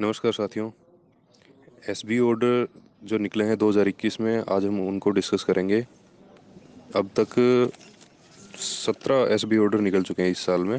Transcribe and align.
नमस्कार 0.00 0.32
साथियों। 0.32 0.70
S 1.90 2.02
B 2.06 2.18
order 2.20 2.66
जो 3.04 3.18
निकले 3.18 3.44
हैं 3.44 3.56
2021 3.58 4.18
में, 4.20 4.44
आज 4.48 4.64
हम 4.64 4.80
उनको 4.80 5.10
डिस्कस 5.10 5.44
करेंगे। 5.44 5.80
अब 6.96 7.08
तक 7.18 7.34
17 8.58 9.26
एस 9.34 9.44
बी 9.44 9.58
ऑर्डर 9.58 9.80
निकल 9.80 10.02
चुके 10.02 10.22
हैं 10.22 10.30
इस 10.30 10.44
साल 10.46 10.64
में 10.64 10.78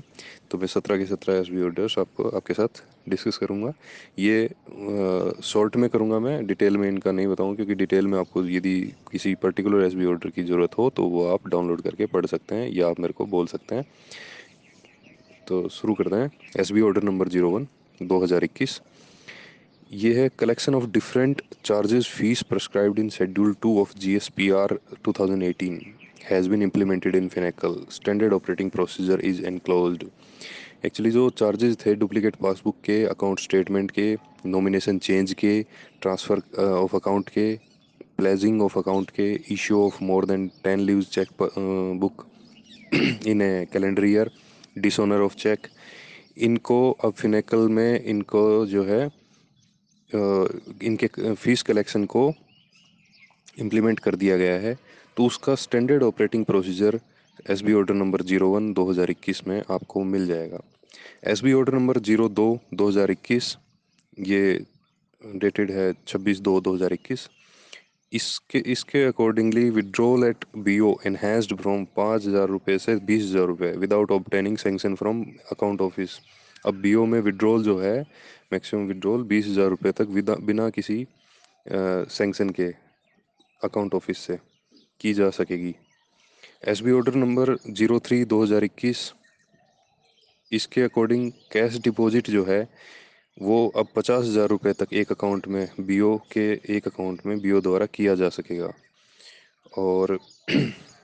तो 0.51 0.57
मैं 0.57 0.67
17 0.67 0.97
के 0.97 1.05
17 1.05 1.39
एस 1.39 1.49
बी 1.49 1.61
ऑर्डर्स 1.63 1.97
आपको 1.99 2.29
आपके 2.29 2.53
साथ 2.53 2.81
डिस्कस 3.09 3.37
करूँगा। 3.37 3.73
ये 4.19 4.49
शॉर्ट 5.43 5.75
में 5.75 5.89
करूँगा 5.89 6.19
मैं 6.19 6.45
डिटेल 6.47 6.77
में 6.77 6.87
इनका 6.89 7.11
नहीं 7.11 7.27
बताऊँगा 7.27 7.55
क्योंकि 7.55 7.75
डिटेल 7.75 8.07
में 8.07 8.17
आपको 8.19 8.43
यदि 8.47 8.79
किसी 9.11 9.35
पर्टिकुलर 9.43 9.85
एस 9.85 9.93
बी 9.93 10.05
ऑर्डर 10.05 10.29
की 10.29 10.43
ज़रूरत 10.43 10.77
हो 10.77 10.89
तो 10.89 11.03
वो 11.05 11.27
आप 11.33 11.47
डाउनलोड 11.47 11.81
करके 11.81 12.05
पढ़ 12.07 12.25
सकते 12.25 12.55
हैं 12.55 12.69
या 12.69 12.87
आप 12.89 12.99
मेरे 12.99 13.13
को 13.13 13.25
बोल 13.27 13.47
सकते 13.47 13.75
हैं। 13.75 13.85
तो 15.47 15.67
शुरू 15.71 15.93
करते 15.93 16.15
हैं। 16.15 16.31
S 16.59 16.71
B 16.71 16.81
order 16.81 17.03
number 17.03 17.29
zero 17.29 17.49
one 17.49 17.67
दो 18.01 18.23
हज़ार 18.23 18.43
इक्कीस। 18.43 18.81
ये 19.89 20.13
है 20.13 20.27
collection 20.39 20.75
of 20.75 20.85
different 20.87 21.41
charges 21.65 22.07
fees 22.07 22.41
prescribed 22.49 22.99
in 22.99 23.07
schedule 23.09 23.53
two 23.61 23.79
of 23.81 23.93
G 23.99 24.13
S 24.15 24.27
P 24.37 24.49
R 24.53 24.77
two 25.03 25.11
thousand 25.19 25.43
eighteen 25.43 25.79
has 26.25 26.49
been 26.49 26.63
implemented 26.63 27.15
in 27.15 27.27
Finacle 27.27 27.75
standard 27.91 28.33
operating 28.33 28.69
procedure 28.71 29.21
is 29.25 29.41
enclosed 29.45 30.03
actually 30.85 31.11
जो 31.11 31.29
charges 31.37 31.77
थे 31.85 31.95
duplicate 31.95 32.35
passbook 32.35 32.75
के 32.85 33.03
account 33.05 33.39
statement 33.39 33.91
के 33.91 34.13
nomination 34.47 34.99
change 34.99 35.33
के 35.33 35.61
transfer 36.01 36.63
of 36.63 36.95
account 36.95 37.29
के 37.29 37.53
pledging 38.17 38.61
of 38.61 38.77
account 38.79 39.09
के 39.11 39.31
issue 39.53 39.83
of 39.85 40.03
more 40.03 40.25
than 40.25 40.47
ten 40.63 40.79
leaf 40.81 41.01
cheque 41.11 41.29
book 41.99 42.25
in 43.27 43.41
a 43.41 43.67
calendar 43.73 44.05
year 44.05 44.31
dishonour 44.77 45.21
of 45.21 45.35
cheque 45.37 45.67
इनको 46.39 46.79
अब 47.05 47.13
Finacle 47.13 47.67
में 47.69 48.03
इनको 48.03 48.65
जो 48.65 48.83
है 48.85 49.07
इनके 50.11 51.07
फ़ीस 51.33 51.61
कलेक्शन 51.63 52.05
को 52.05 52.31
इम्प्लीमेंट 53.57 53.99
कर 53.99 54.15
दिया 54.15 54.37
गया 54.37 54.59
है। 54.59 54.77
तो 55.17 55.25
उसका 55.25 55.55
standard 55.57 56.03
operating 56.03 56.45
procedure 56.45 56.99
S 57.49 57.61
B 57.61 57.73
order 57.73 57.93
number 57.93 58.21
zero 58.23 58.49
one 58.49 58.71
दो 58.73 58.89
हज़ार 58.89 59.11
इक्कीस 59.11 59.47
में 59.47 59.61
आपको 59.71 60.03
मिल 60.05 60.27
जाएगा। 60.27 60.59
S 61.25 61.41
B 61.43 61.53
order 61.53 61.73
number 61.73 61.99
zero 62.01 62.27
दो 62.29 62.47
दो 62.73 62.87
हज़ार 62.87 63.11
इक्कीस, 63.11 63.55
ये 64.19 64.65
डेटेड 65.21 65.71
है 65.71 65.93
छब्बीस 66.07 66.39
दो 66.39 66.59
दो 66.61 66.73
हज़ार 66.75 66.93
इक्कीस। 66.93 67.27
इसके 68.11 68.59
इसके 68.71 69.03
accordingly 69.05 69.69
withdrawal 69.69 70.23
at 70.23 70.45
B 70.57 70.79
O 70.79 70.93
enhanced 71.07 71.55
from 71.55 71.83
पाँच 71.97 72.25
हज़ार 72.27 72.47
रुपये 72.47 72.77
से 72.79 72.95
बीस 72.97 73.23
हज़ार 73.23 73.45
रुपये 73.47 73.71
without 73.77 74.11
obtaining 74.11 74.57
sanction 74.57 74.95
from 74.95 75.21
account 75.51 75.81
office 75.81 76.19
अब 76.65 76.81
बी 76.81 76.93
ओ 76.95 77.05
में 77.05 77.19
विड्रॉल 77.21 77.63
जो 77.63 77.77
है 77.79 77.99
मैक्सिमम 78.53 78.87
विड्रॉल 78.87 79.23
बीस 79.23 79.47
हज़ार 79.47 79.67
रुपये 79.69 79.91
तक 79.91 80.07
बिना 80.41 80.69
किसी 80.69 81.05
सेंक्शन 81.65 82.49
के 82.49 82.67
अकाउंट 83.61 83.93
ऑफ़िस 83.95 84.17
से 84.17 84.37
की 85.01 85.13
जा 85.13 85.29
सकेगी। 85.31 85.75
S 86.67 86.81
B 86.81 86.91
order 86.91 87.15
number 87.15 87.55
zero 87.67 87.99
three 87.99 88.23
दो 88.25 88.41
हज़ार 88.43 88.63
इक्कीस, 88.63 89.11
इसके 90.51 90.81
अकॉर्डिंग 90.81 91.31
कैश 91.51 91.77
डिपॉजिट 91.83 92.29
जो 92.29 92.43
है, 92.45 92.61
वो 93.37 93.67
अब 93.77 93.87
पचास 93.95 94.25
हज़ार 94.25 94.47
रुपये 94.49 94.73
तक 94.73 94.93
एक 94.93 95.11
अकाउंट 95.11 95.47
में 95.47 95.67
बी 95.79 95.99
ओ 96.01 96.15
के 96.31 96.49
एक 96.75 96.87
अकाउंट 96.87 97.25
में 97.25 97.39
बी 97.41 97.51
ओ 97.51 97.61
द्वारा 97.61 97.85
किया 97.93 98.15
जा 98.15 98.29
सकेगा। 98.31 98.71
और 99.77 100.17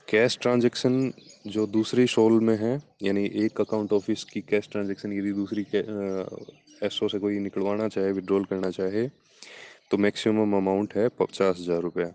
कैश 0.08 0.38
ट्रांजैक्शन 0.42 1.12
जो 1.48 1.66
दूसरी 1.68 2.06
शोल 2.08 2.40
में 2.42 2.56
है, 2.58 2.80
यानी 3.04 3.26
एक 3.44 3.62
अकाउंट 3.62 3.94
ऑफ़िस 3.94 4.24
की 4.24 4.42
कैश 4.42 4.68
ट्रांजैक्शन 4.72 5.14
यदि 5.14 5.32
दूसरी 5.34 5.66
एस 6.84 7.00
ओ 7.04 7.08
से 7.08 7.20
कोई 7.20 7.40
निकलवाना 7.40 7.88
चाहे, 7.88 8.12
विड्रॉल 8.12 8.46
करना 8.46 8.70
चाहे 8.72 9.08
तो 9.92 9.98
मैक्सिमम 9.98 10.56
अमाउंट 10.58 10.94
है 10.96 11.08
पचास 11.20 11.58
हज़ार 11.60 11.82
रुपया। 11.82 12.12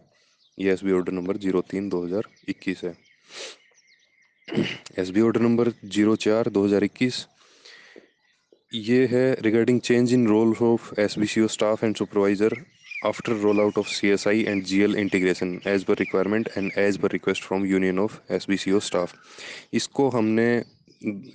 ये 0.59 0.73
S 0.73 0.85
B 0.85 0.93
order 0.93 1.13
number 1.13 1.37
zero 1.39 1.61
तीन 1.71 1.89
दो 1.89 2.05
हज़ार 2.05 2.29
इक्कीस 2.49 2.83
है। 2.85 2.95
S 4.99 5.11
B 5.11 5.21
order 5.21 5.41
number 5.41 5.73
zero 5.85 6.17
चार 6.19 6.49
दो 6.51 6.65
हज़ार 6.65 6.85
इक्कीस। 6.85 7.27
ये 8.73 9.07
है 9.13 9.33
regarding 9.43 9.81
change 9.81 10.13
in 10.13 10.27
role 10.29 10.55
of 10.63 11.01
S 11.01 11.19
B 11.19 11.27
C 11.27 11.41
O 11.41 11.47
staff 11.49 11.85
and 11.85 11.97
supervisor 11.97 12.57
and 13.03 14.63
G 14.65 14.81
L 14.83 14.97
integration 14.97 15.61
as 15.67 15.85
per 15.85 15.95
requirement 15.99 16.49
and 16.57 16.71
as 16.79 16.97
per 16.99 17.11
request 17.13 17.45
from 17.45 17.65
union 17.67 17.99
of 17.99 18.19
S 18.33 18.47
B 18.49 18.57
C 18.57 18.73
O 18.73 18.79
staff 18.81 19.15
इसको 19.75 20.09
हमने, 20.09 20.47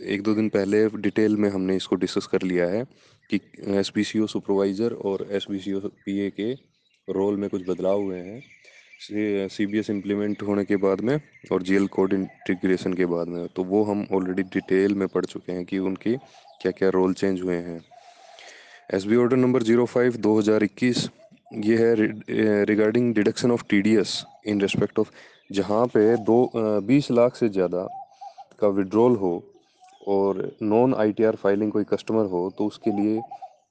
एक 0.05 0.21
दो 0.23 0.33
दिन 0.35 0.49
पहले 0.49 0.87
detail 0.97 1.37
में 1.37 1.49
हमने 1.49 1.75
इसको 1.75 1.95
discuss 1.95 2.27
कर 2.31 2.41
लिया 2.43 2.67
है 2.67 2.83
कि 3.29 3.39
S 3.79 3.91
B 3.95 4.03
C 4.03 4.19
O 4.19 4.27
supervisor 4.27 4.93
और 5.03 5.27
S 5.31 5.47
B 5.51 5.59
C 5.59 5.73
O 5.73 5.79
P 5.79 6.19
A 6.25 6.29
के 6.39 6.51
रोल 7.07 7.37
में 7.37 7.49
कुछ 7.49 7.67
बदलाव 7.69 8.01
हुए 8.01 8.19
हैं। 8.19 8.39
सी 9.49 9.65
बी 9.65 9.79
एस 9.79 9.89
इम्प्लीमेंट 9.89 10.41
होने 10.43 10.63
के 10.65 10.75
बाद 10.77 11.01
में 11.01 11.19
और 11.51 11.63
जी 11.63 11.75
एल 11.75 11.87
कोड 11.87 12.13
इंटीग्रेशन 12.13 12.93
के 12.93 13.05
बाद 13.07 13.27
में। 13.27 13.47
तो 13.55 13.63
वो 13.63 13.83
हम 13.83 14.07
ऑलरेडी 14.13 14.43
डिटेल 14.53 14.93
में 14.93 15.07
पढ़ 15.07 15.25
चुके 15.25 15.51
हैं 15.51 15.65
कि 15.65 15.79
उनके 15.89 16.15
क्या 16.61 16.71
क्या 16.71 16.89
रोल 16.91 17.13
चेंज 17.15 17.41
हुए 17.41 17.55
हैं। 17.55 17.83
S 18.93 19.05
B 19.05 19.15
order 19.15 19.37
number 19.37 19.63
zero 19.63 19.85
five 19.87 20.15
दो 20.17 20.37
हज़ार 20.39 20.63
इक्कीस 20.63 21.07
ये 21.55 21.77
है 21.77 22.63
regarding 22.65 23.13
deduction 23.15 23.51
of 23.51 23.63
T 23.69 23.81
D 23.81 23.95
S 23.97 24.23
in 24.47 24.61
respect 24.61 24.99
of 24.99 25.09
जहाँ 25.51 25.85
पे 25.87 26.15
दो 26.25 26.49
बीस 26.87 27.09
लाख 27.11 27.35
से 27.35 27.49
ज़्यादा 27.49 27.87
का 28.59 28.67
विड्रॉल 28.69 29.15
हो 29.15 29.31
और 30.07 30.49
नॉन 30.63 30.93
आईटीआर 30.95 31.35
फाइलिंग 31.35 31.71
कोई 31.71 31.83
कस्टमर 31.83 32.25
हो 32.31 32.49
तो 32.57 32.65
उसके 32.65 32.91
लिए 32.91 33.21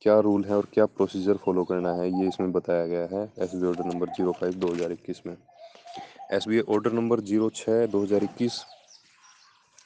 क्या 0.02 0.18
रूल 0.20 0.44
है 0.44 0.56
और 0.56 0.66
क्या 0.74 0.86
प्रोसीजर 0.86 1.36
फॉलो 1.44 1.64
करना 1.64 1.92
है, 1.94 2.08
ये 2.10 2.28
इसमें 2.28 2.52
बताया 2.52 2.86
गया 2.86 3.08
है 3.12 3.22
S 3.38 3.54
B 3.54 3.66
order 3.66 3.84
number 3.84 4.08
zero 4.08 4.32
five 4.40 4.54
दो 4.54 4.72
हज़ार 4.72 4.92
इक्कीस 4.92 5.22
में। 5.26 5.36
S 6.32 6.44
B 6.48 6.60
order 6.60 6.92
number 6.92 7.20
zero 7.22 7.48
छः 7.54 7.86
दो 7.86 8.02
हज़ार 8.02 8.24
इक्कीस, 8.24 8.60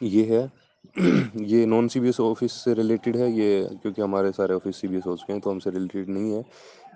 ये 0.01 0.25
है, 0.27 0.51
ये 1.45 1.65
non 1.67 1.89
C 1.89 2.01
B 2.01 2.09
S 2.09 2.21
office 2.21 2.53
से 2.65 2.75
रिलेटेड 2.75 3.17
है, 3.17 3.31
ये 3.33 3.69
क्योंकि 3.73 4.03
हमारे 4.03 4.33
सारे 4.33 4.55
ऑफ़िस 4.55 4.81
सी 4.81 4.89
बी 4.89 4.97
एस 4.97 5.07
हो 5.07 5.17
चुके 5.17 5.33
हैं 5.33 5.41
तो 5.43 5.51
हमसे 5.51 5.71
रिलेटेड 5.71 6.09
नहीं 6.09 6.33
है। 6.35 6.45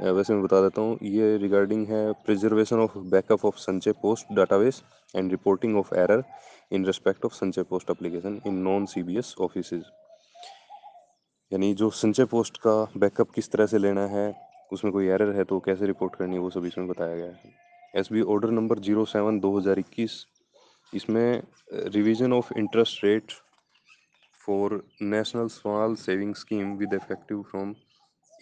वैसे 0.00 0.34
मैं 0.34 0.42
बता 0.42 0.60
देता 0.62 0.80
हूँ, 0.80 0.98
ये 1.02 1.36
रिगार्डिंग 1.38 1.86
है 1.88 2.12
preservation 2.26 2.78
of 2.80 2.96
backup 3.10 3.44
of 3.44 3.56
Sanchay 3.58 3.92
post 4.02 4.32
database 4.34 4.82
and 5.14 5.30
reporting 5.30 5.76
of 5.78 5.94
error 5.94 6.22
in 6.72 6.86
respect 6.86 7.24
of 7.24 7.32
Sanchay 7.34 7.62
post 7.70 7.90
application 7.90 8.40
in 8.46 8.54
non 8.62 8.86
C 8.86 9.02
B 9.02 9.18
S 9.18 9.34
office 9.40 9.72
यानी 11.52 11.72
जो 11.74 11.90
संचय 11.92 12.24
पोस्ट 12.24 12.56
का 12.58 12.74
बैकअप 12.96 13.30
किस 13.30 13.50
तरह 13.52 13.66
से 13.66 13.78
लेना 13.78 14.06
है, 14.06 14.34
उसमें 14.72 14.92
कोई 14.92 15.06
एरर 15.08 15.34
है 15.36 15.44
तो 15.44 15.58
कैसे 15.60 15.86
रिपोर्ट 15.86 16.14
करनी 16.16 16.34
है, 16.34 16.40
वो 16.40 16.50
सब 16.50 16.64
इसमें 16.64 16.86
बताया 16.88 17.16
गया 17.16 17.26
है। 17.26 17.52
S 17.94 18.08
B 18.12 18.20
order 18.24 18.50
number 18.50 18.78
zero 18.80 19.04
seven 19.04 19.40
दो 19.40 19.56
हज़ार 19.58 19.78
इक्कीस, 19.78 20.12
इसमें 20.92 21.42
revision 21.72 22.32
of 22.32 22.52
interest 22.58 23.04
rate 23.04 23.32
for 24.40 24.82
national 25.02 25.46
small 25.50 25.94
saving 25.96 26.34
scheme 26.34 26.76
with 26.76 26.94
effective 26.94 27.42
from 27.50 27.74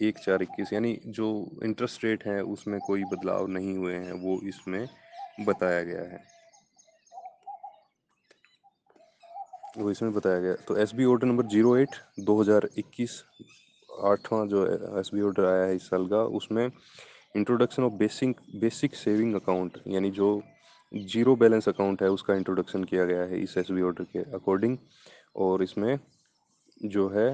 एक 0.01 0.17
चार 0.17 0.41
इक्कीस, 0.43 0.73
यानी 0.73 0.99
जो 1.07 1.27
इंटरेस्ट 1.63 2.03
रेट 2.05 2.25
है, 2.27 2.41
उसमें 2.43 2.79
कोई 2.87 3.03
बदलाव 3.05 3.47
नहीं 3.49 3.75
हुए 3.77 3.93
हैं, 3.95 4.13
वो 4.13 4.39
इसमें 4.47 4.85
बताया 5.41 5.83
गया 5.83 6.01
है। 6.03 6.19
वो 9.77 9.91
इसमें 9.91 10.13
बताया 10.13 10.39
गया। 10.39 10.53
तो 10.67 10.75
S 10.77 10.93
B 10.95 11.05
order 11.05 11.27
number 11.27 11.45
zero 11.47 11.75
eight 11.77 11.95
दो 12.19 12.39
हज़ार 12.41 12.67
इक्कीस, 12.77 13.23
आठवां 13.89 14.47
जो 14.47 14.65
एस 14.99 15.09
बी 15.13 15.21
ऑर्डर 15.21 15.45
आया 15.45 15.63
है 15.63 15.75
इस 15.75 15.89
साल 15.89 16.07
का, 16.07 16.23
उसमें 16.23 16.65
introduction 17.35 17.83
of 17.83 17.93
basic 17.93 18.39
basic 18.61 18.95
saving 18.95 19.35
account 19.35 19.77
यानी 19.87 20.11
जो 20.11 20.41
ज़ीरो 20.91 21.35
बैलेंस 21.35 21.69
अकाउंट 21.69 22.01
है, 22.03 22.09
उसका 22.09 22.35
इंट्रोडक्शन 22.35 22.83
किया 22.83 23.05
गया 23.05 23.21
है 23.23 23.41
इस 23.41 23.57
एस 23.57 23.71
बी 23.71 23.81
ऑर्डर 23.81 24.03
के 24.13 24.19
अकॉर्डिंग 24.35 24.77
और 25.37 25.63
इसमें 25.63 25.97
जो 26.85 27.07
है 27.09 27.29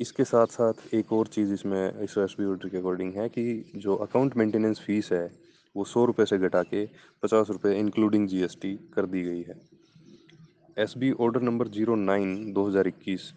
इसके 0.00 0.24
साथ 0.24 0.46
साथ 0.46 0.94
एक 0.94 1.12
और 1.12 1.26
चीज़ 1.26 1.52
इसमें, 1.52 2.02
इस 2.02 2.14
एस 2.18 2.34
बी 2.38 2.44
ऑर्डर 2.46 2.68
के 2.68 2.76
अकॉर्डिंग 2.78 3.14
है 3.14 3.28
कि 3.28 3.72
जो 3.76 3.94
अकाउंट 3.96 4.36
मेंटेनेंस 4.36 4.80
फ़ीस 4.80 5.12
है, 5.12 5.30
वो 5.74 5.84
सौ 5.84 6.04
रुपये 6.04 6.26
से 6.26 6.38
घटा 6.38 6.62
के 6.64 6.84
पचास 7.22 7.50
रुपये 7.50 7.78
इंक्लूडिंग 7.78 8.28
जीएसटी 8.28 8.74
कर 8.94 9.06
दी 9.06 9.22
गई 9.22 9.42
है। 9.42 9.60
S 10.78 10.94
B 10.98 11.10
order 11.20 11.40
number 11.42 11.68
zero 11.68 11.94
nine 11.96 12.52
दो 12.52 12.66
हज़ार 12.68 12.88
इक्कीस। 12.88 13.32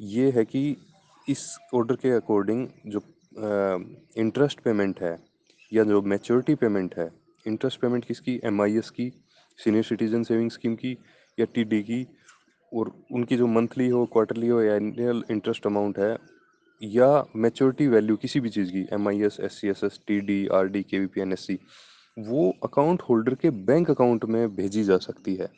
ये 0.00 0.30
है 0.30 0.44
कि 0.44 0.76
इस 1.28 1.46
ऑर्डर 1.74 1.96
के 1.96 2.10
अकॉर्डिंग 2.10 2.66
जो 2.86 3.02
इंटरेस्ट 4.18 4.60
पेमेंट 4.60 5.00
है, 5.00 5.16
या 5.72 5.84
जो 5.84 6.02
मैच्योरिटी 6.02 6.54
पेमेंट 6.54 6.94
है 6.98 7.10
इंटरेस्ट 7.46 7.80
पेमेंट 7.80 8.04
किसकी? 8.04 8.40
एम 8.44 8.62
आई 8.62 8.76
एस 8.78 8.90
की 8.90 9.12
सीनियर 9.58 9.84
सिटीजन 9.84 10.22
सेविंग 10.22 10.50
स्कीम 10.50 10.74
की, 10.74 10.96
या 11.38 11.46
टी 11.54 11.64
डी 11.64 11.82
की 11.82 12.06
और 12.72 12.92
उनकी 13.12 13.36
जो 13.36 13.46
मंथली 13.48 13.88
हो 13.88 14.04
क्वार्टरली 14.06 14.48
हो 14.48 14.60
या 14.62 14.74
एनुअल 14.74 15.22
इंटरेस्ट 15.30 15.66
अमाउंट 15.66 15.98
है, 15.98 16.16
या 16.82 17.24
मैच्योरिटी 17.36 17.86
वैल्यू 17.88 18.16
किसी 18.16 18.40
भी 18.40 18.50
चीज़ 18.50 18.70
की 18.72 18.86
M 18.92 19.08
I 19.08 19.22
S 19.22 19.36
S 19.40 19.60
C 19.60 19.68
S 19.68 19.80
S 19.84 20.00
T 20.06 20.20
D 20.20 20.46
R 20.54 20.68
D 20.68 20.82
K 20.82 20.98
V 20.98 21.06
P 21.06 21.20
N 21.20 21.32
S 21.32 21.46
C 21.46 21.58
वो 22.16 22.50
अकाउंट 22.64 23.02
होल्डर 23.08 23.34
के 23.34 23.50
बैंक 23.66 23.90
अकाउंट 23.90 24.24
में 24.24 24.54
भेजी 24.56 24.82
जा 24.84 24.96
सकती 24.98 25.34
है। 25.34 25.48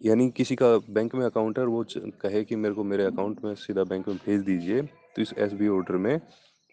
यानी 0.00 0.28
किसी 0.30 0.56
का 0.56 0.76
बैंक 0.90 1.14
में 1.14 1.24
अकाउंट 1.26 1.58
है 1.58 1.64
वो 1.66 1.84
कहे 2.22 2.42
कि 2.44 2.56
मेरे 2.56 2.74
को 2.74 2.84
मेरे 2.84 3.04
अकाउंट 3.04 3.44
में 3.44 3.54
सीधा 3.56 3.84
बैंक 3.84 4.08
में 4.08 4.16
भेज 4.26 4.40
दीजिए 4.42 4.82
तो 4.82 5.22
इस 5.22 5.32
एस 5.38 5.52
बी 5.52 5.68
ऑर्डर 5.68 5.96
में 5.96 6.18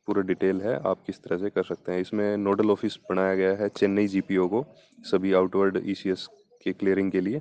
पूरा 0.07 0.21
डिटेल 0.23 0.61
है, 0.61 0.75
आप 0.77 1.03
किस 1.05 1.21
तरह 1.23 1.37
से 1.37 1.49
कर 1.49 1.63
सकते 1.63 1.91
हैं। 1.91 1.99
इसमें 2.01 2.37
नोडल 2.37 2.71
ऑफ़िस 2.71 2.97
बनाया 3.09 3.35
गया 3.35 3.51
है 3.55 3.69
चेन्नई 3.69 4.07
जीपीओ 4.07 4.47
को, 4.47 4.65
सभी 5.03 5.33
आउटवर्ड 5.33 5.81
ईसीएस 5.85 6.27
के 6.63 6.73
क्लियरिंग 6.73 7.11
के 7.11 7.21
लिए। 7.21 7.39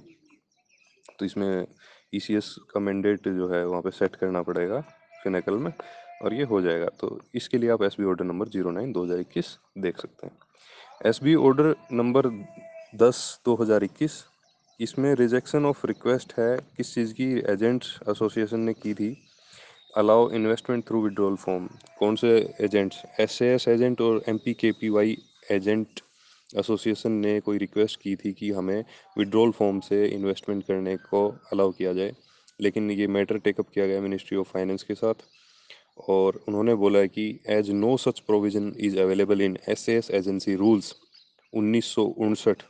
तो 1.18 1.24
इसमें 1.24 1.66
ईसीएस 2.12 2.54
का 2.70 2.80
मैंडेट 2.80 3.28
जो 3.28 3.48
है 3.48 3.64
वहाँ 3.66 3.82
पे 3.82 3.90
सेट 3.90 4.16
करना 4.16 4.42
पड़ेगा 4.42 4.80
फिनेकल 5.22 5.54
में 5.56 5.72
और 6.22 6.34
ये 6.34 6.44
हो 6.44 6.60
जाएगा। 6.62 6.86
तो 7.00 7.18
इसके 7.34 7.58
लिए 7.58 7.70
आप 7.70 7.82
S 7.82 7.96
B 7.98 8.04
order 8.06 8.24
number 8.24 8.48
zero 8.48 8.70
nine 8.70 8.92
दो 8.92 9.04
हज़ार 9.04 9.18
इक्कीस 9.20 9.56
देख 9.78 10.00
सकते 10.00 10.26
हैं। 10.26 10.36
एस 11.06 11.20
बी 11.22 11.34
ऑर्डर 11.36 11.74
नंबर 11.92 12.28
दस 12.96 13.40
दो 13.44 13.54
हज़ार 13.62 13.84
इक्कीस, 13.84 14.22
इसमें 14.80 15.14
रिजेक्शन 15.14 15.66
ऑफ़ 15.66 15.86
रिक्वेस्ट 15.86 16.32
है, 16.38 16.56
किस 16.76 16.94
चीज़ 16.94 17.12
की 17.14 17.32
एजेंट्स 17.52 17.98
एसोसिएशन 18.10 18.60
ने 18.60 18.72
की 18.74 18.94
थी 18.94 19.16
allow 19.96 20.30
investment 20.32 20.86
through 20.88 21.02
withdrawal 21.02 21.36
form 21.38 21.68
कौन 21.98 22.16
से 22.16 22.30
एजेंट्स 22.60 23.02
एस 23.20 23.40
एस 23.42 23.68
एजेंट 23.68 24.00
और 24.00 24.22
M 24.28 24.38
P 24.44 24.54
K 24.54 24.72
P 24.72 24.88
Y 24.90 25.16
agent 25.50 26.00
association 26.54 27.12
ने 27.12 27.38
कोई 27.40 27.58
रिक्वेस्ट 27.58 28.00
की 28.00 28.14
थी 28.16 28.32
कि 28.32 28.50
हमें 28.52 28.84
विड्रॉल 29.18 29.50
फॉर्म 29.52 29.80
से 29.80 30.04
इन्वेस्टमेंट 30.06 30.64
करने 30.64 30.96
को 30.98 31.28
अलाउ 31.52 31.70
किया 31.72 31.92
जाए, 31.92 32.14
लेकिन 32.60 32.90
ये 32.90 33.06
मैटर 33.08 33.38
टेकअप 33.38 33.68
किया 33.74 33.86
गया 33.86 34.00
मिनिस्ट्री 34.00 34.38
ऑफ़ 34.38 34.52
फाइनेंस 34.52 34.82
के 34.82 34.94
साथ 34.94 35.24
और 36.08 36.42
उन्होंने 36.48 36.74
बोला 36.74 37.04
कि 37.06 37.24
as 37.50 37.70
no 37.70 37.96
such 37.98 38.20
provision 38.20 38.72
is 38.80 38.98
available 39.00 39.42
in 39.42 39.56
S 39.68 39.88
S 39.88 40.10
agency 40.10 40.54
rules 40.56 40.94
उन्नीस 41.52 41.94
सौ 41.94 42.04
उनसठ 42.18 42.62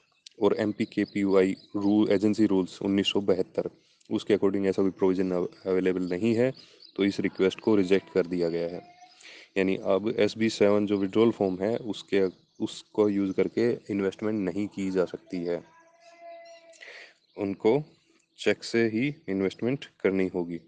और 0.42 0.56
M 0.60 0.72
P 0.72 0.84
K 0.84 1.04
P 1.04 1.22
Y 1.24 1.54
rule 1.76 2.10
agency 2.12 2.46
rules 2.46 2.80
उन्नीस 2.82 3.12
सौ 3.12 3.20
बहत्तर, 3.22 3.68
उसके 4.10 4.34
अकॉर्डिंग 4.34 4.66
ऐसा 4.66 4.82
कोई 4.82 4.90
प्रोविज़न 4.92 5.30
अवेलेबल 5.32 6.08
नहीं 6.10 6.34
है 6.34 6.52
तो 6.96 7.04
इस 7.04 7.20
रिक्वेस्ट 7.20 7.60
को 7.60 7.74
रिजेक्ट 7.76 8.12
कर 8.14 8.26
दिया 8.26 8.48
गया 8.48 8.68
है। 8.68 8.80
यानी 9.58 9.76
अब 9.86 10.14
एस 10.18 10.34
बी 10.38 10.48
सेवन 10.50 10.86
जो 10.86 10.96
विड्रॉल 10.98 11.30
फॉर्म 11.32 11.58
है, 11.60 11.76
उसके 11.76 12.26
उसको 12.62 13.08
यूज़ 13.08 13.32
करके 13.32 13.70
इन्वेस्टमेंट 13.90 14.38
नहीं 14.40 14.66
की 14.68 14.90
जा 14.90 15.04
सकती 15.04 15.44
है। 15.44 15.62
उनको 17.36 17.82
चेक 18.38 18.64
से 18.64 18.84
ही 18.88 19.14
इन्वेस्टमेंट 19.28 19.84
करनी 20.00 20.26
होगी। 20.34 20.60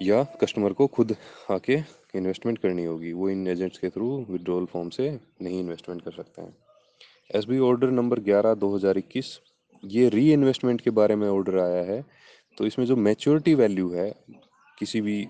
या 0.00 0.22
कस्टमर 0.40 0.72
को 0.72 0.86
खुद 0.88 1.16
आके 1.50 1.74
इन्वेस्टमेंट 2.14 2.58
करनी 2.58 2.84
होगी। 2.84 3.12
वो 3.12 3.28
इन 3.30 3.46
एजेंट्स 3.48 3.78
के 3.78 3.88
थ्रू 3.90 4.08
विड्रॉल 4.30 4.66
फॉर्म 4.66 4.88
से 4.88 5.10
नहीं 5.42 5.60
इन्वेस्टमेंट 5.60 6.02
कर 6.02 6.12
सकते 6.12 6.42
हैं। 6.42 6.56
एस 7.34 7.44
बी 7.44 7.58
ऑर्डर 7.60 7.90
नंबर 7.90 8.20
ग्यारह 8.20 8.54
दो 8.54 8.74
हज़ार 8.76 8.98
इक्कीस, 8.98 9.38
ये 9.82 10.08
री 10.08 10.32
इन्वेस्टमेंट 10.32 10.80
के 10.80 10.90
बारे 10.90 11.16
में 11.16 11.28
ऑर्डर 11.28 11.58
आया 11.58 11.82
है। 11.84 12.04
तो 12.58 12.66
इसमें 12.66 12.86
जो 12.86 12.96
मैच्योरिटी 12.96 13.54
वैल्यू 13.54 13.90
है, 13.90 14.10
किसी 14.78 15.00
भी 15.00 15.26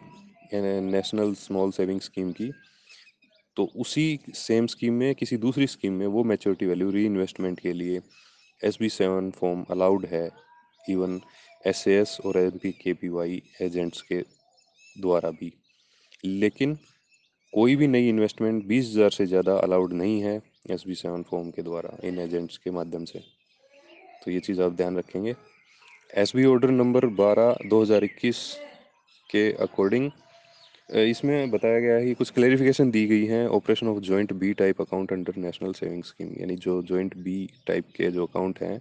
नेशनल 0.55 1.33
स्मॉल 1.35 1.71
सेविंग 1.71 2.01
स्कीम 2.01 2.33
की 2.33 2.51
तो 3.56 3.65
उसी 3.77 4.19
सेम 4.35 4.67
स्कीम 4.67 4.95
में, 4.95 5.15
किसी 5.15 5.37
दूसरी 5.37 5.67
स्कीम 5.67 5.93
में 5.93 6.06
वो 6.06 6.25
मैच्योरिटी 6.25 6.67
वैल्यू 6.67 6.91
री 6.91 7.05
इन्वेस्टमेंट 7.06 7.61
के 7.61 7.73
लिए 7.73 8.01
S 8.61 8.79
B 8.81 8.89
seven 8.89 9.31
form 9.31 9.65
allowed 9.71 10.06
है 10.06 10.29
इवन 10.81 11.21
एस 11.65 11.87
एस 11.89 12.19
और 12.27 12.39
M 12.39 12.59
P 12.62 12.73
K 12.73 12.93
P 12.95 13.09
Y 13.09 13.43
agents 13.62 14.03
के 14.03 14.21
द्वारा 14.97 15.31
भी। 15.31 15.53
लेकिन 16.25 16.75
कोई 17.53 17.77
भी 17.77 17.87
नई 17.87 18.09
इन्वेस्टमेंट 18.09 18.65
बीस 18.67 18.87
हज़ार 18.87 19.11
से 19.11 19.27
ज़्यादा 19.27 19.56
अलाउड 19.59 19.93
नहीं 19.93 20.21
है 20.23 20.41
एस 20.71 20.85
बी 20.87 20.95
सेवन 20.95 21.23
फॉर्म 21.23 21.51
के 21.51 21.62
द्वारा, 21.62 21.97
इन 22.05 22.19
एजेंट्स 22.19 22.56
के 22.59 22.71
माध्यम 22.71 23.05
से। 23.05 23.19
तो 24.25 24.31
ये 24.31 24.41
चीज़ 24.41 24.61
आप 24.62 24.73
ध्यान 24.73 24.99
रखेंगे। 24.99 25.35
एस 26.15 26.33
बी 26.37 26.45
ऑर्डर 26.47 26.71
नंबर 26.71 27.06
बारह 27.17 27.56
दो 27.69 27.81
हज़ार 27.83 28.05
इक्कीस 28.05 28.39
के 29.31 29.51
अकॉर्डिंग 29.62 30.11
इसमें 30.89 31.51
बताया 31.51 31.79
गया 31.81 31.95
है 31.95 32.05
कि 32.05 32.15
कुछ 32.15 32.31
क्लेरिफिकेशन 32.31 32.91
दी 32.91 33.05
गई 33.07 33.25
है 33.27 33.47
operation 33.49 33.89
of 33.89 33.99
joint 34.01 34.33
B 34.33 34.53
type 34.55 34.81
account 34.81 35.13
under 35.13 35.37
national 35.37 35.73
saving 35.73 36.03
scheme 36.05 36.33
यानी 36.41 36.57
जो 36.57 36.81
जॉइंट 36.83 37.17
बी 37.19 37.37
टाइप 37.67 37.85
के 37.97 38.11
जो 38.11 38.27
अकाउंट 38.27 38.59
हैं 38.63 38.81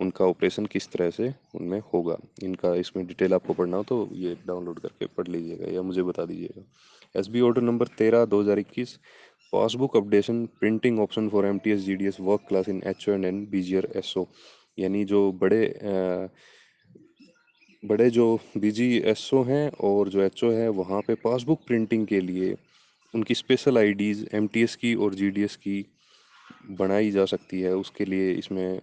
उनका 0.00 0.24
ऑपरेशन 0.24 0.66
किस 0.66 0.90
तरह 0.92 1.10
से 1.10 1.32
उनमें 1.54 1.80
होगा। 1.92 2.16
इनका 2.42 2.74
इसमें 2.76 3.06
डिटेल 3.06 3.34
आपको 3.34 3.52
पढ़ना 3.52 3.76
हो 3.76 3.82
तो 3.88 4.08
ये 4.14 4.34
डाउनलोड 4.46 4.80
करके 4.80 5.06
पढ़ 5.16 5.28
लीजिएगा 5.28 5.70
या 5.72 5.82
मुझे 5.82 6.02
बता 6.02 6.24
दीजिएगा। 6.24 7.20
एस 7.20 7.28
बी 7.28 7.40
ऑर्डर 7.40 7.62
नंबर 7.62 7.86
तेरह 7.98 8.24
दो 8.24 8.40
हज़ार 8.42 8.58
इक्कीस 8.58 8.98
passbook 9.52 9.96
updation 9.96 10.44
printing 10.60 10.98
option 11.00 11.28
for 11.28 11.46
M 11.46 11.58
T 11.58 11.70
S 11.70 11.80
G 11.80 11.94
D 11.96 12.06
S 12.06 12.16
work 12.20 12.44
class 12.48 12.68
in 12.68 12.82
H 12.86 13.08
and 13.08 13.24
N 13.24 13.44
B 13.50 13.62
G 13.62 13.76
R 13.76 13.88
S 13.96 14.12
O 14.16 14.24
यानी 14.78 15.04
जो 15.04 15.30
बड़े 15.40 15.64
आ, 15.66 16.26
बड़े 17.84 18.08
जो 18.10 18.24
बी 18.56 18.70
जी 18.70 18.86
एस 19.06 19.28
ओ 19.34 19.42
हैं 19.44 19.70
और 19.84 20.08
जो 20.08 20.20
एच 20.22 20.42
ओ 20.44 20.50
है, 20.50 20.68
वहाँ 20.70 21.00
पे 21.06 21.14
पासबुक 21.14 21.60
प्रिंटिंग 21.66 22.06
के 22.06 22.20
लिए 22.20 22.54
उनकी 23.14 23.34
special 23.34 23.78
I 23.78 23.92
Ds 23.94 24.24
M 24.34 24.46
T 24.54 24.62
S 24.62 24.76
की 24.76 24.94
और 24.94 25.14
जी 25.14 25.30
डी 25.30 25.42
एस 25.44 25.56
की 25.56 25.84
बनाई 26.78 27.10
जा 27.10 27.24
सकती 27.24 27.60
है। 27.60 27.74
उसके 27.76 28.04
लिए 28.04 28.32
इसमें 28.32 28.80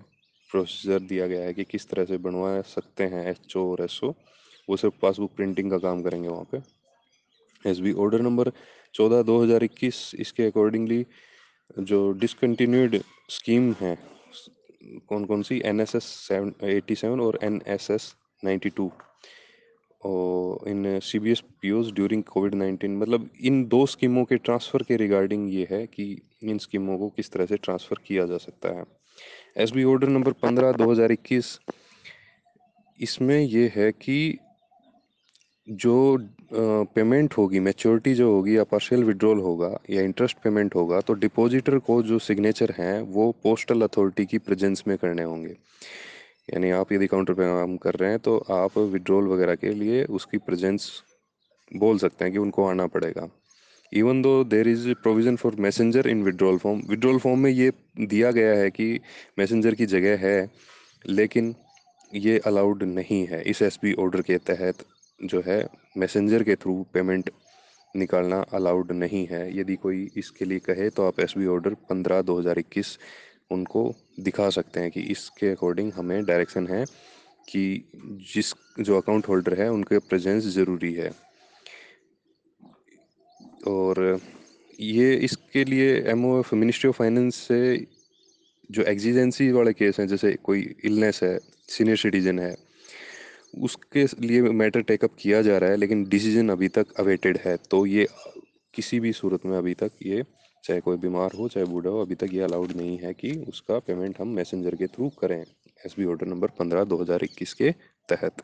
प्रोसीजर 0.50 1.00
दिया 1.02 1.28
गया 1.28 1.46
है 1.46 1.54
कि 1.54 1.64
किस 1.64 1.90
तरह 1.90 2.06
से 2.06 2.18
बनवा 2.20 2.62
सकते 2.68 3.04
हैं 3.06 3.26
एच 3.30 3.58
ओ 3.58 3.66
और 3.72 3.84
एस 3.84 4.00
ओ 4.04 4.14
वो 4.68 4.78
सिर्फ़ 4.78 4.96
पासबुक 5.02 5.36
प्रिंटिंग 5.36 5.72
का 5.72 5.78
काम 5.80 6.02
करेंगे 6.04 6.28
वहाँ 6.28 6.48
पे। 6.52 6.62
एस 7.66 7.80
बी 7.80 7.94
ऑर्डर 7.96 8.22
नंबर 8.22 8.52
चौदह 8.94 9.22
दो 9.24 9.42
हज़ार 9.44 9.64
इक्कीस, 9.64 10.12
इसके 10.16 10.48
अकॉर्डिंगली 10.48 11.06
जो 11.80 12.12
डिसकंटिन्यूड 12.14 13.02
स्कीम 13.32 13.74
है 13.82 13.98
कौन 15.10 15.26
कौन 15.26 15.42
सी? 15.44 15.62
N 15.66 15.80
S 15.80 15.96
S 15.96 16.04
seven 16.28 16.54
eighty 16.70 16.96
seven 16.96 17.20
और 17.22 17.40
एन 17.44 17.62
एस 17.68 17.92
एस 17.92 18.14
92 18.44 18.90
और 20.02 20.70
in 20.70 21.00
C 21.04 21.20
B 21.20 21.32
S 21.32 21.44
P 21.62 21.72
Os 21.72 21.92
during 21.94 22.24
covid 22.24 22.56
nineteen 22.56 22.98
मतलब 22.98 23.30
इन 23.42 23.64
दो 23.68 23.86
स्कीमों 23.86 24.24
के 24.26 24.38
ट्रांसफ़र 24.38 24.84
के 24.84 24.96
रिगार्डिंग 24.98 25.54
ये 25.54 25.68
है 25.72 25.86
कि 25.88 26.06
इन 26.44 26.58
स्कीमों 26.58 26.98
को 26.98 27.10
किस 27.10 27.32
तरह 27.32 27.46
से 27.46 27.58
ट्रांसफ़र 27.58 28.02
किया 28.08 28.26
जा 28.26 28.38
सकता 28.40 28.70
है। 28.78 28.84
एस 29.58 29.72
बी 29.72 29.84
ऑर्डर 29.84 30.08
नंबर 30.10 30.32
पंद्रह, 30.34 30.72
दो 30.74 30.92
हज़ार 30.92 31.12
इक्कीस, 31.12 31.60
इसमें 33.00 33.40
यह 33.40 33.72
है 33.76 33.92
कि 33.94 34.38
जो 35.68 36.18
पेमेंट 36.54 37.34
होगी 37.34 37.60
मैच्योरिटी 37.60 38.14
जो 38.14 38.32
होगी 38.32 38.56
या 38.58 38.64
पार्शियल 38.64 39.04
विड्रॉल 39.04 39.40
होगा 39.40 39.70
या 39.90 40.02
इंटरेस्ट 40.02 40.38
पेमेंट 40.44 40.76
होगा 40.76 41.00
तो 41.02 41.14
डिपॉजिटर 41.16 41.78
को 41.80 42.02
जो 42.04 42.20
सिग्नेचर 42.20 42.74
हैं, 42.78 43.02
वो 43.02 43.32
पोस्टल 43.44 43.82
अथॉरिटी 43.82 44.26
की 44.26 44.38
प्रेजेंस 44.40 44.84
में 44.88 44.98
करने 44.98 45.24
होंगे। 45.24 45.56
यानी 46.50 46.70
आप 46.72 46.92
यदि 46.92 47.08
काउंटर 47.08 47.34
पे 47.34 47.44
काम 47.46 47.76
कर 47.78 47.96
रहे 47.96 48.10
हैं 48.10 48.20
तो 48.20 48.38
आप 48.52 48.78
विड्रॉल 48.78 49.28
वगैरह 49.28 49.56
के 49.56 49.74
लिए 49.74 50.04
उसकी 50.12 50.38
प्रेजेंस 50.40 50.92
बोल 51.72 51.98
सकते 51.98 52.26
हैं 52.26 52.34
कि 52.34 52.40
उनको 52.40 52.66
आना 52.66 52.88
पड़ेगा। 52.88 53.28
Even 53.92 54.22
though 54.22 54.44
there 54.46 54.68
is 54.68 54.88
provision 55.04 55.36
for 55.36 55.56
messenger 55.60 56.08
in 56.10 56.24
withdrawal 56.24 56.58
form 56.58 56.82
withdrawal 56.90 57.18
form 57.20 57.40
में 57.40 57.50
ये 57.52 57.72
दिया 58.00 58.32
गया 58.32 58.54
है 58.56 58.70
कि 58.72 59.00
मैसेंजर 59.40 59.76
की 59.76 59.86
जगह 59.88 60.18
है, 60.20 60.50
लेकिन 61.06 61.54
ये 62.12 62.38
अलाउड 62.46 62.84
नहीं 62.86 63.26
है। 63.28 63.42
इस 63.44 63.62
एसबी 63.62 63.94
ऑर्डर 64.00 64.22
के 64.22 64.38
तहत 64.48 64.86
जो 65.20 65.42
है 65.46 65.66
मैसेंजर 65.98 66.44
के 66.44 66.56
थ्रू 66.56 66.82
पेमेंट 66.94 67.30
निकालना 67.96 68.40
अलाउड 68.54 68.92
नहीं 68.94 69.26
है। 69.28 69.44
यदि 69.60 69.76
कोई 69.78 70.10
इसके 70.18 70.46
लिए 70.46 70.60
कहे 70.62 70.90
तो 70.90 71.08
आप 71.08 71.20
एस 71.20 71.34
बी 71.38 71.46
ऑर्डर 71.48 71.74
पंद्रह 71.90 72.22
दो 72.22 72.40
हज़ार 72.40 72.60
इक्कीस 72.60 72.98
उनको 73.52 73.84
दिखा 74.22 74.50
सकते 74.50 74.80
हैं 74.80 74.92
कि 74.92 75.02
इसके 75.12 75.50
अकॉर्डिंग 75.52 75.92
हमें 75.94 76.24
डायरेक्शन 76.26 76.68
है 76.68 76.84
कि 77.48 77.64
जिस 78.34 78.54
जो 78.80 78.98
अकाउंट 78.98 79.28
होल्डर 79.28 79.60
है, 79.62 79.70
उनके 79.72 79.98
प्रेजेंस 80.00 80.44
ज़रूरी 80.46 80.94
है। 80.94 81.12
और 83.68 84.20
ये 84.80 85.14
इसके 85.26 85.64
लिए 85.64 85.96
M 86.12 86.26
O 86.26 86.38
F 86.40 86.54
ministry 86.56 86.90
of 86.90 86.98
finance 86.98 87.36
से 87.38 87.88
जो 88.70 88.84
एग्जिजेंसी 88.84 89.52
वाले 89.52 89.74
केस 89.74 90.00
हैं, 90.00 90.08
जैसे 90.08 90.32
कोई 90.44 90.76
इलनेस 90.86 91.20
है 91.24 91.38
सीनियर 91.70 91.98
सिटीजन 91.98 92.40
है, 92.40 92.56
उसके 93.60 94.06
लिए 94.22 94.42
मैटर 94.42 94.82
टेकअप 94.82 95.16
किया 95.20 95.42
जा 95.42 95.58
रहा 95.58 95.70
है, 95.70 95.78
लेकिन 95.78 96.04
डिसीज़न 96.10 96.50
अभी 96.50 96.68
तक 96.70 96.94
अवेटेड 97.00 97.38
है। 97.46 97.56
तो 97.72 97.86
ये 97.86 98.08
किसी 98.74 99.00
भी 99.00 99.12
सूरत 99.14 99.46
में 99.46 99.58
अभी 99.58 99.74
तक 99.74 99.92
ये 100.06 100.24
चाहे 100.64 100.80
कोई 100.82 100.98
बीमार 100.98 101.32
हो, 101.38 101.48
चाहे 101.48 101.66
बूढ़ा 101.66 101.90
हो, 101.90 102.02
अभी 102.02 102.16
तक 102.16 102.34
ये 102.34 102.42
अलाउड 102.44 102.72
नहीं 102.76 102.98
है 102.98 103.14
कि 103.14 103.32
उसका 103.50 103.80
पेमेंट 103.82 104.20
हम 104.22 104.28
मैसेंजर 104.30 104.76
के 104.76 104.88
थ्रू 104.88 105.10
करें 105.22 105.40
एस 105.40 105.96
बी 106.00 106.06
ऑर्डर 106.06 106.28
नंबर 106.28 106.48
पंद्रह 106.60 106.84
दो 106.86 106.98
हज़ार 106.98 107.24
इक्कीस 107.24 107.54
के 107.54 107.72
तहत। 108.10 108.44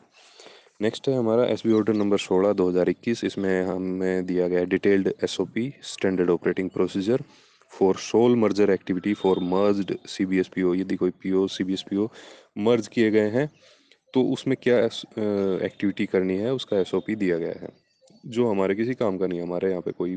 नेक्स्ट 0.82 1.08
है 1.08 1.16
हमारा 1.16 1.44
एस 1.46 1.62
बी 1.66 1.72
ऑर्डर 1.72 1.94
नंबर 1.94 2.18
सोलह 2.18 2.52
दो 2.52 2.68
हज़ार 2.68 2.88
इक्कीस। 2.88 3.24
इसमें 3.24 3.62
हमें 3.66 4.26
दिया 4.26 4.48
गया 4.48 4.60
है 4.60 4.66
detailed 4.66 5.12
S 5.24 5.40
O 5.40 5.44
P 5.54 5.72
standard 5.84 6.30
operating 6.30 6.70
procedure 6.70 7.22
for 7.72 7.96
SOL 8.00 8.36
merger 8.36 8.70
activity 8.70 9.14
for 9.14 9.38
merged 9.44 9.94
C 10.08 10.26
B 10.26 10.38
S 10.38 10.48
P 10.54 10.62
O 10.62 10.74
यदि 10.74 10.96
कोई 10.96 11.10
P 11.22 11.32
O 11.32 11.46
C 11.48 11.64
B 11.64 11.72
S 11.72 11.84
P 11.90 11.96
O 11.96 12.08
merge 12.58 12.88
किए 12.88 13.10
गए 13.10 13.30
हैं 13.30 13.50
तो 14.14 14.22
उसमें 14.32 14.56
क्या 14.62 14.78
एक्टिविटी 14.78 16.06
करनी 16.06 16.36
है, 16.36 16.52
उसका 16.52 16.78
एस 16.78 16.94
ओ 16.94 17.00
पी 17.00 17.14
दिया 17.16 17.36
गया 17.38 17.54
है। 17.60 17.68
जो 18.26 18.50
हमारे 18.50 18.74
किसी 18.74 18.94
काम 18.94 19.18
का 19.18 19.26
नहीं 19.26 19.38
है, 19.38 19.44
हमारे 19.44 19.70
यहाँ 19.70 19.82
पे 19.82 19.92
कोई 19.92 20.16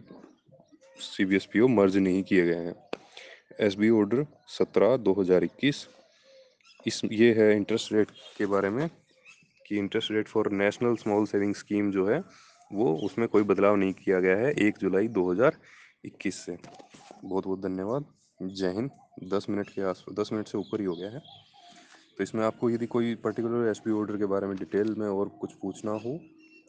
C 0.98 1.26
B 1.26 1.36
S 1.36 1.46
P 1.46 1.60
O 1.60 1.68
merge 1.68 1.98
नहीं 1.98 2.24
किए 2.24 2.46
गए 2.46 2.66
हैं। 2.66 2.76
एस 3.60 3.76
बी 3.76 3.90
ऑर्डर 3.90 4.26
सत्रह, 4.48 4.96
दो 4.98 5.14
हज़ार 5.14 5.44
इक्कीस। 5.44 5.88
इस, 6.88 7.02
ये 7.06 7.34
है 7.34 7.56
इंटरेस्ट 7.56 7.94
रेट 7.94 8.12
के 8.38 8.46
बारे 8.46 8.70
में 8.70 8.88
कि 9.66 9.78
interest 9.78 10.12
rate 10.12 10.28
for 10.28 10.52
national 10.52 10.96
small 10.96 11.26
saving 11.26 11.56
scheme 11.56 11.92
जो 11.92 12.08
है, 12.08 12.24
वो 12.72 12.94
उसमें 13.06 13.28
कोई 13.28 13.44
बदलाव 13.44 13.76
नहीं 13.76 13.94
किया 13.94 14.20
गया 14.20 14.38
है 14.38 14.52
एक 14.52 14.78
जुलाई 14.78 15.08
2021 15.08 16.46
से। 16.46 16.58
बहुत 17.26 17.46
बहुत 17.46 17.62
धन्यवाद। 17.62 18.06
जय 18.42 18.72
हिंद। 18.72 18.90
दस 19.34 19.46
मिनट 19.50 19.70
के 19.70 19.82
आस, 19.82 20.06
दस 20.14 20.30
मिनट 20.34 20.48
से 20.48 20.58
ऊपर 20.58 20.80
ही 20.80 20.86
हो 20.86 20.96
गया 20.96 21.10
है। 21.10 21.20
तो 22.18 22.24
इसमें 22.24 22.44
आपको 22.46 22.70
यदि 22.70 22.86
कोई 22.86 23.16
पर्टिकुलर 23.16 23.70
एसबी 23.70 23.92
ऑर्डर 23.92 24.18
के 24.18 24.26
बारे 24.26 24.48
में 24.48 24.56
डिटेल 24.58 24.96
में 24.98 25.08
और 25.08 25.30
कुछ 25.42 25.54
पूछना 25.54 25.92
हो 25.92 26.20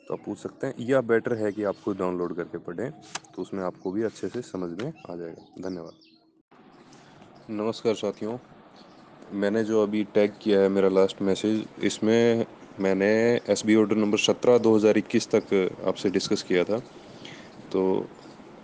तो 0.09 0.15
आप 0.15 0.21
पूछ 0.25 0.39
सकते 0.39 0.67
हैं, 0.67 0.75
या 0.81 1.01
बेटर 1.03 1.35
है 1.35 1.53
कि 1.53 1.65
आप 1.65 1.77
खुद 1.85 1.99
डाउनलोड 1.99 2.35
करके 2.37 2.59
पढ़ें 2.61 2.91
तो 3.35 3.43
उसमें 3.43 3.63
आपको 3.65 3.91
भी 3.93 4.03
अच्छे 4.03 4.29
से 4.29 4.43
समझ 4.43 4.71
में 4.73 4.93
आ 5.11 5.17
जाएगा। 5.17 5.45
धन्यवाद। 5.61 6.11
नमस्कार 7.53 7.95
साथियों, 7.97 8.39
मैंने 9.33 9.63
जो 9.65 9.83
अभी 9.83 10.03
टैग 10.15 10.33
किया 10.43 10.61
है 10.61 10.69
मेरा 10.71 10.89
लास्ट 10.91 11.23
मैसेज 11.23 11.65
इसमें 11.85 12.45
मैंने 12.81 13.07
एस 13.47 13.63
बी 13.67 13.75
ऑर्डर 13.77 13.97
नंबर 13.97 14.19
सत्रह 14.21 14.59
दो 14.59 14.75
हज़ार 14.77 14.99
इक्कीस 14.99 15.29
तक 15.31 15.53
आपसे 15.87 16.11
डिस्कस 16.11 16.43
किया 16.43 16.65
था। 16.65 16.79
तो 17.73 17.83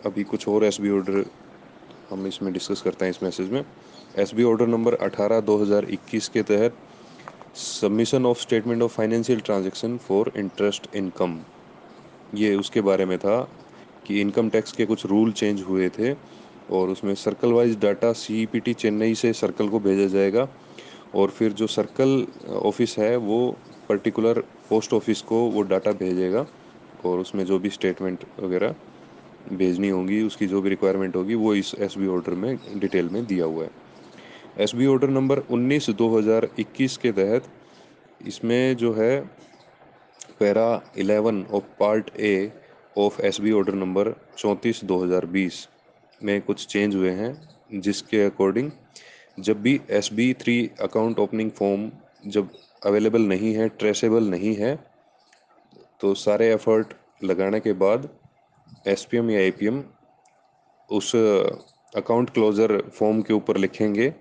अभी 0.06 0.24
कुछ 0.24 0.48
और 0.48 0.64
एस 0.64 0.80
बी 0.80 0.90
ऑर्डर 0.90 1.24
हम 2.10 2.26
इसमें 2.26 2.52
डिस्कस 2.52 2.82
करते 2.82 3.04
हैं 3.04 3.10
इस 3.10 3.22
मैसेज 3.22 3.50
में। 3.52 3.64
एस 4.16 4.34
बी 4.34 4.42
ऑर्डर 4.44 4.66
नंबर 4.66 4.94
अठारह 4.96 5.40
दो 5.42 5.56
हज़ार 5.58 5.84
इक्कीस 5.86 6.28
के 6.28 6.42
तहत 6.44 6.76
submission 7.56 8.26
of 8.26 8.40
statement 8.40 8.82
of 8.82 8.92
financial 8.92 9.40
transaction 9.40 9.96
for 9.98 10.32
interest 10.36 10.96
income 10.96 11.38
ये 12.34 12.54
उसके 12.54 12.80
बारे 12.80 13.04
में 13.04 13.18
था 13.18 13.48
कि 14.06 14.20
इनकम 14.20 14.48
टैक्स 14.48 14.72
के 14.72 14.86
कुछ 14.86 15.06
रूल 15.06 15.32
चेंज 15.32 15.62
हुए 15.62 15.88
थे 15.88 16.12
और 16.70 16.88
उसमें 16.88 17.14
circle 17.14 17.52
wise 17.52 17.78
data 17.78 18.12
C 18.12 18.48
Chennai 18.72 19.14
से 19.14 19.32
सर्कल 19.32 19.68
को 19.68 19.78
भेजा 19.78 20.06
जाएगा 20.06 20.48
और 21.14 21.28
फिर 21.28 21.52
जो 21.52 21.66
सर्कल 21.66 22.26
ऑफ़िस 22.48 22.98
है 22.98 23.16
वो 23.16 23.56
पर्टिकुलर 23.88 24.38
पोस्ट 24.70 24.92
ऑफ़िस 24.92 25.22
को 25.22 25.36
वो 25.36 25.62
डाटा 25.62 25.92
भेजेगा 25.92 26.46
और 27.04 27.18
उसमें 27.18 27.44
जो 27.44 27.58
भी 27.58 27.70
स्टेटमेंट 27.70 28.24
वगैरह 28.40 28.74
भेजनी 29.52 29.88
होगी, 29.88 30.22
उसकी 30.22 30.46
जो 30.46 30.60
भी 30.60 30.68
रिक्वायरमेंट 30.68 31.16
होगी, 31.16 31.34
वो 31.34 31.54
इस 31.54 31.74
एस 31.78 31.98
ऑर्डर 31.98 32.34
में 32.34 32.58
डिटेल 32.76 33.08
में 33.08 33.26
दिया 33.26 33.44
हुआ 33.44 33.64
है। 33.64 33.87
एस 34.60 34.74
बी 34.74 34.86
ऑर्डर 34.86 35.08
नंबर 35.08 35.38
19 35.52 35.88
2021 35.98 36.96
के 36.96 37.10
तहत 37.12 37.44
इसमें 38.26 38.76
जो 38.76 38.92
है 38.94 39.20
para 40.40 40.64
11 40.96 41.44
of 41.54 41.64
part 41.80 42.10
A 42.20 42.32
of 42.96 43.20
S 43.22 43.40
B 43.40 43.52
order 43.52 43.74
number 43.74 44.12
चौंतीस 44.38 44.84
2020 44.84 45.60
में 46.20 46.40
कुछ 46.42 46.66
चेंज 46.66 46.94
हुए 46.94 47.10
हैं, 47.10 47.30
जिसके 47.80 48.24
अकॉर्डिंग 48.24 48.70
जब 49.38 49.62
भी 49.62 49.80
S 49.90 50.12
B 50.12 50.32
three 50.42 50.58
account 50.82 51.18
opening 51.18 51.50
form 51.58 51.90
जब 52.26 52.50
अवेलेबल 52.86 53.28
नहीं 53.28 53.54
है 53.54 53.68
ट्रेसेबल 53.78 54.30
नहीं 54.30 54.54
है 54.56 54.76
तो 56.00 56.14
सारे 56.26 56.52
एफर्ट 56.52 56.94
लगाने 57.24 57.60
के 57.60 57.72
बाद 57.84 58.08
एस 58.88 59.08
पी 59.10 59.16
एम 59.16 59.30
या 59.30 59.40
ए 59.40 59.50
पी 59.50 59.66
एम 59.66 59.82
उस 60.90 61.16
अकाउंट 61.16 62.30
क्लोज़र 62.30 62.80
फॉर्म 62.94 63.22
के 63.22 63.34
ऊपर 63.34 63.56
लिखेंगे। 63.56 64.14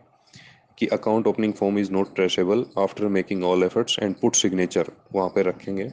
कि 0.77 0.87
account 0.89 1.27
opening 1.27 1.53
form 1.53 1.79
is 1.79 1.91
not 1.91 2.13
traceable 2.15 2.65
after 2.77 3.07
making 3.09 3.43
all 3.43 3.63
efforts 3.63 3.99
and 3.99 4.15
put 4.15 4.35
signature 4.35 4.91
वहाँ 5.13 5.29
पे 5.35 5.41
रखेंगे। 5.43 5.91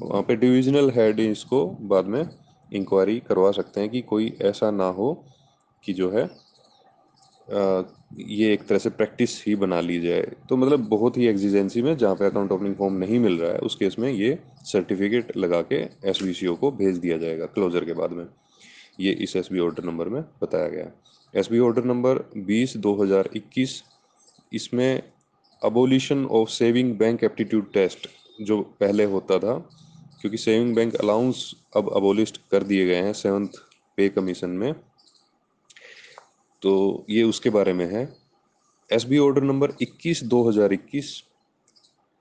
वहाँ 0.00 0.22
पे 0.22 0.36
डिविजनल 0.36 0.90
हेड 0.90 1.20
इसको 1.20 1.64
बाद 1.90 2.06
में 2.06 2.24
इंक्वायरी 2.72 3.18
करवा 3.28 3.50
सकते 3.52 3.80
हैं 3.80 3.90
कि 3.90 4.00
कोई 4.04 4.32
ऐसा 4.42 4.70
ना 4.70 4.86
हो 4.98 5.12
कि 5.84 5.92
जो 5.92 6.10
है 6.10 6.28
आ, 7.48 7.82
ये 8.18 8.52
एक 8.52 8.66
तरह 8.66 8.78
से 8.78 8.90
प्रैक्टिस 8.90 9.42
ही 9.46 9.54
बना 9.56 9.80
ली 9.80 9.98
जाए। 10.00 10.22
तो 10.48 10.56
मतलब 10.56 10.80
बहुत 10.88 11.16
ही 11.16 11.26
एग्जीजेंसी 11.26 11.82
में 11.82 11.96
जहाँ 11.96 12.14
पे 12.14 12.24
अकाउंट 12.26 12.52
ओपनिंग 12.52 12.74
फॉर्म 12.74 12.94
नहीं 12.94 13.18
मिल 13.18 13.38
रहा 13.38 13.52
है 13.52 13.58
उस 13.58 13.76
केस 13.76 13.96
में 13.98 14.10
ये 14.10 14.38
सर्टिफिकेट 14.64 15.36
लगा 15.36 15.60
के 15.62 15.76
एसबीसीओ 16.10 16.54
को 16.54 16.70
भेज 16.72 16.96
दिया 16.96 17.16
जाएगा 17.18 17.46
क्लोजर 17.46 17.84
के 17.84 17.92
बाद 17.92 18.12
में। 18.12 18.24
ये 19.00 19.12
इस 19.22 19.36
एसबी 19.36 19.58
ऑर्डर 19.58 19.84
नंबर 19.84 20.08
में 20.08 20.22
बताया 20.42 20.68
गया 20.68 20.84
है। 20.84 20.92
एस 21.34 21.52
ऑर्डर 21.62 21.84
नंबर 21.84 22.18
बीस 22.46 22.76
दो 22.78 22.94
हज़ार 23.02 23.28
इक्कीस 23.36 23.82
इसमें 24.52 25.02
abolition 25.62 26.24
of 26.26 26.48
saving 26.50 26.96
bank 26.98 27.24
aptitude 27.24 27.72
test 27.72 28.08
जो 28.40 28.60
पहले 28.80 29.04
होता 29.04 29.38
था, 29.38 29.54
क्योंकि 30.20 30.36
सेविंग 30.38 30.74
बैंक 30.76 30.94
अलाउंस 30.94 31.54
अब 31.76 31.90
अबोलिस्ट 31.96 32.40
कर 32.50 32.62
दिए 32.62 32.86
गए 32.86 33.02
हैं 33.02 33.12
सेवन्थ 33.12 33.58
पे 33.98 34.08
कमीशन 34.08 34.50
में। 34.50 34.72
तो 36.62 37.04
ये 37.10 37.22
उसके 37.22 37.50
बारे 37.50 37.72
में 37.72 37.86
है। 37.86 38.08
एस 38.90 39.04
बी 39.04 39.18
ऑर्डर 39.18 39.42
नंबर 39.42 39.72
21 39.82 40.22
2021 40.24 41.10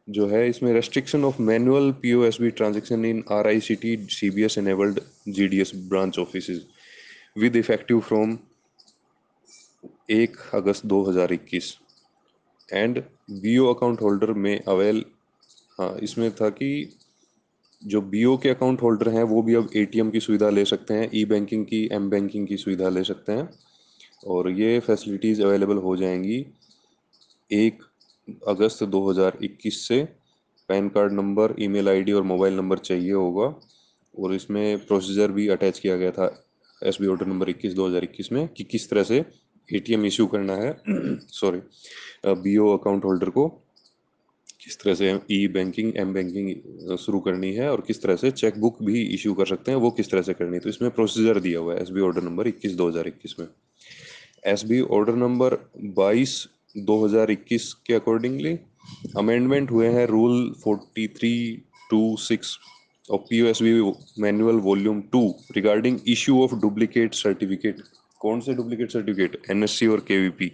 जो 0.07 0.27
है, 0.27 0.47
इसमें 0.49 0.71
restriction 0.73 1.23
of 1.25 1.41
manual 1.41 1.91
P 2.01 2.13
O 2.13 2.23
S 2.23 2.37
B 2.41 2.49
transaction 2.51 3.05
in 3.05 3.23
R 3.31 3.47
I 3.47 3.59
C 3.59 3.75
T 3.75 3.95
C 4.11 4.29
B 4.29 4.43
S 4.43 4.57
enabled 4.57 4.99
G 5.29 5.47
D 5.47 5.59
S 5.61 5.71
branch 5.89 6.19
office 6.19 6.49
with 7.37 7.55
effective 7.55 7.99
from 7.99 8.37
एक 10.09 10.37
अगस्त 10.53 10.85
2021 10.85 11.73
and 12.69 13.01
B 13.31 13.57
O 13.57 13.73
account 13.73 14.01
holder 14.01 14.31
में 14.33 14.59
avail 14.59 15.03
हाँ 15.79 15.95
इसमें 16.03 16.29
था 16.31 16.49
कि 16.49 16.69
जो 17.81 18.01
B 18.01 18.23
O 18.25 18.35
के 18.37 18.49
account 18.49 18.81
holder 18.81 19.09
हैं, 19.09 19.23
वो 19.23 19.41
भी 19.41 19.53
अब 19.55 19.69
ए 19.75 19.85
टी 19.85 19.99
एम 19.99 20.09
की 20.11 20.19
सुविधा 20.19 20.49
ले 20.49 20.65
सकते 20.65 20.93
हैं 20.93 21.09
ई 21.15 21.23
बैंकिंग 21.25 21.65
की 21.65 21.87
एम 21.93 22.09
बैंकिंग 22.09 22.47
की 22.47 22.57
सुविधा 22.57 22.89
ले 22.89 23.03
सकते 23.03 23.31
हैं 23.31 23.49
और 24.27 24.49
ये 24.51 24.79
फैसिलिटीज़ 24.79 25.41
अवेलेबल 25.43 25.77
हो 25.77 25.95
जाएँगी 25.97 26.45
एक 27.51 27.83
अगस्त 28.47 28.83
2021 28.85 29.75
से। 29.87 30.03
PAN 30.69 30.87
card 30.89 31.13
number, 31.13 31.53
email 31.59 31.89
ID 31.89 32.11
और 32.11 32.23
मोबाइल 32.23 32.53
नंबर 32.53 32.77
चाहिए 32.77 33.11
होगा 33.11 33.53
और 34.15 34.33
इसमें 34.35 34.85
प्रोसीजर 34.87 35.31
भी 35.31 35.47
अटैच 35.47 35.79
किया 35.79 35.95
गया 35.97 36.11
था 36.11 36.25
एस 36.81 36.97
बी 37.01 37.07
ऑर्डर 37.07 37.25
नंबर 37.25 37.49
21 37.49 37.73
2021 37.75 38.31
में 38.31 38.47
कि 38.47 38.63
किस 38.63 38.89
तरह 38.89 39.03
से 39.03 39.23
एटीएम 39.69 40.05
इशू 40.05 40.25
करना 40.27 40.55
है। 40.55 40.71
सॉरी 41.31 41.59
बीओ 42.23 42.67
अकाउंट 42.77 43.05
होल्डर 43.05 43.29
को 43.29 43.47
किस 44.63 44.79
तरह 44.79 44.93
से 44.95 45.11
ई 45.31 45.47
बैंकिंग 45.47 45.97
एम 45.97 46.13
बैंकिंग 46.13 46.97
शुरू 46.97 47.19
करनी 47.19 47.51
है 47.53 47.69
और 47.71 47.81
किस 47.87 48.01
तरह 48.01 48.15
से 48.15 48.31
चेक 48.31 48.57
बुक 48.59 48.81
भी 48.83 49.01
इशू 49.15 49.33
कर 49.33 49.45
सकते 49.45 49.71
हैं, 49.71 49.77
वो 49.77 49.91
किस 49.91 50.11
तरह 50.11 50.21
से 50.21 50.33
करनी 50.33 50.53
है। 50.53 50.59
तो 50.59 50.69
इसमें 50.69 50.89
प्रोसीजर 50.91 51.39
दिया 51.39 51.59
हुआ 51.59 51.73
है 51.73 51.81
एस 51.81 51.89
बी 51.89 52.01
ऑर्डर 52.01 52.21
नंबर 52.21 52.47
इक्कीस, 52.47 52.73
दो 52.73 52.89
में। 53.39 53.47
एस 54.45 54.63
बी 54.63 54.79
ऑर्डर 54.81 55.15
नंबर 55.15 55.57
22 55.97 56.35
2021 56.87 57.73
के 57.87 57.93
अकॉर्डिंगली 57.93 58.57
अमेंडमेंट 59.17 59.71
हुए 59.71 59.87
हैं 59.87 60.05
rule 60.07 60.53
43 60.67 61.57
two 61.89 62.15
six 62.19 62.57
of 63.09 63.21
P 63.21 63.41
S 63.49 63.61
B 63.61 63.73
manual 64.21 64.59
volume 64.61 65.01
two 65.11 65.27
regarding 65.55 65.99
issue 66.07 66.41
of 66.43 66.55
duplicate 66.55 67.13
certificate 67.13 67.81
कौन 68.21 68.39
से 68.39 68.53
duplicate 68.53 68.91
certificate 68.91 69.51
N 69.51 69.63
S 69.63 69.79
C 69.79 69.87
और 69.87 70.05
के 70.07 70.17
वी 70.21 70.29
पी 70.29 70.51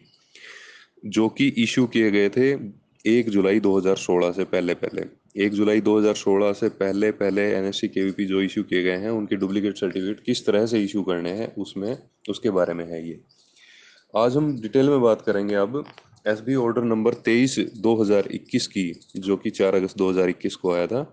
जो 1.04 1.28
कि 1.30 1.48
इशू 1.58 1.86
किए 1.88 2.12
गए 2.12 2.30
थे 2.30 2.52
एक 3.06 3.30
जुलाई 3.30 3.60
2016 3.60 4.32
से 4.32 4.44
पहले 4.44 4.74
पहले। 4.74 5.02
एक 5.36 5.54
जुलाई 5.54 5.82
2016 5.82 6.54
से 6.54 6.70
पहले 6.70 7.12
पहले 7.12 7.42
एन 7.54 7.66
एस 7.66 7.82
जो 7.86 8.42
इशू 8.42 8.64
किए 8.64 8.84
गए 8.84 8.98
हैं, 8.98 9.10
उनके 9.10 9.36
डुप्लीकेट 9.36 9.78
सर्टिफिकेट 9.78 10.24
किस 10.26 10.46
तरह 10.46 10.66
से 10.66 10.84
इशू 10.84 11.04
करने 11.04 11.32
हैं, 11.32 11.54
उसमें, 11.56 11.98
उसके 12.30 12.50
बारे 12.50 12.74
में 12.74 12.86
है 12.86 13.08
ये। 13.08 13.20
आज 14.14 14.38
हम 14.38 14.52
डिटेल 14.62 14.90
में 14.90 15.02
बात 15.02 15.22
करेंगे 15.22 15.56
अब 15.56 15.84
एस 16.28 16.42
बी 16.42 16.56
ऑर्डर 16.56 16.84
नंबर 16.84 17.14
तेईस 17.26 17.60
दो 17.78 17.96
हज़ार 18.02 18.28
इक्कीस 18.32 18.68
की, 18.68 18.92
जो 19.16 19.38
कि 19.38 19.50
चार 19.50 19.76
अगस्त 19.76 19.98
दो 19.98 20.10
हज़ार 20.10 20.30
इक्कीस 20.30 20.56
को 20.56 20.72
आया 20.74 20.88
था। 20.88 21.06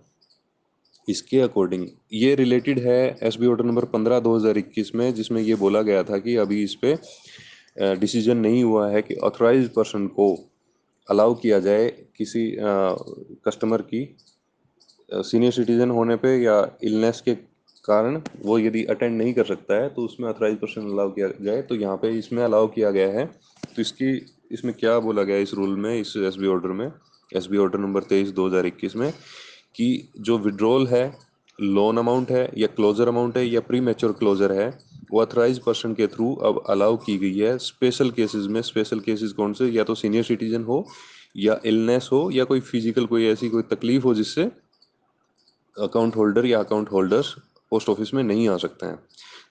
इसके 1.08 1.40
अकॉर्डिंग 1.40 1.86
ये 2.12 2.34
रिलेटेड 2.34 2.78
है 2.78 3.18
एस 3.22 3.36
बी 3.36 3.46
ऑर्डर 3.46 3.64
नंबर 3.64 3.84
पंद्रह 3.84 4.20
दो 4.20 4.36
हज़ार 4.36 4.58
इक्कीस 4.58 4.94
में, 4.94 5.12
जिसमें 5.14 5.42
ये 5.42 5.54
बोला 5.54 5.82
गया 5.82 6.02
था 6.02 6.18
कि 6.18 6.36
अभी 6.36 6.62
इस 6.64 6.74
पर 6.74 6.98
डिसीज़न 7.76 8.36
नहीं 8.36 8.62
हुआ 8.64 8.88
है 8.90 9.02
कि 9.02 9.14
ऑथराइज 9.14 9.68
पर्सन 9.68 10.06
को 10.06 10.34
अलाउ 11.08 11.34
किया 11.34 11.58
जाए 11.58 11.88
किसी 12.16 12.56
कस्टमर 13.46 13.82
की 13.82 14.16
सीनियर 15.10 15.52
सिटीजन 15.52 15.90
होने 15.90 16.16
पे 16.16 16.36
या 16.36 16.56
इलनेस 16.84 17.20
के 17.20 17.34
कारण 17.84 18.20
वो 18.42 18.58
यदि 18.58 18.84
अटेंड 18.84 19.16
नहीं 19.18 19.32
कर 19.34 19.44
सकता 19.44 19.82
है 19.82 19.88
तो 19.88 20.02
उसमें 20.02 20.28
अथराइज 20.28 20.56
पर्सन 20.58 20.90
अलाउ 20.92 21.10
किया 21.10 21.28
जाए 21.40 21.62
तो 21.62 21.74
यहाँ 21.74 21.96
पे 21.96 22.10
इसमें 22.18 22.42
अलाउ 22.44 22.66
किया 22.66 22.90
गया 22.90 23.08
है। 23.08 23.24
तो 23.26 23.80
इसकी, 23.82 24.10
इसमें 24.52 24.74
क्या 24.74 24.98
बोला 24.98 25.22
गया 25.22 25.36
इस 25.36 25.54
रूल 25.54 25.76
में, 25.76 25.94
इस 26.00 26.16
एसबी 26.16 26.46
ऑर्डर 26.46 26.68
में? 26.68 26.92
एसबी 27.36 27.56
ऑर्डर 27.56 27.78
नंबर 27.78 28.02
तेईस 28.02 28.28
दो 28.30 28.48
में 28.96 29.12
कि 29.76 30.08
जो 30.20 30.38
विड्रॉल 30.38 30.86
है 30.86 31.04
लोन 31.58 31.98
अमाउंट 31.98 32.30
है 32.30 32.48
या 32.58 32.66
क्लोजर 32.66 33.08
अमाउंट 33.08 33.36
है 33.36 33.46
या 33.46 33.60
प्री 33.60 33.80
मेच्योर 33.80 34.12
क्लोजर 34.12 34.52
है 34.52 34.70
वो 35.10 35.20
अथराइज 35.20 35.58
पर्सन 35.58 35.94
के 35.94 36.06
थ्रू 36.06 36.34
अब 36.44 36.62
अलाउ 36.70 36.96
की 36.96 37.16
गई 37.18 37.38
है। 37.38 37.56
स्पेशल 37.58 38.10
केसेस 38.10 38.46
में 38.46 38.60
स्पेशल 38.62 39.00
केसेस 39.00 39.32
कौन 39.32 39.52
से? 39.52 39.68
या 39.68 39.84
तो 39.84 39.94
सीनियर 39.94 40.24
सिटीजन 40.24 40.64
हो, 40.64 40.84
या 41.36 41.60
इलनेस 41.66 42.08
हो, 42.12 42.30
या 42.30 42.44
कोई 42.44 42.60
फ़िज़िकल 42.60 43.06
कोई 43.06 43.26
ऐसी 43.26 43.48
कोई 43.48 43.62
तकलीफ़ 43.70 44.04
हो 44.04 44.14
जिससे 44.14 44.50
अकाउंट 45.76 46.16
होल्डर 46.16 46.46
या 46.46 46.58
अकाउंट 46.60 46.90
होल्डर्स 46.92 47.34
पोस्ट 47.72 47.88
ऑफ़िस 47.88 48.12
में 48.14 48.22
नहीं 48.24 48.48
आ 48.48 48.56
सकते 48.56 48.86
हैं। 48.86 48.96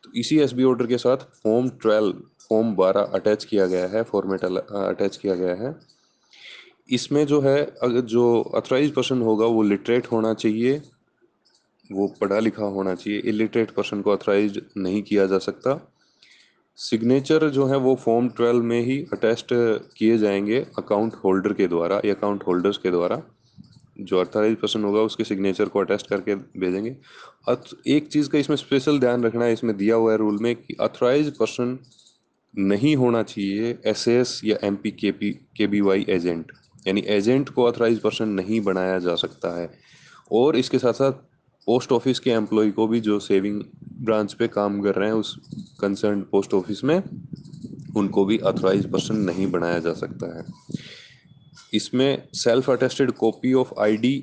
तो 0.03 0.11
इसी 0.15 0.37
एसबी 0.39 0.63
ऑर्डर 0.63 0.87
के 0.87 0.97
साथ 0.97 1.17
फॉर्म 1.43 1.69
ट्वेल्व 1.81 2.21
फॉर्म 2.49 2.75
बारह 2.75 3.11
अटैच 3.13 3.43
किया 3.45 3.65
गया 3.67 3.87
है 3.87 4.03
फॉर्मेट 4.03 4.43
अटैच 4.43 5.17
किया 5.17 5.35
गया 5.35 5.55
है। 5.55 5.73
इसमें 6.89 7.25
जो 7.27 7.39
है, 7.41 7.57
अगर 7.83 8.01
जो 8.01 8.41
अथराइज 8.55 8.93
पर्सन 8.93 9.21
होगा 9.21 9.45
वो 9.45 9.63
लिटरेट 9.63 10.07
होना 10.11 10.33
चाहिए। 10.33 10.81
वो 11.89 12.08
पढ़ा 12.22 12.39
लिखा 12.39 12.65
होना 12.65 12.93
चाहिए। 12.96 13.19
इलिटरेट 13.19 13.72
पर्सन 13.72 14.01
को 14.01 14.12
ऑथराइज 14.13 14.62
नहीं 14.77 15.01
किया 15.03 15.25
जा 15.25 15.38
सकता। 15.39 15.79
सिग्नेचर 16.77 17.50
जो 17.50 17.65
है 17.65 17.77
वो 17.77 17.96
फॉर्म 17.96 18.29
ट्वेल्व 18.29 18.63
में 18.63 18.79
ही 18.81 18.98
अटेस्ट 19.13 19.48
किए 19.98 20.17
जाएँगे 20.17 20.60
अकाउंट 20.77 21.15
होल्डर 21.15 21.53
के 21.53 21.67
द्वारा, 21.67 22.01
या 22.05 22.13
अकाउंट 22.13 22.43
होल्डर्स 22.48 22.77
के 22.77 22.91
द्वारा। 22.91 23.22
जो 24.00 24.19
अर्थराइज 24.19 24.55
पर्सन 24.55 24.84
होगा 24.84 25.01
उसके 25.01 25.24
सिग्नेचर 25.24 25.69
को 25.69 25.79
अटेस्ट 25.79 26.08
करके 26.08 26.36
भेजेंगे। 26.36 26.96
एक 27.88 28.08
चीज़ 28.08 28.29
का 28.29 28.38
इसमें 28.38 28.55
स्पेशल 28.58 29.00
ध्यान 29.00 29.24
रखना 29.24 29.46
है, 29.46 29.53
इसमें 29.53 29.75
दिया 29.77 29.96
हुआ 29.96 30.12
है 30.12 30.17
रूल 30.17 30.38
में 30.41 30.55
कि 30.55 30.75
अथराइज 30.81 31.36
पर्सन 31.38 31.77
नहीं 32.53 32.96
होना 32.96 33.24
चाहिए 33.24 33.77
एस 33.86 34.41
या 34.46 34.58
M 34.63 34.75
P 34.75 34.91
K 34.91 35.12
P 35.12 35.31
K 35.58 35.67
B 35.67 35.81
Y 35.81 36.05
agent 36.10 36.51
यानी 36.88 37.03
एजेंट 37.08 37.50
को 37.50 37.63
अथराइज 37.63 38.00
पर्सन 38.00 38.29
नहीं 38.29 38.62
बनाया 38.62 39.00
जा 39.00 39.15
सकता 39.15 39.50
है। 39.60 39.69
और 40.31 40.55
इसके 40.55 40.79
साथ 40.79 40.93
साथ 40.93 41.13
पोस्ट 41.69 41.91
ऑफ़िस 41.91 42.19
के 42.19 42.29
एम्प्लॉय 42.29 42.69
को 42.71 42.88
भी 42.88 42.99
जो 42.99 43.19
सेविंग 43.19 43.61
ब्रांच 44.01 44.33
पे 44.33 44.47
काम 44.47 44.81
कर 44.81 44.95
रहे 44.95 45.07
हैं, 45.09 45.15
उस 45.15 45.35
कंसर्न 45.81 46.21
पोस्ट 46.21 46.53
ऑफ़िस 46.53 46.83
में, 46.83 47.03
उनको 47.95 48.25
भी 48.25 48.38
अथराइज 48.38 48.91
पर्सन 48.91 49.15
नहीं 49.15 49.51
बनाया 49.51 49.79
जा 49.79 49.93
सकता 49.93 50.38
है। 50.38 50.45
इसमें 51.73 52.27
self 52.33 52.69
attested 52.69 53.11
copy 53.11 53.53
of 53.53 53.73
ID 53.79 54.15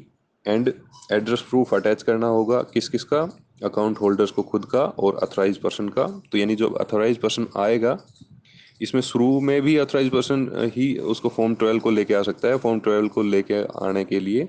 and 0.47 0.73
address 1.13 1.41
proof 1.41 1.75
attach 1.75 2.03
करना 2.03 2.27
होगा 2.27 2.63
किस 2.63 2.89
किस 2.89 3.05
का 3.05 3.23
अकाउंट 3.65 4.01
होल्डर्स 4.01 4.31
को 4.31 4.43
खुद 4.43 4.65
का 4.65 4.81
और 4.81 5.17
अथोराइज 5.23 5.57
पर्सन 5.57 5.89
का। 5.89 6.07
तो 6.33 6.39
यानी 6.39 6.55
जो 6.55 6.69
अथोराइज 6.69 7.19
पर्सन 7.19 7.47
आएगा, 7.57 7.99
इसमें 8.83 9.03
शुरू 9.03 9.41
में 9.41 9.61
भी 9.63 9.77
अथोराइज 9.77 10.11
पर्सन 10.11 10.71
ही 10.75 10.97
उसको 10.99 11.29
फॉर्म 11.29 11.55
ट्वेल्व 11.55 11.81
को 11.81 11.91
लेके 11.91 12.15
आ 12.15 12.23
सकता 12.23 12.49
है। 12.49 12.59
फॉर्म 12.59 12.81
ट्वेल्व 12.81 13.09
को 13.09 13.23
लेके 13.23 13.65
आने 13.87 14.05
के 14.05 14.21
लिए 14.21 14.49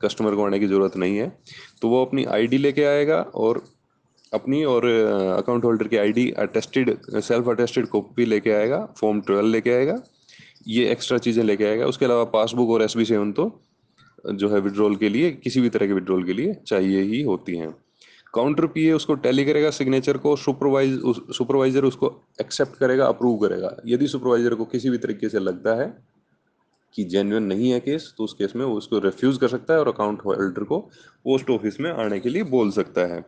कस्टमर 0.00 0.34
को 0.34 0.44
आने 0.44 0.58
की 0.58 0.66
ज़रूरत 0.66 0.96
नहीं 0.96 1.16
है 1.16 1.32
तो 1.82 1.88
वो 1.88 2.04
अपनी 2.04 2.24
आईडी 2.36 2.58
लेके 2.58 2.84
आएगा 2.84 3.20
और 3.36 3.62
अपनी 4.32 4.62
और 4.64 4.84
अकाउंट 4.86 5.64
होल्डर 5.64 5.88
की 5.88 5.96
ID 5.96 6.30
attested 6.38 6.96
self 7.12 7.48
attested 7.48 7.86
copy 7.86 8.24
लेके 8.24 8.50
आएगा 8.52 8.84
फॉर्म 9.00 9.20
ट्वेल्व 9.20 9.48
लेके 9.48 9.70
आएगा 9.70 10.02
ये 10.68 10.86
एक्स्ट्रा 10.90 11.18
चीज़ें 11.18 11.42
लेके 11.44 11.64
आएगा। 11.64 11.86
उसके 11.86 12.04
अलावा 12.04 12.24
पासबुक 12.32 12.70
और 12.70 12.82
एस 12.82 12.96
बी 12.96 13.04
सेवन 13.04 13.32
तो 13.32 13.50
जो 14.24 14.48
है 14.50 14.60
विड्रॉल 14.60 14.96
के 14.96 15.08
लिए 15.08 15.30
किसी 15.34 15.60
भी 15.60 15.68
तरह 15.68 15.86
के 15.86 15.92
विड्रॉल 15.92 16.24
के 16.24 16.32
लिए 16.32 16.54
चाहिए 16.66 17.02
ही 17.02 17.22
होती 17.22 17.56
हैं। 17.56 17.70
काउंटर 18.34 18.66
पीए 18.66 18.92
उसको 18.92 19.14
टैली 19.16 19.44
करेगा 19.44 19.70
सिग्नेचर 19.70 20.16
को 20.16 20.34
सुपरवाइज 20.36 20.98
उस, 21.00 21.22
सुपरवाइजर 21.36 21.84
उसको 21.84 22.12
एक्सेप्ट 22.40 22.76
करेगा 22.78 23.06
अप्रूव 23.06 23.36
करेगा। 23.38 23.74
यदि 23.86 24.06
सुपरवाइजर 24.06 24.54
को 24.54 24.64
किसी 24.66 24.90
भी 24.90 24.98
तरीके 24.98 25.28
से 25.28 25.38
लगता 25.40 25.74
है 25.74 25.88
कि 26.94 27.04
जेन्युइन 27.04 27.42
नहीं 27.42 27.70
है 27.70 27.80
केस 27.80 28.12
तो 28.18 28.24
उस 28.24 28.32
केस 28.32 28.52
में 28.56 28.64
वो 28.64 28.74
उसको 28.74 28.98
रिफ्यूज 28.98 29.38
कर 29.38 29.48
सकता 29.48 29.74
है 29.74 29.80
और 29.80 29.88
अकाउंट 29.88 30.24
होल्डर 30.24 30.64
को 30.64 30.78
पोस्ट 31.24 31.50
ऑफ़िस 31.50 31.80
में 31.80 31.90
आने 31.90 32.20
के 32.20 32.28
लिए 32.28 32.42
बोल 32.42 32.70
सकता 32.70 33.06
है। 33.14 33.24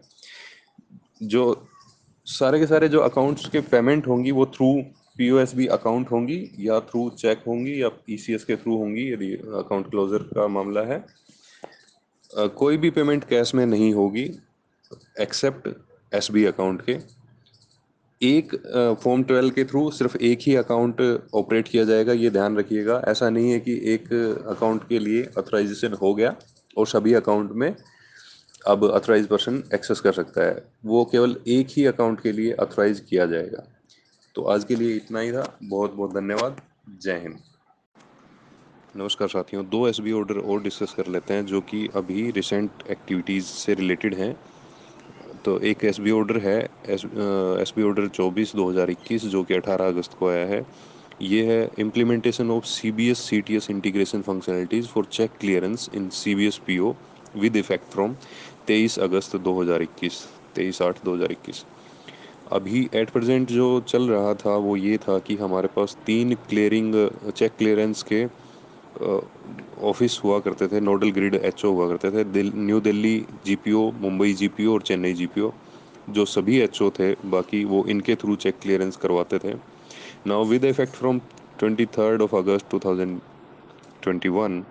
जो 1.23 1.69
सारे 2.27 2.59
के 2.59 2.67
सारे 2.67 2.89
जो 2.89 3.01
अकाउंट्स 3.01 3.49
के 3.49 3.61
पेमेंट 3.61 4.07
होंगी, 4.07 4.31
वो 4.31 4.47
थ्रू 4.47 4.73
पीओएसबी 5.17 5.67
अकाउंट 5.69 6.11
होंगी 6.11 6.51
या 6.59 6.79
थ्रू 6.81 7.09
चेक 7.11 7.43
होंगी 7.47 7.83
या 7.83 7.91
ईसीएस 8.11 8.45
के 8.45 8.57
थ्रू 8.57 8.77
होंगी, 8.77 9.13
यदि 9.13 9.33
अकाउंट 9.35 9.91
क्लोजर 9.91 10.23
का 10.35 10.47
मामला 10.49 10.83
है। 10.83 11.05
कोई 12.57 12.77
भी 12.77 12.91
पेमेंट 12.91 13.25
कैश 13.25 13.55
में 13.55 13.65
नहीं 13.67 13.93
होगी 13.95 14.25
एक्सेप्ट 15.21 15.69
एसबी 16.13 16.45
अकाउंट 16.45 16.83
के। 16.83 16.99
एक 18.23 18.55
फॉर्म 19.03 19.23
ट्वेल्व 19.23 19.51
के 19.51 19.65
थ्रू 19.65 19.91
सिर्फ़ 19.91 20.17
एक 20.17 20.39
ही 20.43 20.55
अकाउंट 20.57 21.01
ऑपरेट 21.35 21.69
किया 21.69 21.85
जाएगा, 21.85 22.13
ये 22.13 22.31
ध्यान 22.31 22.57
रखिएगा। 22.57 23.01
ऐसा 23.09 23.31
नहीं 23.31 23.51
है 23.51 23.59
कि 23.61 23.81
एक 23.95 24.13
अकाउंट 24.49 24.87
के 24.89 24.99
लिए 24.99 25.23
अथोराइजेशन 25.39 25.93
हो 25.93 26.15
गया 26.15 26.35
और 26.77 26.87
सभी 26.87 27.15
अकाउंट 27.15 27.51
में 27.53 27.75
अब 28.67 28.91
अथोराइज 28.91 29.27
पर्सन 29.27 29.63
एक्सेस 29.75 30.01
कर 30.01 30.13
सकता 30.13 30.45
है। 30.45 30.65
वो 30.85 31.05
केवल 31.05 31.37
एक 31.49 31.69
ही 31.71 31.85
अकाउंट 31.87 32.21
के 32.21 32.33
लिए 32.33 32.53
अथोराइज 32.53 33.01
किया 33.01 33.27
जाएगा। 33.27 33.65
तो 34.35 34.43
आज 34.43 34.65
के 34.65 34.77
लिए 34.77 34.95
इतना 34.97 35.21
ही 35.21 35.33
था। 35.33 35.59
बहुत 35.63 35.95
बहुत 35.95 36.15
धन्यवाद। 36.15 36.61
जय 37.03 37.19
हिंद। 37.19 37.39
नमस्कार 38.97 39.29
साथियों। 39.29 39.65
दो 39.67 39.87
एसबी 39.89 40.13
ऑर्डर 40.13 40.39
और 40.39 40.63
डिस्कस 40.63 40.95
कर 40.95 41.07
लेते 41.07 41.35
हैं 41.35 41.47
जो 41.47 41.61
कि 41.61 41.89
अभी 41.97 42.31
रिसेंट 42.31 42.71
एक्टिविटीज़ 42.91 43.45
से 43.45 43.75
रिलेटेड 43.75 44.15
हैं। 44.15 44.35
तो 45.45 45.59
एक 45.61 45.85
एस 45.85 45.99
बी 46.01 46.11
ऑर्डर 46.11 46.39
है 46.41 46.59
एस 46.89 47.73
बी 47.77 47.83
ऑर्डर 47.83 48.09
चौबीस 48.09 48.55
दो 48.57 48.69
हज़ार 48.71 48.91
इक्कीस, 48.91 49.25
जो 49.25 49.43
कि 49.43 49.55
अठारह 49.55 49.89
अगस्त 49.89 50.15
को 50.19 50.29
आया 50.29 50.45
है। 50.47 50.65
ये 51.23 51.45
है 51.47 51.71
implementation 51.79 52.51
of 52.51 52.65
C 52.67 52.91
B 52.93 53.09
S 53.11 53.19
C 53.29 53.41
T 53.41 53.57
S 53.57 53.71
integration 53.71 54.23
functionalities 54.23 54.87
for 54.89 55.05
cheque 55.13 55.31
clearance 55.41 55.89
in 55.95 56.09
C 56.11 56.35
B 56.35 56.47
S 56.47 56.59
P 56.67 56.79
O 56.79 56.93
with 57.37 57.57
effect 57.57 57.93
from 57.93 58.15
तेईस 58.67 58.99
अगस्त 59.01 59.37
दो 59.39 59.61
हज़ार 59.61 59.83
इक्कीस, 59.83 60.23
तेईस 60.55 60.83
आठ 60.83 61.05
दो 61.05 61.15
हज़ार 61.15 61.33
इक्कीस। 61.33 61.65
अभी 62.53 62.89
एट 62.95 63.11
प्रेजेंट 63.11 63.49
जो 63.51 63.69
चल 63.89 64.09
रहा 64.09 64.35
था, 64.35 64.57
वो 64.57 64.77
ये 64.77 64.97
था 64.99 65.19
कि 65.19 65.37
हमारे 65.37 65.69
पास 65.77 65.97
तीन 66.07 66.35
क्लियरिंग 66.49 66.95
चेक 67.31 67.53
क्लियरेंस 67.59 68.03
के 68.03 68.25
ऑफ़िस 69.01 70.21
हुआ 70.25 70.39
करते 70.41 70.67
थे 70.69 70.81
नोडल 70.81 71.11
ग्रिड 71.11 71.35
एचओ 71.35 71.71
हुआ 71.73 71.89
करते 71.89 72.11
थे 72.11 72.25
दिल, 72.25 72.53
new 72.55 72.81
Delhi 72.81 73.19
GPO 73.47 73.91
Mumbai 74.01 74.33
GPO 74.35 74.73
और 74.75 74.83
चेन्नई 74.83 75.13
जीपीओ 75.15 75.53
जो 76.11 76.25
सभी 76.27 76.59
एचओ 76.61 76.91
थे 76.91 77.13
बाकी 77.31 77.65
वो 77.65 77.85
इनके 77.89 78.15
थ्रू 78.15 78.37
चेक 78.37 78.59
क्लियरेंस 78.63 78.97
करवाते 78.97 79.39
थे। 79.39 79.55
Now 80.27 80.45
with 80.45 80.65
effect 80.65 80.95
from 80.95 81.19
twenty 81.59 81.87
third 81.99 82.23
of 82.23 82.37
August 82.37 82.71
two 82.71 82.79
thousand 82.85 83.21
twenty 84.03 84.29
one 84.29 84.65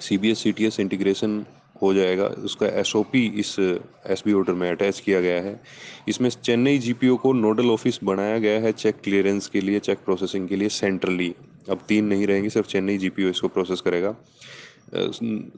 C 0.00 0.18
B 0.18 0.30
S 0.30 0.38
C 0.38 0.52
T 0.52 0.64
S 0.66 0.80
integration 0.80 1.44
हो 1.82 1.92
जाएगा। 1.94 2.24
उसका 2.44 2.66
एसओपी 2.80 3.26
इस 3.40 3.54
एस 3.58 4.22
बी 4.26 4.32
ऑर्डर 4.32 4.52
में 4.52 4.68
अटैच 4.70 5.00
किया 5.00 5.20
गया 5.20 5.40
है। 5.42 5.60
इसमें 6.08 6.28
चेन्नई 6.30 6.78
जीपीओ 6.78 7.16
को 7.16 7.32
नोडल 7.32 7.70
ऑफ़िस 7.70 7.98
बनाया 8.04 8.38
गया 8.38 8.60
है 8.60 8.72
चेक 8.72 9.00
क्लियरेंस 9.04 9.48
के 9.48 9.60
लिए 9.60 9.78
चेक 9.80 9.98
प्रोसेसिंग 10.04 10.48
के 10.48 10.56
लिए 10.56 10.68
सेंट्रली 10.68 11.34
अब 11.70 11.80
तीन 11.88 12.04
नहीं 12.04 12.26
रहेंगे, 12.26 12.48
सिर्फ़ 12.50 12.68
चेन्नई 12.68 12.98
जीपीओ 12.98 13.28
इसको 13.30 13.48
प्रोसेस 13.48 13.80
करेगा। 13.80 14.14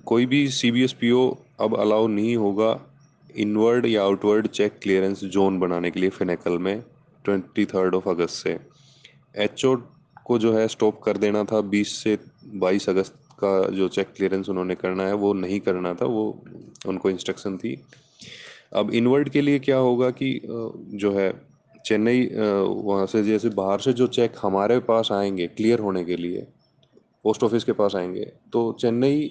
कोई 0.06 0.26
भी 0.26 0.46
C 0.50 0.70
B 0.70 0.82
S 0.84 0.92
P 1.00 1.10
O 1.10 1.28
अब 1.60 1.76
अलाउ 1.80 2.06
नहीं 2.08 2.36
होगा 2.36 2.78
इनवर्ड 3.36 3.86
या 3.86 4.02
आउटवर्ड 4.02 4.46
चेक 4.48 4.78
क्लियरेंस 4.82 5.24
जोन 5.26 5.58
बनाने 5.60 5.90
के 5.90 6.00
लिए 6.00 6.10
फिनेकल 6.10 6.58
में 6.58 6.82
ट्वेंटी 7.24 7.64
थर्ड 7.64 7.94
ऑफ़ 7.94 8.08
अगस्त 8.08 8.42
से 8.44 8.58
एचओ 9.38 9.74
को 10.26 10.38
जो 10.38 10.52
है 10.52 10.66
स्टॉप 10.68 11.00
कर 11.04 11.16
देना 11.16 11.42
था 11.44 11.60
20 11.70 11.92
से 12.02 12.16
22 12.56 12.88
अगस्त 12.88 13.14
का 13.40 13.52
जो 13.70 13.88
चेक 13.88 14.08
क्लियरेंस 14.16 14.48
उन्होंने 14.48 14.74
करना 14.74 15.06
है, 15.06 15.14
वो 15.14 15.32
नहीं 15.34 15.60
करना 15.60 15.92
था, 15.94 16.06
वो 16.06 16.42
उनको 16.86 17.10
इंस्ट्रक्शन 17.10 17.56
थी। 17.58 17.76
अब 18.72 18.90
इनवर्ड 18.94 19.28
के 19.28 19.40
लिए 19.40 19.58
क्या 19.58 19.76
होगा 19.78 20.10
कि 20.12 20.40
जो 20.44 21.12
है 21.12 21.32
चेन्नई 21.86 22.26
वहाँ 22.34 23.06
से 23.06 23.22
जैसे 23.24 23.48
बाहर 23.50 23.80
से 23.80 23.92
जो 23.92 24.06
चेक 24.08 24.32
हमारे 24.42 24.78
पास 24.80 25.08
आएँगे, 25.12 25.46
क्लियर 25.46 25.78
होने 25.78 26.04
के 26.04 26.16
लिए, 26.16 26.46
पोस्ट 27.24 27.42
ऑफ़िस 27.44 27.64
के 27.64 27.72
पास 27.72 27.94
आएँगे 27.96 28.24
तो 28.52 28.72
चेन्नई 28.80 29.30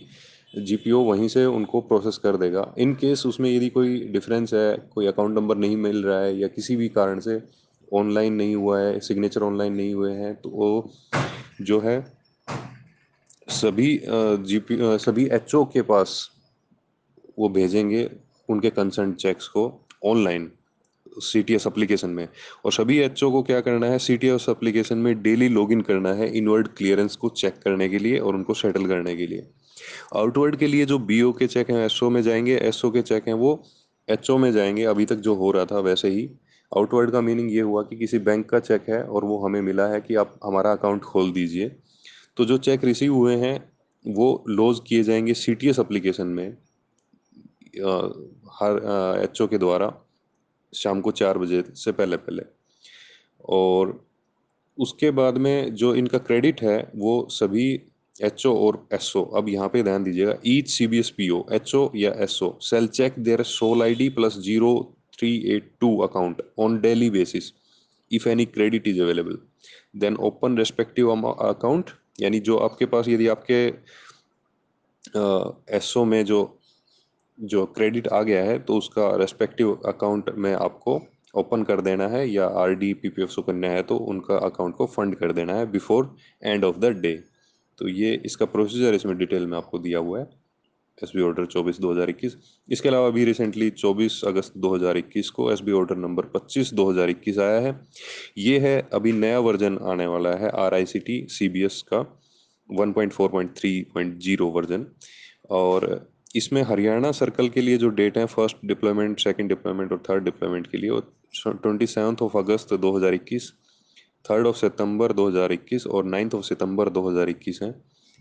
जीपीओ 0.58 1.00
वहीं 1.04 1.28
से 1.28 1.46
उनको 1.46 1.82
प्रोसेस 1.82 2.18
कर 2.18 2.38
देगा। 2.38 2.74
इन 2.80 2.94
केस 2.96 3.26
उसमें 3.26 3.50
यदि 3.50 3.70
कोई 3.70 4.00
डिफरेंस 4.12 4.54
है, 4.54 4.78
कोई 4.94 5.08
अकाउंट 5.08 5.36
नंबर 5.36 5.58
नहीं 5.58 5.78
मिल 5.78 6.04
रहा 6.04 6.20
है 6.20 6.38
या 6.38 6.48
किसी 6.48 6.76
भी 6.76 6.88
कारण 6.90 7.20
से 7.20 7.42
ऑनलाइन 7.92 8.34
नहीं 8.34 8.56
हुआ 8.56 8.80
है, 8.80 9.00
सिग्नेचर 9.00 9.44
ऑनलाइन 9.44 9.74
नहीं 9.74 9.94
हुए 9.94 10.14
हैं 10.14 10.36
तो 10.36 10.50
वो 10.50 10.90
जो 11.62 11.80
है 11.80 12.00
सभी 13.48 14.00
जीपी 14.46 14.78
सभी 15.00 15.26
एचओ 15.28 15.64
के 15.66 15.82
पास 15.82 16.30
वो 17.40 17.50
भेजेंगे 17.50 18.10
उनके 18.50 18.70
कंसर्न 18.70 19.14
चेक्स 19.14 19.48
को 19.48 19.64
online. 20.06 20.52
C 21.18 21.42
T 21.44 21.56
S 21.56 21.68
application 21.68 22.10
में। 22.10 22.28
और 22.66 22.72
सभी 22.72 22.98
एच 23.00 23.24
ओ 23.24 23.30
को 23.32 23.42
क्या 23.44 23.60
करना 23.62 23.88
है? 23.88 23.98
सी 24.00 24.18
टी 24.18 24.28
एस 24.28 24.46
अप्लीकेशन 24.50 24.98
में 24.98 25.22
डेली 25.22 25.50
लॉगिन 25.50 25.82
करना 25.82 26.14
है 26.14 26.32
इनवर्ड 26.38 26.68
क्लियरेंस 26.78 27.16
को 27.16 27.30
चेक 27.38 27.58
करने 27.64 27.90
के 27.90 28.00
लिए 28.00 28.18
और 28.18 28.36
उनको 28.36 28.54
सेटल 28.54 28.86
करने 28.88 29.16
के 29.16 29.28
लिए। 29.28 29.48
आउटवर्ड 30.16 30.56
के 30.56 30.68
लिए 30.68 30.86
जो 30.86 31.00
बी 31.00 31.22
ओ 31.22 31.32
के 31.34 31.48
चेक 31.48 31.70
हैं 31.72 31.86
एस 31.86 32.00
ओ 32.04 32.10
में 32.10 32.22
जाएँगे। 32.22 32.56
एस 32.58 32.84
ओ 32.86 32.92
के 32.92 33.02
चेक 33.02 33.28
हैं 33.28 33.34
वो 33.36 33.62
एच 34.08 34.30
ओ 34.30 34.38
में 34.38 34.52
जाएँगे। 34.52 34.84
अभी 34.84 35.06
तक 35.06 35.16
जो 35.18 35.36
हो 35.36 35.52
रहा 35.52 35.66
था 35.66 35.80
वैसे 35.80 36.10
ही। 36.10 36.30
आउटवर्ड 36.72 37.12
का 37.12 37.22
मीनिंग 37.22 37.52
ये 37.54 37.62
हुआ 37.62 37.84
कि 37.84 37.96
किसी 37.96 38.20
बैंक 38.20 38.50
का 38.50 38.60
चेक 38.60 38.90
है 38.90 39.04
और 39.04 39.26
वो 39.26 39.38
हमें 39.46 39.62
मिला 39.62 39.88
है 39.88 40.02
कि 40.02 40.16
आप 40.16 40.40
हमारा 40.46 40.72
अकाउंट 40.72 41.02
खोल 41.02 41.32
दीजिए। 41.32 41.72
तो 42.38 42.46
जो 42.46 42.58
चेक 42.58 42.84
रिसीव 42.84 43.14
हुए 43.14 43.36
हैं, 43.36 43.58
वो 44.06 44.44
लॉज 44.50 44.80
किए 44.88 45.04
जाएँगे 45.04 45.34
सी 45.34 45.56
टी 45.56 45.70
एस 45.70 45.80
अप्लीकेशन 45.80 46.28
में 46.28 46.50
हर 48.54 49.20
एच 49.24 49.42
ओ 49.42 49.48
के 49.48 49.58
द्वारा। 49.58 49.88
शाम 50.74 51.02
को 51.02 51.12
चार 51.14 51.38
बजे 51.38 51.64
से 51.76 51.92
पहले 51.92 52.18
पहले। 52.18 52.44
और 53.50 54.00
उसके 54.78 55.12
बाद 55.12 55.38
में 55.38 55.76
जो 55.76 55.94
इनका 55.96 56.18
क्रेडिट 56.20 56.62
है, 56.62 56.92
वो 56.96 57.28
सभी 57.32 57.70
एचओ 58.16 58.54
और 58.58 58.88
एसओ 58.94 59.24
अब 59.38 59.50
यहाँ 59.50 59.68
पे 59.70 59.84
ध्यान 59.84 60.04
दीजिएगा 60.04 60.36
each 60.48 60.70
C 60.70 60.88
B 60.88 61.00
S 61.00 61.10
P 61.18 61.30
O 61.30 61.44
H 61.54 61.74
O 61.76 61.90
या 61.96 62.12
S 62.24 62.40
O 62.44 62.52
shall 62.62 62.88
check 62.90 63.20
their 63.20 63.44
SOL 63.46 63.84
I 63.84 63.96
D 63.96 64.10
plus 64.18 64.38
zero 64.40 64.72
three 65.14 65.36
eight 65.56 65.72
two 65.82 65.96
account 66.02 66.42
on 66.60 66.80
daily 66.82 67.10
basis 67.10 67.52
if 68.12 68.28
any 68.30 68.46
credit 68.48 68.88
is 68.88 69.02
available 69.02 69.38
then 69.96 70.16
open 70.28 70.58
respective 70.58 71.12
account 71.12 71.90
यानी 72.22 72.40
जो 72.42 72.58
आपके 72.58 72.86
पास, 72.86 73.08
यदि 73.08 73.28
आपके 73.28 73.66
SO 75.78 76.04
में 76.06 76.24
जो 76.26 76.59
जो 77.40 77.66
credit 77.68 78.08
आ 78.08 78.22
गया 78.22 78.44
है 78.44 78.58
तो 78.60 78.78
उसका 78.78 79.16
रेस्पेक्टिव 79.16 79.74
अकाउंट 79.88 80.30
में 80.38 80.54
आपको 80.54 81.00
ओपन 81.36 81.64
कर 81.64 81.82
देना 81.82 82.08
है 82.08 82.28
या 82.30 82.46
R 82.62 82.74
D 82.76 82.94
P 82.94 83.10
P 83.10 83.22
F 83.22 83.30
Sukanya 83.30 83.72
है 83.72 83.82
तो 83.84 83.98
उनका 84.08 84.38
अकाउंट 84.46 84.76
को 84.76 84.86
फंड 84.88 85.16
कर 85.16 85.32
देना 85.34 85.54
है 85.54 85.66
before 85.72 86.16
end 86.44 86.66
of 86.66 86.78
the 86.78 86.92
day 87.02 87.16
तो 87.80 87.88
ये 87.88 88.14
इसका 88.26 88.46
प्रोसीजर 88.48 88.94
इसमें 88.94 89.18
डिटेल 89.18 89.46
में 89.48 89.58
आपको 89.58 89.80
दिया 89.80 90.00
हुआ 90.00 90.20
है 90.20 90.28
एस 90.98 91.12
बी 91.16 91.22
ऑर्डर 91.22 91.46
चौबीस 91.46 91.80
दो 91.80 91.92
हज़ार 91.92 92.10
इक्कीस. 92.10 92.36
इसके 92.70 92.90
अलावा 92.90 93.08
अभी 93.08 93.24
रिसेंटली 93.26 93.70
चौबीस 93.72 94.22
अगस्त 94.28 94.54
दो 94.58 94.74
हज़ार 94.76 94.98
इक्कीस 94.98 95.30
को 95.30 95.52
एस 95.52 95.62
बी 95.62 95.72
ऑर्डर 95.72 95.98
नंबर 95.98 96.26
पच्चीस 96.34 96.74
दो 96.74 96.90
हज़ार 96.90 97.10
इक्कीस 97.10 97.40
आया 97.40 97.60
है. 97.60 97.80
ये 98.38 98.58
है 98.60 98.78
अभी 98.94 99.12
नया 99.14 99.40
वर्जन 99.40 99.78
आने 99.84 100.08
वाला 100.08 100.34
है 100.38 100.50
R 100.58 100.74
I 100.74 100.86
C 100.86 101.00
T 101.00 101.26
C 101.30 101.50
B 101.50 101.64
S 101.66 101.82
का 101.94 102.00
one 102.70 102.92
point 102.92 103.14
four 103.14 103.30
point 103.30 103.56
three 103.58 103.72
point 103.94 104.20
zero 104.20 104.48
version 104.52 104.86
और 105.52 105.88
इसमें 106.36 106.62
हरियाणा 106.62 107.12
सर्कल 107.12 107.50
के 107.50 107.62
लिए 107.62 107.78
जो 107.78 107.90
डेट 107.90 108.18
है 108.18 108.26
फ़र्स्ट 108.26 108.58
डिप्लॉयमेंट 108.66 109.20
सेकंड 109.20 109.50
डिप्लॉयमेंट 109.50 109.92
और 109.92 110.04
थर्ड 110.10 110.24
डिप्लॉयमेंट 110.24 110.68
के 110.68 110.78
लिए 110.78 111.00
twenty 111.48 111.88
seventh 111.88 112.22
of 112.22 112.38
August 112.38 112.74
2021 112.74 113.50
third 114.26 114.48
of 114.48 114.56
सितंबर 114.56 115.12
2021 115.12 115.88
और 115.88 116.06
नाइन्थ 116.06 116.36
ऑफ़ 116.36 116.44
सितंबर 116.46 116.90
2021 116.90 117.62
है। 117.64 117.74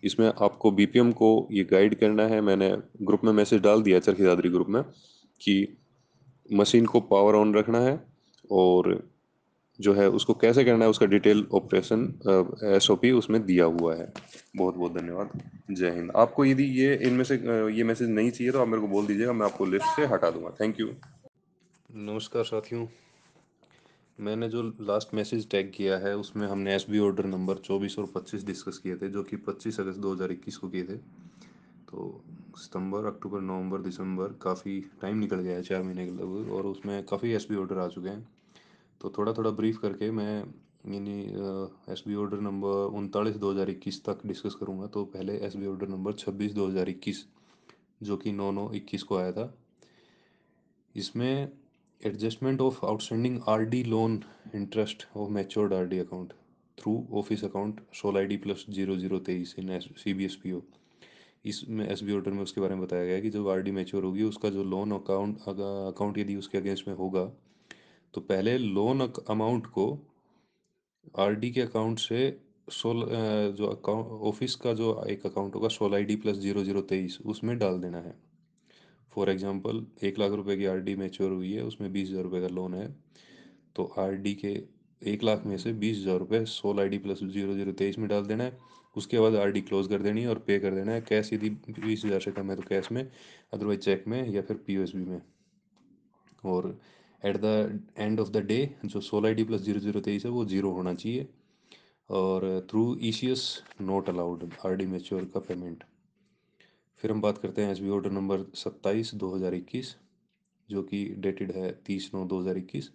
इसमें 0.05 0.27
आपको 0.29 0.71
बीपीएम 0.71 1.13
को 1.13 1.49
ये 1.53 1.65
गाइड 1.65 1.95
करना 1.95 2.23
है। 2.23 2.41
मैंने 2.41 2.71
ग्रुप 3.03 3.25
में 3.25 3.33
मैसेज 3.33 3.61
डाल 3.63 3.83
दिया 3.83 3.99
चरखी 3.99 4.25
दादरी 4.25 4.49
ग्रुप 4.49 4.69
में 4.69 4.83
कि 5.41 5.77
मशीन 6.53 6.87
को 6.87 7.01
पावर 7.01 7.35
ऑन 7.35 7.55
रखना 7.55 7.79
है 7.79 8.01
और 8.51 8.93
जो 9.79 9.93
है, 9.95 10.09
उसको 10.11 10.35
कैसे 10.35 10.65
करना 10.65 10.85
है, 10.85 10.91
उसका 10.91 11.07
detail 11.07 11.47
operation 11.55 12.05
S 12.67 12.91
O 12.91 12.97
P 12.97 13.11
उसमें 13.13 13.45
दिया 13.47 13.65
हुआ 13.65 13.95
है। 13.95 14.13
बहुत 14.57 14.75
बहुत 14.75 14.93
धन्यवाद। 14.93 15.41
जय 15.71 15.91
हिंद। 15.91 16.11
आपको 16.17 16.45
यदि 16.45 16.65
ये, 16.75 16.95
इनमें 16.99 17.25
से 17.25 17.35
ये 17.77 17.85
मैसेज 17.85 18.09
नहीं 18.11 18.31
चाहिए 18.31 18.53
तो 18.53 18.61
आप 18.61 18.69
मेरे 18.69 18.81
को 18.81 18.89
बोल 18.89 19.07
दीजिएगा, 19.07 19.33
मैं 19.33 19.47
आपको 19.47 19.67
लिस्ट 19.67 19.97
से 19.97 20.07
हटा 20.07 20.31
दूँगा। 20.31 20.51
थैंक 20.61 20.81
यू 20.81 20.89
नमस्कार 21.91 22.45
साथियों। 22.45 22.87
मैंने 24.19 24.49
जो 24.49 24.63
लास्ट 24.81 25.15
मैसेज 25.15 25.49
टैग 25.51 25.71
किया 25.73 25.97
है, 25.99 26.17
उसमें 26.17 26.47
हमने 26.49 26.75
एस 26.75 26.87
बी 26.91 26.99
ऑर्डर 26.99 27.25
नंबर 27.27 27.59
चौबीस 27.59 27.99
और 27.99 28.07
पच्चीस 28.15 28.45
डिस्कस 28.47 28.79
किए 28.79 28.97
थे, 28.97 29.09
जो 29.09 29.23
कि 29.23 29.37
पच्चीस 29.39 29.79
अगस्त 29.81 29.99
दो 29.99 30.13
हज़ार 30.15 30.33
इक्कीस 30.33 30.57
को 30.57 30.69
किए 30.69 30.85
थे। 30.85 30.97
तो 31.89 32.23
सितंबर, 32.59 33.05
अक्टूबर, 33.07 33.41
नवंबर, 33.41 33.79
दिसंबर 33.79 34.35
काफ़ी 34.43 34.81
टाइम 35.03 35.19
निकल 35.19 35.37
गया 35.37 35.57
है, 35.57 35.63
चार 35.63 35.83
महीने 35.83 36.07
के 36.07 36.13
लगभग, 36.13 36.53
और 36.53 36.67
उसमें 36.67 37.03
काफ़ी 37.05 37.33
एस 37.33 37.47
बी 37.51 37.57
ऑर्डर 37.57 37.79
आ 37.79 37.87
चुके 37.89 38.09
हैं। 38.09 38.27
तो 39.01 39.13
थोड़ा 39.19 39.33
थोड़ा 39.33 39.51
ब्रीफ 39.53 39.79
करके 39.79 40.11
मैं 40.11 40.37
यानी 40.87 41.21
एस 41.93 42.03
बी 42.07 42.15
ऑर्डर 42.17 42.41
नंबर 42.41 42.97
उनतालीस 42.99 43.37
दो 43.37 43.51
हज़ार 43.53 43.71
इक्कीस 43.71 44.03
तक 44.05 44.27
डिस्कस 44.27 44.55
करूँगा। 44.61 44.87
तो 44.87 45.05
पहले 45.07 45.37
एस 45.47 45.57
बी 45.57 45.67
ऑर्डर 45.67 45.89
नंबर 45.89 46.13
छब्बीस 46.15 46.53
दो 46.53 46.67
हज़ार 46.69 46.89
इक्कीस, 46.89 47.25
जो 48.03 48.17
कि 48.17 48.33
नौ 48.33 48.51
नौ 48.53 48.71
इक्कीस 48.75 49.03
को 49.03 49.17
आया 49.17 49.33
था। 49.33 49.53
इसमें 50.95 51.49
adjustment 52.01 52.61
of 52.61 52.85
outstanding 52.87 53.41
R 53.49 53.65
D 53.65 53.83
loan 53.85 54.23
interest 54.55 55.07
of 55.17 55.31
matured 55.31 55.75
R 55.75 55.87
D 55.87 55.99
account 55.99 56.33
through 56.79 56.93
office 57.19 57.45
account 57.45 57.81
SOL 57.95 58.17
I 58.17 58.27
D 58.27 58.37
plus 58.37 58.65
zero 58.71 58.97
zero 58.97 59.19
तेईस 59.27 59.55
in 59.59 59.71
S 59.71 59.89
C 60.03 60.15
B 60.15 60.25
S 60.25 60.37
P 60.43 60.53
O 60.53 60.61
इसमें 61.45 61.87
एस 61.89 62.03
बी 62.03 62.13
ऑर्डर 62.13 62.31
में 62.31 62.43
उसके 62.43 62.61
बारे 62.61 62.75
में 62.75 62.85
बताया 62.85 63.05
गया 63.05 63.21
कि 63.21 63.31
जब 63.31 63.49
आर 63.49 63.61
डी 63.63 63.71
मैच्योर 63.71 64.05
होगी, 64.05 64.23
उसका 64.23 64.51
जो 64.51 64.65
लोन 64.65 64.93
अकाउंट 64.93 65.39
अकाउंट 65.49 66.19
यदि 66.19 66.37
उसके 66.37 66.59
अगेंस्ट 66.59 66.89
में 66.89 66.95
होगा 66.97 67.31
तो 68.15 68.21
पहले 68.23 68.57
लोन 68.59 69.01
अमाउंट 69.31 69.67
को 69.69 69.87
आर 71.19 71.35
डी 71.35 71.51
के 71.51 71.61
अकाउंट 71.61 71.99
से 71.99 72.39
सोल 72.71 73.05
जो 73.59 73.67
अकाउंट 73.67 74.07
ऑफ़िस 74.23 74.55
का 74.57 74.73
जो 74.75 75.03
एक 75.09 75.27
अकाउंट 75.27 75.55
होगा, 75.55 75.69
SOL 75.69 75.95
I 75.95 76.05
D 76.05 76.17
plus 76.17 76.37
zero 76.37 76.65
zero 76.65 76.81
तेईस, 76.83 77.19
उसमें 77.27 77.59
डाल 77.59 77.81
देना 77.81 77.99
है। 77.99 78.15
फॉर 79.13 79.31
एग्जांपल 79.31 79.85
एक 80.05 80.19
लाख 80.19 80.33
रुपए 80.33 80.57
की 80.57 80.65
आरडी 80.67 80.95
मैच्योर 80.97 81.31
हुई 81.33 81.53
है, 81.53 81.63
उसमें 81.65 81.93
बीस 81.93 82.09
हज़ार 82.11 82.23
रुपये 82.23 82.41
का 82.41 82.49
लोन 82.49 82.75
है। 82.75 82.89
तो 83.77 83.85
आरडी 83.99 84.35
के 84.35 84.53
एक 85.03 85.23
लाख 85.25 85.45
में 85.47 85.57
से 85.59 85.73
बीस 85.75 85.99
हज़ार 85.99 86.19
रुपये 86.19 86.45
SOL 86.47 86.81
I 86.81 86.89
D 86.89 86.99
plus 86.99 87.23
zero 87.25 87.55
zero 87.55 87.73
तेईस 87.73 87.99
में 87.99 88.09
डाल 88.09 88.27
देना 88.27 88.45
है। 88.45 88.59
उसके 88.97 89.19
बाद 89.21 89.35
आरडी 89.37 89.61
क्लोज 89.61 89.87
कर 89.89 90.03
देनी 90.03 90.23
है 90.23 90.29
और 90.29 90.39
पे 90.39 90.59
कर 90.59 90.75
देना 90.75 90.93
है। 90.93 91.01
कैश 91.01 91.33
यदि 91.33 91.51
बीस 91.51 92.05
हज़ार 92.05 92.21
से 92.21 92.31
कम 92.33 92.51
है 92.51 92.57
तो 92.57 92.63
कैश 92.69 92.91
में 92.93 93.03
अदरवाइज़ 93.53 93.81
चेक 93.81 94.05
में 94.09 94.29
या 94.29 94.43
फिर 94.43 94.57
पी 94.67 94.77
में। 94.95 95.21
और 96.45 96.79
at 97.23 97.37
the 97.37 97.81
end 97.99 98.21
of 98.21 98.31
the 98.31 98.45
day 98.47 98.59
जो 98.85 99.01
सोलह 99.01 99.29
I 99.29 99.35
D 99.35 99.45
plus 99.45 99.61
zero 99.61 99.81
zero 99.81 100.01
तेईस 100.01 100.25
है, 100.25 100.31
वो 100.31 100.45
ज़ीरो 100.47 100.71
होना 100.73 100.95
चाहिए। 100.95 101.29
और 102.11 102.67
through 102.71 102.97
E 103.03 103.13
C 103.13 103.31
S 103.31 103.63
not 103.83 104.09
allowed 104.09 104.51
R 104.67 104.77
D 104.77 104.87
mature 104.87 105.25
का 105.35 105.41
पेमेंट 105.41 105.85
फिर 107.01 107.11
हम 107.11 107.21
बात 107.21 107.39
करते 107.39 107.63
हैं 107.63 107.73
एस 107.73 107.79
बी 107.79 107.89
ऑर्डर 107.91 108.11
नंबर 108.11 108.45
सत्ताईस, 108.55 109.15
दो 109.15 109.35
हज़ार 109.35 109.55
इक्कीस, 109.55 109.95
जो 110.69 110.83
कि 110.83 111.05
डेटेड 111.19 111.53
है 111.53 111.71
तीस 111.87 112.11
नौ, 112.15 112.25
दो 112.25 112.41
हज़ार 112.41 112.59
इक्कीस। 112.59 112.91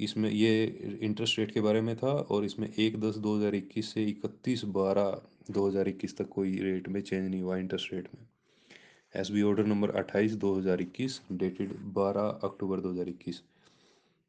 इसमें 0.00 0.30
ये 0.30 0.64
इंटरेस्ट 1.02 1.38
रेट 1.38 1.50
के 1.50 1.60
बारे 1.60 1.80
में 1.80 1.94
था, 1.96 2.10
और 2.10 2.44
इसमें 2.44 2.68
एक 2.68 3.00
दस, 3.00 3.16
दो 3.16 3.36
हज़ार 3.36 3.54
इक्कीस 3.54 3.92
से 3.94 4.04
इकतीस, 4.04 4.64
बारह, 4.64 5.20
दो 5.50 5.68
हज़ार 5.68 5.88
इक्कीस 5.88 6.16
तक 6.18 6.28
कोई 6.28 6.58
रेट 6.60 6.88
में 6.88 7.00
चेंज 7.00 7.30
नहीं 7.30 7.42
हुआ 7.42 7.56
इंटरेस्ट 7.56 7.92
रेट 7.94 8.08
में। 8.14 8.26
एस 9.14 9.30
बी 9.30 9.42
ऑर्डर 9.42 9.66
नंबर 9.66 9.90
अट्ठाईस, 9.92 10.32
दो 10.34 10.54
हज़ार 10.54 10.80
इक्कीस 10.80 11.20
डेटेड 11.32 11.72
बारह 11.94 12.38
अक्टूबर, 12.44 12.80
दो 12.80 12.90
हज़ार 12.90 13.08
इक्कीस। 13.08 13.42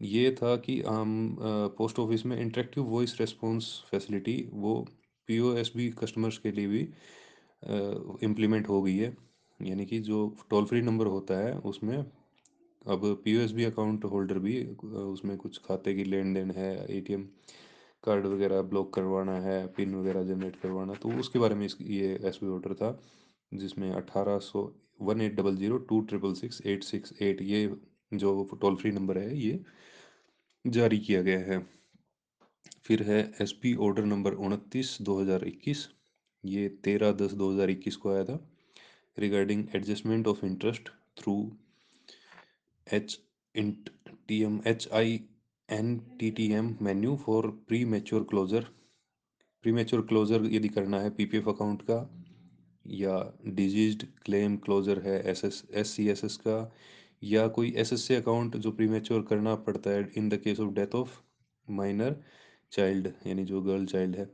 ये 0.01 0.31
था 0.33 0.55
कि, 0.57 0.79
हम 0.81 1.37
पोस्ट 1.77 1.99
ऑफ़िस 1.99 2.25
में 2.25 2.39
इंटरेक्टिव 2.39 2.83
वॉइस 2.85 3.15
रेस्पॉन्स 3.19 3.65
फैसिलिटी 3.91 4.37
वो 4.53 4.85
P 5.29 5.39
O 5.39 5.53
S 5.57 5.71
B 5.75 5.89
customers 5.99 6.37
के 6.37 6.51
लिए 6.51 6.67
भी 6.67 6.79
इम्प्लीमेंट 8.23 8.69
हो 8.69 8.81
गई 8.81 8.97
है। 8.97 9.15
यानी 9.59 9.85
कि 9.85 9.99
जो 10.01 10.27
टोल 10.49 10.65
फ्री 10.65 10.81
नंबर 10.81 11.07
होता 11.07 11.37
है, 11.37 11.53
उसमें 11.59 11.97
अब 11.97 13.01
P 13.23 13.35
O 13.37 13.41
S 13.41 13.51
B 13.51 13.63
account 13.63 14.05
holder 14.05 14.39
भी 14.39 14.63
उसमें 14.95 15.35
कुछ 15.37 15.57
खाते 15.65 15.93
की 15.95 16.03
लेन 16.03 16.33
देन 16.33 16.51
है 16.51 16.71
ए 16.87 16.99
टी 17.01 17.13
एम 17.13 17.23
कार्ड 18.03 18.25
वगैरह 18.25 18.61
ब्लॉक 18.63 18.93
करवाना 18.93 19.33
है 19.41 19.65
पिन 19.67 19.95
वगैरह 19.95 20.23
जनरेट 20.25 20.55
करवाना 20.55 20.93
तो 20.95 21.09
उसके 21.19 21.39
बारे 21.39 21.55
में 21.55 21.65
इस 21.65 21.77
ये 21.81 22.19
एस 22.25 22.39
बी 22.43 22.49
ऑर्डर 22.49 22.73
था। 22.73 22.91
जिसमें 23.51 23.91
अठारह 23.91 24.37
सौ, 24.41 24.71
one 25.01 25.21
eight 25.21 25.35
double 25.35 25.55
zero, 25.55 25.77
two 25.79 25.99
triple 26.01 26.33
six, 26.33 26.61
eight 26.65 26.83
six 26.83 27.13
eight, 27.21 27.41
ये 27.41 27.75
जो 28.13 28.57
टोल 28.61 28.75
फ्री 28.75 28.91
नंबर 28.91 29.17
है, 29.17 29.37
ये 29.37 29.59
जारी 30.65 30.97
किया 30.99 31.21
गया 31.21 31.39
है। 31.41 31.59
फिर 32.85 33.03
है 33.03 33.19
एस 33.41 33.51
पी 33.61 33.73
ऑर्डर 33.77 34.05
नंबर 34.05 34.33
उनतीस, 34.35 34.97
दो 35.01 35.19
हज़ार 35.19 35.43
इक्कीस, 35.47 35.87
ये 36.43 36.67
तेरह 36.83 37.11
दस, 37.13 37.33
दो 37.33 37.51
हज़ार 37.51 37.69
इक्कीस 37.69 37.95
को 37.95 38.11
आया 38.13 38.23
था। 38.23 38.39
Regarding 39.17 39.63
adjustment 39.75 40.27
of 40.27 40.45
interest 40.45 40.89
through 41.17 41.35
H 42.87 43.19
int 43.55 43.89
T 44.27 44.41
M, 44.43 44.59
H 44.67 44.87
I 44.93 45.19
N 45.69 45.97
T 46.19 46.31
T 46.31 46.51
M 46.53 46.75
menu 46.81 47.15
for 47.15 47.47
premature 47.85 48.23
closure. 48.29 48.65
Premature 49.71 50.01
closure 50.07 50.45
यदि 50.51 50.69
करना 50.69 50.99
है, 50.99 51.09
पी 51.09 51.25
पी 51.25 51.37
एफ़ 51.37 51.49
अकाउंट 51.49 51.81
का 51.81 51.97
या 52.91 53.17
डिज़ीज़ 53.47 54.05
क्लेम 54.25 54.57
क्लोजर 54.57 54.99
है 54.99 55.21
S 55.31 55.43
S 55.45 55.63
S 55.73 55.89
C 55.89 56.07
S 56.09 56.23
S 56.25 56.37
का, 56.37 56.71
या 57.23 57.47
कोई 57.49 57.73
S 57.77 57.93
S 57.93 58.07
C 58.07 58.15
account 58.15 58.57
जो 58.57 58.71
प्री 58.71 58.87
मेच्योर 58.87 59.25
करना 59.29 59.55
पड़ता 59.57 59.89
है 59.89 60.09
in 60.17 60.29
the 60.29 60.37
case 60.43 60.59
of 60.59 60.73
death 60.75 60.95
of 60.95 61.17
minor 61.67 62.15
child 62.71 63.07
यानी 63.27 63.45
जो 63.45 63.61
गर्ल 63.61 63.85
चाइल्ड 63.85 64.15
है। 64.15 64.29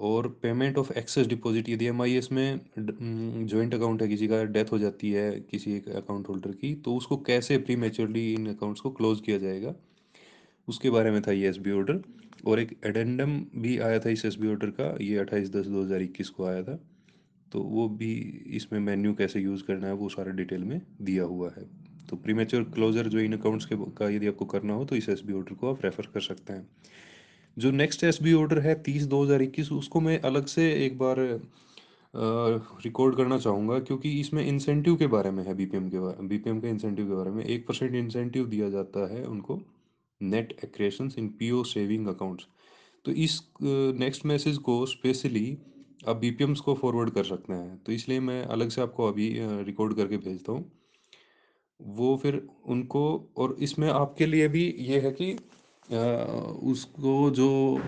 और 0.00 0.28
पेमेंट 0.42 0.78
ऑफ़ 0.78 0.92
एक्सेस 0.92 1.26
डिपॉजिट 1.26 1.68
यदि 1.68 1.86
एम 1.86 2.02
आई 2.02 2.14
एस 2.16 2.30
में 2.32 2.60
जॉइंट 2.78 3.74
अकाउंट 3.74 4.02
है 4.02 4.08
किसी 4.08 4.28
का 4.28 4.42
डेथ 4.46 4.72
हो 4.72 4.78
जाती 4.78 5.12
है 5.12 5.30
किसी 5.50 5.72
एक 5.76 5.88
अकाउंट 5.88 6.28
होल्डर 6.28 6.52
की 6.52 6.74
तो 6.84 6.96
उसको 6.96 7.16
कैसे 7.26 7.58
प्री 7.58 7.76
मेच्योरली 7.76 8.32
इन 8.34 8.46
अकाउंट्स 8.48 8.80
को 8.80 8.90
क्लोज 8.90 9.20
किया 9.20 9.38
जाएगा? 9.38 9.74
उसके 10.68 10.90
बारे 10.90 11.10
में 11.10 11.20
था 11.22 11.32
ये 11.32 11.48
एस 11.48 11.58
बी 11.58 11.70
ऑर्डर 11.70 12.02
और 12.46 12.60
एक 12.60 12.76
एडेंडम 12.86 13.38
भी 13.56 13.78
आया 13.78 13.98
था 13.98 14.10
इस 14.10 14.24
एस 14.24 14.36
बी 14.36 14.48
ऑर्डर 14.48 14.70
का, 14.70 14.94
ये 15.00 15.16
अट्ठाईस 15.18 15.50
दस 15.50 15.66
दो 15.66 15.82
हज़ार 15.82 16.02
इक्कीस 16.02 16.28
को 16.30 16.44
आया 16.46 16.62
था। 16.62 16.78
तो 17.56 17.60
वो 17.64 17.88
भी 17.90 18.12
इसमें 18.56 18.78
मेन्यू 18.82 19.12
कैसे 19.14 19.40
यूज़ 19.40 19.62
करना 19.64 19.86
है, 19.86 19.92
वो 19.94 20.08
सारा 20.08 20.32
डिटेल 20.32 20.64
में 20.64 20.80
दिया 21.02 21.24
हुआ 21.24 21.50
है। 21.50 21.62
तो 22.08 22.16
प्रीमेच्योर 22.18 22.62
क्लोजर 22.74 23.06
जो 23.08 23.18
इन 23.20 23.32
अकाउंट्स 23.32 23.66
के 23.66 23.76
का 23.96 24.08
यदि 24.10 24.26
आपको 24.26 24.44
करना 24.46 24.74
हो 24.74 24.84
तो 24.84 24.96
इस 24.96 25.08
एस 25.08 25.22
बी 25.26 25.32
ऑर्डर 25.32 25.54
को 25.54 25.70
आप 25.70 25.84
रेफ़र 25.84 26.06
कर 26.14 26.20
सकते 26.22 26.52
हैं। 26.52 26.68
जो 27.56 27.70
नेक्स्ट 27.72 28.04
एस 28.04 28.18
बी 28.22 28.32
ऑर्डर 28.34 28.58
है 28.60 28.74
तीस 28.82 29.04
दो 29.04 29.22
हज़ार 29.24 29.42
इक्कीस, 29.42 29.70
उसको 29.72 30.00
मैं 30.00 30.18
अलग 30.22 30.46
से 30.46 30.70
एक 30.86 30.98
बार 30.98 31.16
रिकॉर्ड 32.84 33.16
करना 33.16 33.38
चाहूँगा, 33.38 33.78
क्योंकि 33.80 34.10
इसमें 34.20 34.44
इंसेंटिव 34.44 34.96
के 34.96 35.06
बारे 35.08 35.30
में 35.30 35.42
है 35.44 35.54
बीपीएम 35.54 35.88
के 35.90 36.00
बारे 36.00 36.16
बी 36.18 36.28
बीपीएम 36.28 36.60
के 36.60 36.68
इंसेंटिव 36.68 37.06
के 37.06 37.14
बारे 37.14 37.30
में। 37.30 37.44
एक 37.44 37.66
परसेंट 37.68 37.94
इंसेंटिव 37.94 38.46
दिया 38.48 38.68
जाता 38.70 39.06
है 39.14 39.24
उनको 39.26 39.60
net 40.20 40.52
accretions 40.64 41.18
in 41.18 41.28
PO 41.38 41.62
saving 41.64 42.06
accounts 42.08 42.46
तो 43.04 43.12
इस 43.24 43.40
नेक्स्ट 43.62 44.26
मैसेज 44.26 44.58
को 44.60 44.84
स्पेशली 44.86 45.56
आप 46.08 46.16
बी 46.16 46.30
को 46.40 46.74
फॉरवर्ड 46.74 47.10
कर 47.10 47.24
सकते 47.24 47.52
हैं। 47.52 47.76
तो 47.84 47.92
इसलिए 47.92 48.20
मैं 48.20 48.42
अलग 48.44 48.68
से 48.68 48.80
आपको 48.80 49.08
अभी 49.08 49.28
रिकॉर्ड 49.64 49.94
करके 49.96 50.16
भेजता 50.16 50.52
हूँ। 50.52 50.72
वो 51.80 52.16
फिर 52.22 52.46
उनको 52.66 53.02
और 53.36 53.56
इसमें 53.60 53.88
आपके 53.88 54.26
लिए 54.26 54.48
भी 54.48 54.64
ये 54.78 55.00
है 55.00 55.10
कि 55.12 55.32
आ, 55.32 55.98
उसको 56.70 57.30
जो 57.30 57.80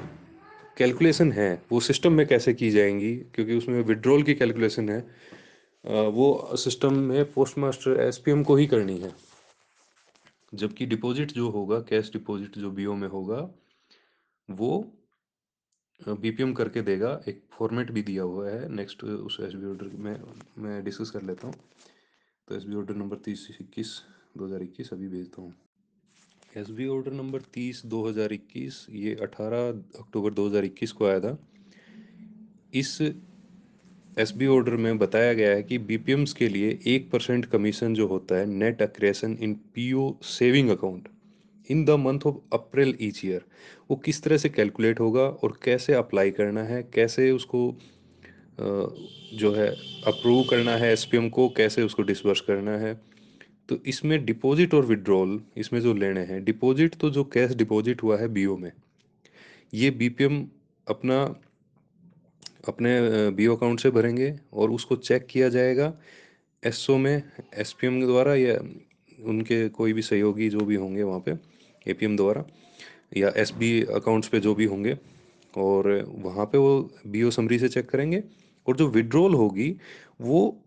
कैलकुलेशन 0.78 1.32
है 1.32 1.62
वो 1.72 1.80
सिस्टम 1.80 2.12
में 2.12 2.26
कैसे 2.26 2.54
की 2.54 2.70
जाएँगी? 2.70 3.14
क्योंकि 3.16 3.54
उसमें 3.54 3.82
विड्रॉल 3.82 4.22
की 4.22 4.34
कैलकुलेशन 4.34 4.88
है। 4.88 4.98
आ, 4.98 6.02
वो 6.02 6.56
सिस्टम 6.56 6.94
में 6.94 7.32
पोस्ट 7.32 7.58
मास्टर 7.58 8.00
एसपीएम 8.00 8.42
को 8.44 8.56
ही 8.56 8.66
करनी 8.66 8.98
है। 8.98 9.12
जबकि 10.54 10.86
डिपॉजिट 10.86 11.32
जो 11.32 11.48
होगा 11.50 11.80
कैश 11.80 12.10
डिपॉजिट 12.12 12.58
जो 12.58 12.70
बीओ 12.70 12.94
में 12.94 13.08
होगा 13.08 13.48
वो 14.50 14.84
बीपीएम 16.00 16.52
करके 16.52 16.82
देगा, 16.82 17.20
एक 17.28 17.42
फॉर्मेट 17.52 17.90
भी 17.90 18.02
दिया 18.02 18.22
हुआ 18.22 18.48
है 18.48 18.68
नेक्स्ट 18.74 19.04
उस 19.04 19.38
एस 19.40 19.54
बी 19.54 19.66
ऑर्डर 19.66 19.96
में, 19.96 20.20
मैं 20.58 20.82
डिस्कस 20.84 21.10
कर 21.10 21.22
लेता 21.22 21.46
हूँ। 21.46 21.54
तो 22.48 22.56
एस 22.56 22.64
बी 22.64 22.76
ऑर्डर 22.76 22.94
नंबर 22.94 23.16
तीस 23.24 23.46
इक्कीस, 23.60 23.88
दो 24.36 24.46
हज़ार 24.46 24.62
इक्कीस, 24.62 24.92
अभी 24.92 25.08
भेजता 25.08 25.42
हूँ। 25.42 25.54
एस 26.56 26.70
बी 26.70 26.86
ऑर्डर 26.88 27.12
नंबर 27.12 27.40
तीस, 27.54 27.82
दो 27.86 28.06
हज़ार 28.08 28.32
इक्कीस, 28.32 28.86
ये 28.90 29.14
अठारह 29.22 29.68
अक्टूबर 29.98 30.32
दो 30.32 30.46
हज़ार 30.48 30.64
इक्कीस 30.64 30.92
को 30.92 31.06
आया 31.06 31.20
था। 31.20 31.36
इस 32.74 33.00
एस 34.18 34.32
बी 34.36 34.46
ऑर्डर 34.46 34.76
में 34.76 34.98
बताया 34.98 35.32
गया 35.32 35.50
है 35.50 35.62
कि 35.62 35.78
बी 35.78 35.96
पी 35.96 36.12
एम्स 36.12 36.32
के 36.32 36.48
लिए 36.48 36.78
एक 36.86 37.10
परसेंट 37.10 37.46
कमीशन 37.46 37.94
जो 37.94 38.06
होता 38.06 38.38
है 38.38 38.46
net 38.46 38.82
accretion 38.82 39.36
in 39.40 39.54
P 39.74 39.92
O 39.92 40.12
saving 40.26 40.70
account 40.70 41.08
in 41.70 41.84
the 41.84 41.90
month 42.00 42.26
of 42.26 42.36
April 42.54 42.96
each 43.00 43.24
year 43.24 43.44
वो 43.90 43.96
किस 44.04 44.22
तरह 44.22 44.36
से 44.36 44.48
कैलकुलेट 44.48 45.00
होगा 45.00 45.20
और 45.20 45.58
कैसे 45.64 45.92
अप्लाई 45.94 46.30
करना 46.30 46.62
है, 46.62 46.82
कैसे 46.84 47.30
उसको 47.30 47.74
जो 48.60 49.52
है 49.54 49.68
अप्रूव 50.06 50.42
करना 50.50 50.76
है 50.76 50.92
एसपीएम 50.92 51.28
को, 51.28 51.48
कैसे 51.48 51.82
उसको 51.82 52.02
डिसबर्स 52.02 52.40
करना 52.40 52.76
है। 52.78 52.94
तो 53.68 53.78
इसमें 53.86 54.24
डिपॉजिट 54.24 54.74
और 54.74 54.86
विड्रॉल 54.86 55.40
इसमें 55.56 55.80
जो 55.80 55.92
लेने 55.94 56.20
हैं 56.20 56.44
डिपॉजिट 56.44 56.94
तो 57.00 57.10
जो 57.10 57.24
कैश 57.24 57.54
डिपॉजिट 57.56 58.02
हुआ 58.02 58.16
है 58.18 58.28
बीओ 58.28 58.56
में, 58.56 58.70
ये 59.72 59.90
बीपीएम 59.92 60.46
अपना, 60.86 61.22
अपने 62.68 63.30
बीओ 63.30 63.56
अकाउंट 63.56 63.80
से 63.80 63.90
भरेंगे 63.90 64.34
और 64.52 64.70
उसको 64.70 64.96
चेक 64.98 65.26
किया 65.30 65.48
जाएगा 65.48 65.92
एसओ 66.62 66.96
में 66.96 67.22
एसपीएम 67.54 68.00
के 68.00 68.06
द्वारा 68.06 68.34
या 68.34 68.58
उनके 69.18 69.68
कोई 69.70 69.92
भी 69.92 70.02
सहयोगी 70.02 70.48
जो 70.50 70.60
भी 70.60 70.74
होंगे 70.76 71.02
वहाँ 71.02 71.20
पे 71.20 71.32
एपीएम 71.86 72.16
द्वारा 72.16 72.44
या 73.16 73.32
एसबी 73.36 73.80
अकाउंट्स 73.82 74.28
पे 74.28 74.40
जो 74.40 74.54
भी 74.54 74.64
होंगे, 74.64 74.96
और 75.54 75.90
वहाँ 76.18 76.46
पे 76.46 76.58
वो 76.58 76.90
बीओ 77.06 77.30
समरी 77.30 77.58
से 77.58 77.68
चेक 77.68 77.88
करेंगे, 77.90 78.22
और 78.66 78.76
जो 78.76 78.88
विड्रॉल 78.88 79.34
होगी, 79.34 79.74
वो 80.20 80.64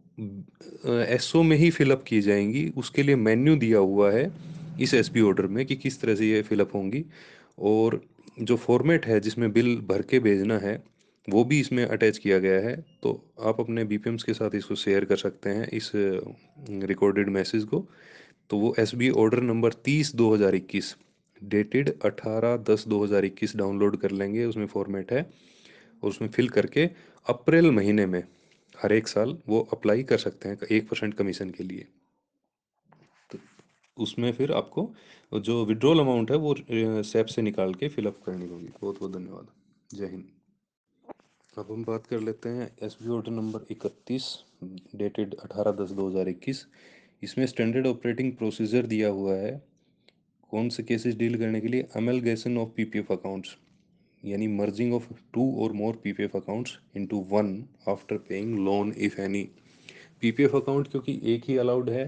एसओ 0.86 1.42
में 1.44 1.56
ही 1.58 1.70
फिलअप 1.72 2.04
की 2.08 2.22
जाएँगी। 2.22 2.68
उसके 2.78 3.04
लिए 3.04 3.16
मेन्यू 3.16 3.56
दिया 3.56 3.80
हुआ 3.80 4.12
है 4.12 4.32
इस 4.80 4.94
एस 4.94 5.10
बी 5.10 5.22
ऑर्डर 5.22 5.48
में 5.48 5.66
कि 5.66 5.76
किस 5.76 6.02
तरह 6.02 6.16
से 6.16 6.30
ये 6.30 6.42
फिलअप 6.42 6.76
होंगी, 6.76 7.04
और 7.60 8.02
जो 8.42 8.56
फॉर्मेट 8.58 9.06
है 9.06 9.20
जिसमें 9.20 9.52
बिल 9.52 9.76
भर 9.80 10.02
के 10.02 10.20
भेजना 10.20 10.58
है, 10.58 10.82
वो 11.28 11.44
भी 11.44 11.60
इसमें 11.60 11.84
अटैच 11.86 12.18
किया 12.18 12.38
गया 12.40 12.60
है। 12.60 12.76
तो 13.04 13.12
आप 13.42 13.60
अपने 13.60 13.84
बी 13.84 13.98
के 14.06 14.34
साथ 14.34 14.56
इसको 14.56 14.76
शेयर 14.76 15.06
कर 15.06 15.18
सकते 15.18 15.50
हैं 15.50 15.68
इस 15.68 15.92
रिकॉर्डेड 15.96 17.30
मैसेज 17.30 17.64
को। 17.64 17.86
तो 18.52 18.58
वो 18.58 18.74
एस 18.80 18.94
बी 18.96 19.10
ऑर्डर 19.18 19.42
नंबर 19.44 19.74
तीस 19.84 20.16
दो 20.16 20.34
हज़ार 20.34 20.56
इक्कीस 20.56 20.96
डेटेड 21.42 21.90
अठारह 22.06 22.56
दस 22.70 22.84
दो 22.88 23.04
हज़ार 23.04 23.26
इक्कीस 23.26 23.56
डाउनलोड 23.56 23.96
कर 23.98 24.12
लेंगे, 24.12 24.46
उसमें 24.46 24.66
फॉर्मेट 24.68 25.12
है, 25.14 25.22
और 26.04 26.10
उसमें 26.10 26.30
फिल 26.30 26.50
करके 26.50 26.90
अप्रैल 27.26 27.72
महीने 27.72 28.06
में 28.06 28.24
हर 28.76 28.94
एक 28.94 29.08
साल 29.08 29.38
वो 29.48 29.60
अप्लाई 29.74 30.04
कर 30.04 30.18
सकते 30.18 30.50
हैं 30.50 30.68
एक 30.72 30.90
परसेंट 30.90 31.14
कमीशन 31.14 31.50
के 31.50 31.64
लिए। 31.64 31.88
तो 33.30 33.40
उसमें 33.98 34.32
फिर 34.34 34.52
आपको 34.54 34.90
जो 35.32 35.64
विड्रॉल 35.66 36.00
अमाउंट 36.00 36.32
है 36.32 36.38
वो 36.38 36.56
सेप 37.06 37.26
से 37.28 37.42
निकाल 37.42 37.74
के 37.74 37.90
फिलअप 37.90 38.22
करनी 38.26 38.48
होगी। 38.48 38.70
बहुत 38.82 39.00
बहुत 39.00 39.12
धन्यवाद। 39.14 39.48
जय 39.94 40.06
हिंद। 40.08 40.26
अब 41.54 41.72
हम 41.72 41.84
बात 41.84 42.08
कर 42.08 42.20
लेते 42.22 42.50
हैं 42.50 42.72
एस 42.84 42.98
बी 43.02 43.10
ऑर्डर 43.10 43.32
नंबर 43.32 43.66
इकतीस 43.72 44.34
डेटेड 44.96 45.36
अठारह 45.36 45.72
दस 45.84 45.92
दो 45.92 46.10
हज़ार 46.10 46.30
इक्कीस 46.30 46.66
इसमें 47.22 47.46
स्टैंडर्ड 47.46 47.88
ऑपरेटिंग 47.88 48.32
प्रोसीजर 48.34 48.86
दिया 48.86 49.10
हुआ 49.10 49.36
है, 49.36 49.52
कौन 50.52 50.70
से 50.70 50.84
केसेस 50.84 51.16
डील 51.16 51.38
करने 51.38 51.62
के 51.62 51.68
लिए? 51.68 51.88
अमेलगेशन 51.96 52.58
ऑफ़ 52.58 52.70
पीपीएफ 52.76 53.12
अकाउंट्स 53.12 53.56
यानी 54.24 54.48
merging 54.48 54.94
of 54.94 55.04
two 55.34 55.52
or 55.64 55.72
more 55.74 56.00
PPF 56.04 56.36
accounts 56.36 56.78
into 56.96 57.26
one 57.32 57.64
after 57.90 58.18
paying 58.30 58.58
loan 58.66 58.94
if 58.98 59.20
any 59.22 59.44
PPF 60.22 60.56
account 60.56 60.88
क्योंकि 60.88 61.20
एक 61.26 61.44
ही 61.48 61.58
अलाउड 61.58 61.90
है 61.90 62.04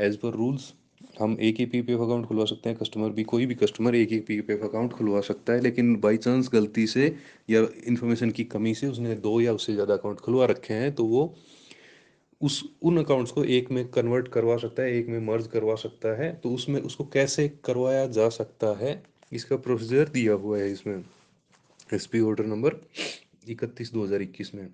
एज 0.00 0.16
पर 0.16 0.34
रूल्स 0.34 0.72
हम 1.20 1.36
एक 1.40 1.56
ही 1.58 1.66
पीपीएफ 1.66 2.00
अकाउंट 2.00 2.26
खुलवा 2.26 2.44
सकते 2.44 2.68
हैं 2.68 2.78
कस्टमर 2.78 3.10
भी, 3.10 3.22
कोई 3.24 3.46
भी 3.46 3.54
कस्टमर 3.54 3.94
एक 3.94 4.10
ही 4.12 4.18
पीपीएफ 4.20 4.62
अकाउंट 4.64 4.92
खुलवा 4.92 5.20
सकता 5.20 5.52
है, 5.52 5.60
लेकिन 5.60 5.94
बाई 6.00 6.16
चांस 6.16 6.48
गलती 6.52 6.86
से 6.86 7.14
या 7.50 7.66
इन्फॉर्मेशन 7.86 8.30
की 8.30 8.44
कमी 8.46 8.74
से 8.74 8.86
उसने 8.86 9.14
दो 9.16 9.40
या 9.40 9.52
उससे 9.52 9.72
ज़्यादा 9.74 9.94
अकाउंट 9.94 10.20
खुलवा 10.20 10.46
रखे 10.46 10.74
हैं 10.74 10.94
तो 10.94 11.04
वो 11.06 11.34
उस, 12.42 12.62
उन 12.82 12.98
अकाउंट्स 12.98 13.32
को 13.32 13.44
एक 13.46 13.70
में 13.70 13.86
कन्वर्ट 13.90 14.28
करवा 14.28 14.56
सकता 14.58 14.82
है, 14.82 14.92
एक 14.92 15.08
में 15.08 15.18
मर्ज 15.22 15.46
करवा 15.46 15.74
सकता 15.76 16.16
है 16.16 16.32
तो 16.34 16.50
उसमें 16.50 16.80
उसको 16.82 17.04
कैसे 17.12 17.48
करवाया 17.64 18.06
जा 18.08 18.28
सकता 18.30 18.76
है, 18.78 19.02
इसका 19.32 19.56
प्रोसीजर 19.58 20.08
दिया 20.10 20.32
हुआ 20.34 20.58
है 20.58 20.70
इसमें। 20.72 21.04
एस 21.88 22.06
पी 22.06 22.20
ऑर्डर 22.22 22.46
नंबर 22.46 22.76
इकतीस 23.48 23.92
दो 23.92 24.04
हज़ार 24.04 24.22
इक्कीस 24.22 24.54
में। 24.54 24.66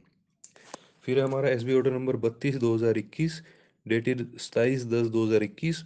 फिर 1.04 1.20
हमारा 1.20 1.48
एस 1.48 1.62
बी 1.62 1.74
ऑर्डर 1.74 1.92
नंबर 1.92 2.16
बत्तीस 2.18 2.56
दो 2.56 2.74
हज़ार 2.74 2.98
इक्कीस 2.98 3.40
डेटेड 3.86 4.26
सताईस 4.38 4.84
दस 4.86 5.06
दो 5.08 5.24
हज़ार 5.26 5.42
इक्कीस। 5.42 5.84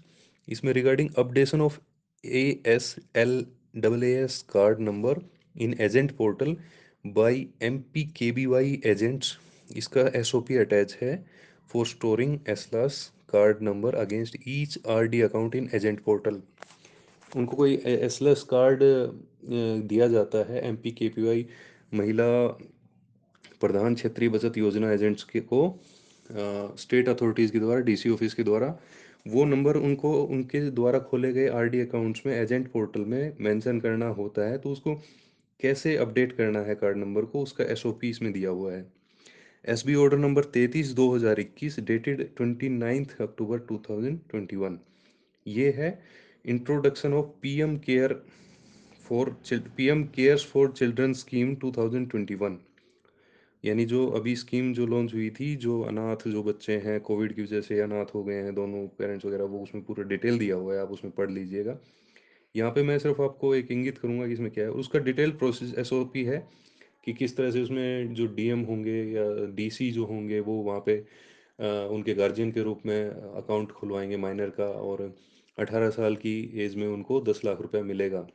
इसमें 0.48 0.72
regarding 0.72 1.10
updation 1.18 1.60
of 1.60 1.78
A 2.24 2.62
S 2.66 2.94
L 3.16 3.44
double 3.76 4.04
S 4.04 4.40
card 4.50 4.80
number 4.80 5.20
in 5.56 5.74
agent 5.80 6.16
portal 6.16 6.56
by 7.04 7.46
M 7.62 7.78
P 7.94 8.02
K 8.16 8.30
B 8.32 8.46
Y 8.46 8.80
agents 8.86 9.36
इसका 9.76 10.00
एस 10.14 10.34
ओ 10.34 10.40
पी 10.40 10.56
अटैच 10.56 10.96
है। 11.02 11.14
Storing 11.84 12.38
aslas 12.48 13.10
card 13.28 13.62
number 13.62 13.94
against 13.94 14.36
each 14.48 14.78
R 14.86 15.06
D 15.06 15.20
account 15.20 15.54
in 15.54 15.68
agent 15.74 16.00
portal 16.00 16.40
उनको 17.36 17.56
कोई 17.56 17.74
asles 17.86 18.42
card 18.42 18.80
दिया 19.88 20.08
जाता 20.08 20.44
है 20.52 20.68
M 20.68 20.76
P 20.76 20.90
K 20.90 21.08
P 21.08 21.22
Y 21.22 21.46
महिला 21.94 22.46
प्रधान 23.60 23.94
क्षेत्रीय 23.94 24.28
बचत 24.28 24.58
योजना 24.58 24.92
एजेंट्स 24.92 25.24
के 25.24 25.40
को 25.40 25.62
स्टेट 26.78 27.08
अथॉरिटीज़ 27.08 27.52
के 27.52 27.58
द्वारा 27.58 27.80
डीसी 27.80 28.10
ऑफ़िस 28.10 28.34
के 28.34 28.42
द्वारा, 28.42 28.74
वो 29.28 29.44
नंबर 29.44 29.76
उनको, 29.76 30.12
उनके 30.24 30.60
द्वारा 30.70 30.98
खोले 30.98 31.32
गए 31.32 31.48
आरडी 31.48 31.80
अकाउंट्स 31.80 32.22
में 32.26 32.34
एजेंट 32.34 32.70
पोर्टल 32.72 33.00
में 33.00 33.36
मेंशन 33.40 33.80
करना 33.80 34.06
होता 34.08 34.48
है 34.48 34.58
तो 34.58 34.70
उसको 34.70 34.94
कैसे 35.60 35.96
अपडेट 35.96 36.32
करना 36.32 36.60
है 36.60 36.74
कार्ड 36.74 36.96
नंबर 36.96 37.24
को, 37.24 37.42
उसका 37.42 37.64
एसओपी 37.64 38.10
इसमें 38.10 38.32
दिया 38.32 38.50
हुआ 38.50 38.72
है। 38.72 39.01
एस 39.64 39.82
बी 39.86 39.94
ऑर्डर 39.94 40.18
नंबर 40.18 40.44
तैतीस 40.44 40.88
दो 40.92 41.08
हज़ार 41.10 41.40
इक्कीस 41.40 41.78
dated 41.80 42.22
twenty 42.36 42.68
ninth 42.68 43.10
October 43.20 43.58
two 43.58 43.76
thousand 43.90 44.18
twenty 44.30 44.56
one 44.56 44.78
ये 45.46 45.70
है 45.70 45.90
introduction 46.44 47.12
of 47.12 47.26
P 47.42 47.54
M 47.60 47.76
care 47.78 48.14
for 49.04 49.30
P 49.76 49.86
M 49.88 50.02
cares 50.06 50.46
for 50.46 50.72
children 50.72 51.12
scheme 51.12 51.54
two 51.54 51.72
thousand 51.72 52.10
twenty 52.10 52.34
one 52.34 52.58
यानी 53.64 53.84
जो 53.84 54.06
अभी 54.10 54.34
स्कीम 54.36 54.72
जो 54.74 54.86
लॉन्च 54.86 55.14
हुई 55.14 55.28
थी, 55.30 55.54
जो 55.56 55.80
अनाथ 55.82 56.28
जो 56.28 56.42
बच्चे 56.42 56.76
हैं 56.76 57.00
कोविड 57.00 57.34
की 57.34 57.42
वजह 57.42 57.60
से 57.60 57.80
अनाथ 57.80 58.14
हो 58.14 58.22
गए 58.24 58.34
हैं, 58.34 58.54
दोनों 58.54 58.86
पेरेंट्स 58.88 59.24
वगैरह, 59.24 59.44
वो 59.44 59.58
उसमें 59.58 59.84
पूरा 59.84 60.04
डिटेल 60.04 60.38
दिया 60.38 60.56
हुआ 60.56 60.74
है, 60.74 60.80
आप 60.80 60.90
उसमें 60.90 61.12
पढ़ 61.12 61.30
लीजिएगा। 61.30 61.78
यहाँ 62.54 62.70
पे 62.70 62.82
मैं 62.82 62.98
सिर्फ़ 62.98 63.22
आपको 63.22 63.54
एक 63.54 63.70
इंगित 63.70 63.98
करूँगा 63.98 64.26
कि 64.26 64.32
इसमें 64.32 64.50
क्या 64.50 64.64
है। 64.64 64.70
उसका 64.72 64.98
डिटेल 64.98 65.30
प्रोसेस 65.32 65.74
एसओपी 65.78 66.24
है 66.24 66.46
कि 67.06 67.12
किस 67.12 67.36
तरह 67.36 67.50
से 67.50 67.62
उसमें 67.62 68.14
जो 68.14 68.26
डीएम 68.34 68.60
होंगे 68.62 69.02
या 69.12 69.24
डीसी 69.54 69.90
जो 69.90 70.04
होंगे 70.04 70.40
वो 70.40 70.54
वहाँ 70.62 70.82
पे 70.86 70.98
उनके 71.88 72.14
गार्जियन 72.14 72.52
के 72.52 72.62
रूप 72.62 72.82
में 72.86 73.10
अकाउंट 73.10 73.72
खुलवाएँगे 73.72 74.16
माइनर 74.16 74.50
का 74.50 74.66
और 74.82 75.02
18 75.58 75.90
साल 75.90 76.16
की 76.16 76.34
एज 76.64 76.76
में 76.76 76.86
उनको 76.88 77.20
10 77.22 77.40
लाख 77.44 77.60
रुपया 77.60 77.82
मिलेगा। 77.84 78.26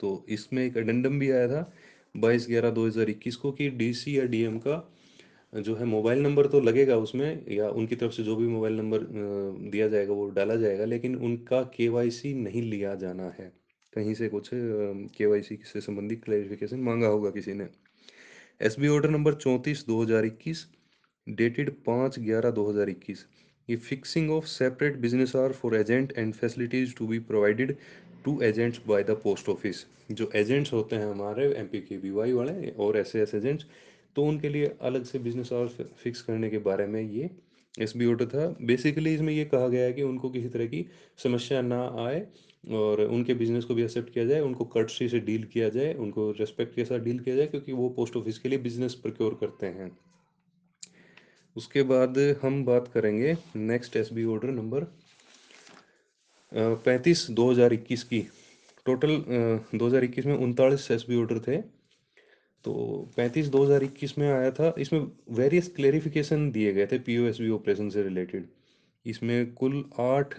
तो 0.00 0.24
इसमें 0.28 0.64
एक 0.64 0.76
एडेंडम 0.76 1.18
भी 1.18 1.30
आया 1.30 1.48
था 1.48 1.70
बाईस 2.16 2.46
ग्यारह 2.48 2.70
दो 2.70 2.86
हज़ार 2.86 3.10
इक्कीस 3.10 3.36
को 3.36 3.52
कि 3.52 3.68
डीसी 3.72 4.18
या 4.18 4.24
डीएम 4.26 4.58
का 4.58 4.82
जो 5.52 5.74
है 5.76 5.84
मोबाइल 5.84 6.22
नंबर 6.22 6.46
तो 6.46 6.60
लगेगा 6.60 6.96
उसमें 6.98 7.46
या 7.52 7.68
उनकी 7.70 7.96
तरफ़ 7.96 8.12
से 8.12 8.22
जो 8.22 8.36
भी 8.36 8.46
मोबाइल 8.46 8.76
नंबर 8.76 9.06
दिया 9.70 9.88
जाएगा 9.88 10.12
वो 10.12 10.28
डाला 10.30 10.56
जाएगा, 10.56 10.84
लेकिन 10.84 11.16
उनका 11.16 11.62
केवाईसी 11.76 12.34
नहीं 12.34 12.62
लिया 12.62 12.94
जाना 12.96 13.28
है। 13.30 13.52
कहीं 13.92 14.14
से 14.14 14.28
कुछ 14.28 14.50
केवाईसी 14.52 15.58
से 15.64 15.80
संबंधित 15.80 16.24
क्लैरिफिकेशन 16.24 16.80
मांगा 16.80 17.08
होगा 17.08 17.30
किसी 17.30 17.54
ने। 17.54 17.68
एस 18.60 18.78
बी 18.78 18.88
ऑर्डर 18.88 19.10
नंबर 19.10 19.34
चौंतीस, 19.36 19.84
दो 19.86 20.02
हज़ार 20.02 20.24
इक्कीस 20.24 20.66
डेटेड 21.26 21.70
पाँच 21.86 22.18
ग्यारह, 22.18 22.50
दो 22.50 22.68
हज़ार 22.70 22.88
इक्कीस। 22.88 23.24
ये 23.68 23.76
fixing 23.78 24.30
of 24.30 24.44
separate 24.48 24.96
business 24.98 25.34
R 25.36 25.52
for 25.52 25.76
agent 25.76 26.12
and 26.18 26.34
facilities 26.34 26.94
to 26.96 27.06
be 27.06 27.18
provided 27.26 27.76
to 28.24 28.40
agents 28.42 28.80
by 28.86 29.02
the 29.02 29.20
post 29.22 29.48
office 29.48 29.84
जो 30.10 30.30
एजेंट्स 30.36 30.72
होते 30.72 30.96
हैं 30.96 31.06
हमारे 31.06 31.44
M 31.54 31.66
P 31.66 31.80
K 31.80 31.98
B 31.98 32.10
Y 32.10 32.32
वाले 32.32 32.70
और 32.78 32.96
एस 32.98 33.14
एस 33.16 33.34
एजेंट्स 33.34 33.66
तो 34.16 34.24
उनके 34.24 34.48
लिए 34.48 34.74
अलग 34.82 35.04
से 35.04 35.18
बिज़नेस 35.18 35.52
आवर्स 35.52 35.76
फिक्स 36.02 36.22
करने 36.22 36.50
के 36.50 36.58
बारे 36.60 36.86
में 36.86 37.00
ये 37.02 37.30
एस 37.74 37.92
बी 37.96 38.06
ऑर्डर 38.06 38.26
था। 38.26 38.46
बेसिकली 38.62 39.14
इसमें 39.14 39.32
ये 39.32 39.44
कहा 39.44 39.68
गया 39.68 39.84
है 39.84 39.92
कि 39.92 40.02
उनको 40.02 40.30
किसी 40.30 40.48
तरह 40.48 40.66
की 40.66 40.84
समस्या 41.22 41.60
ना 41.62 41.80
आए। 42.06 42.20
और 42.64 43.00
उनके 43.02 43.34
बिज़नेस 43.34 43.64
को 43.64 43.74
भी 43.74 43.82
एक्सेप्ट 43.82 44.12
किया 44.12 44.24
जाए, 44.24 44.40
उनको 44.40 44.64
कर्टसी 44.66 45.08
से 45.08 45.20
डील 45.20 45.44
किया 45.44 45.68
जाए, 45.68 45.92
उनको 45.94 46.30
रेस्पेक्ट 46.30 46.74
के 46.74 46.84
साथ 46.84 46.98
डील 47.00 47.18
किया 47.18 47.36
जाए, 47.36 47.46
क्योंकि 47.46 47.72
वो 47.72 47.88
पोस्ट 47.90 48.16
ऑफ़िस 48.16 48.38
के 48.38 48.48
लिए 48.48 48.58
बिज़नेस 48.60 48.94
प्रोक्योर 48.96 49.36
करते 49.40 49.66
हैं। 49.68 49.90
उसके 51.56 51.82
बाद 51.84 52.18
हम 52.42 52.64
बात 52.64 52.88
करेंगे 52.94 53.36
next 53.56 53.96
S 53.96 54.12
B 54.12 54.24
order 54.26 54.50
number 54.50 54.86
पैंतीस 56.52 57.26
दो 57.30 57.50
हज़ार 57.50 57.72
इक्कीस 57.72 58.02
की। 58.04 58.20
टोटल 58.86 59.16
दो 59.74 59.86
हज़ार 59.86 60.04
इक्कीस 60.04 60.26
में 60.26 60.34
उनतालीस 60.36 60.90
एस 60.90 61.04
बी 61.08 61.16
ऑर्डर 61.16 61.38
थे। 61.38 61.56
तो 62.64 62.72
पैंतीस 63.16 63.46
दो 63.48 63.62
हज़ार 63.64 63.84
इक्कीस 63.84 64.16
में 64.18 64.28
आया 64.28 64.50
था। 64.50 64.74
इसमें 64.78 65.06
वेरियस 65.32 65.68
क्लेरिफिकेशन 65.76 66.50
दिए 66.52 66.72
गए 66.72 66.86
थे 66.86 66.98
P 67.00 67.18
O 67.18 67.26
S 67.26 67.40
B 67.40 67.50
operation 67.50 67.88
से 67.90 68.02
रिलेटेड 68.02 68.48
इसमें 69.06 69.52
कुल 69.54 69.84
आठ 70.00 70.34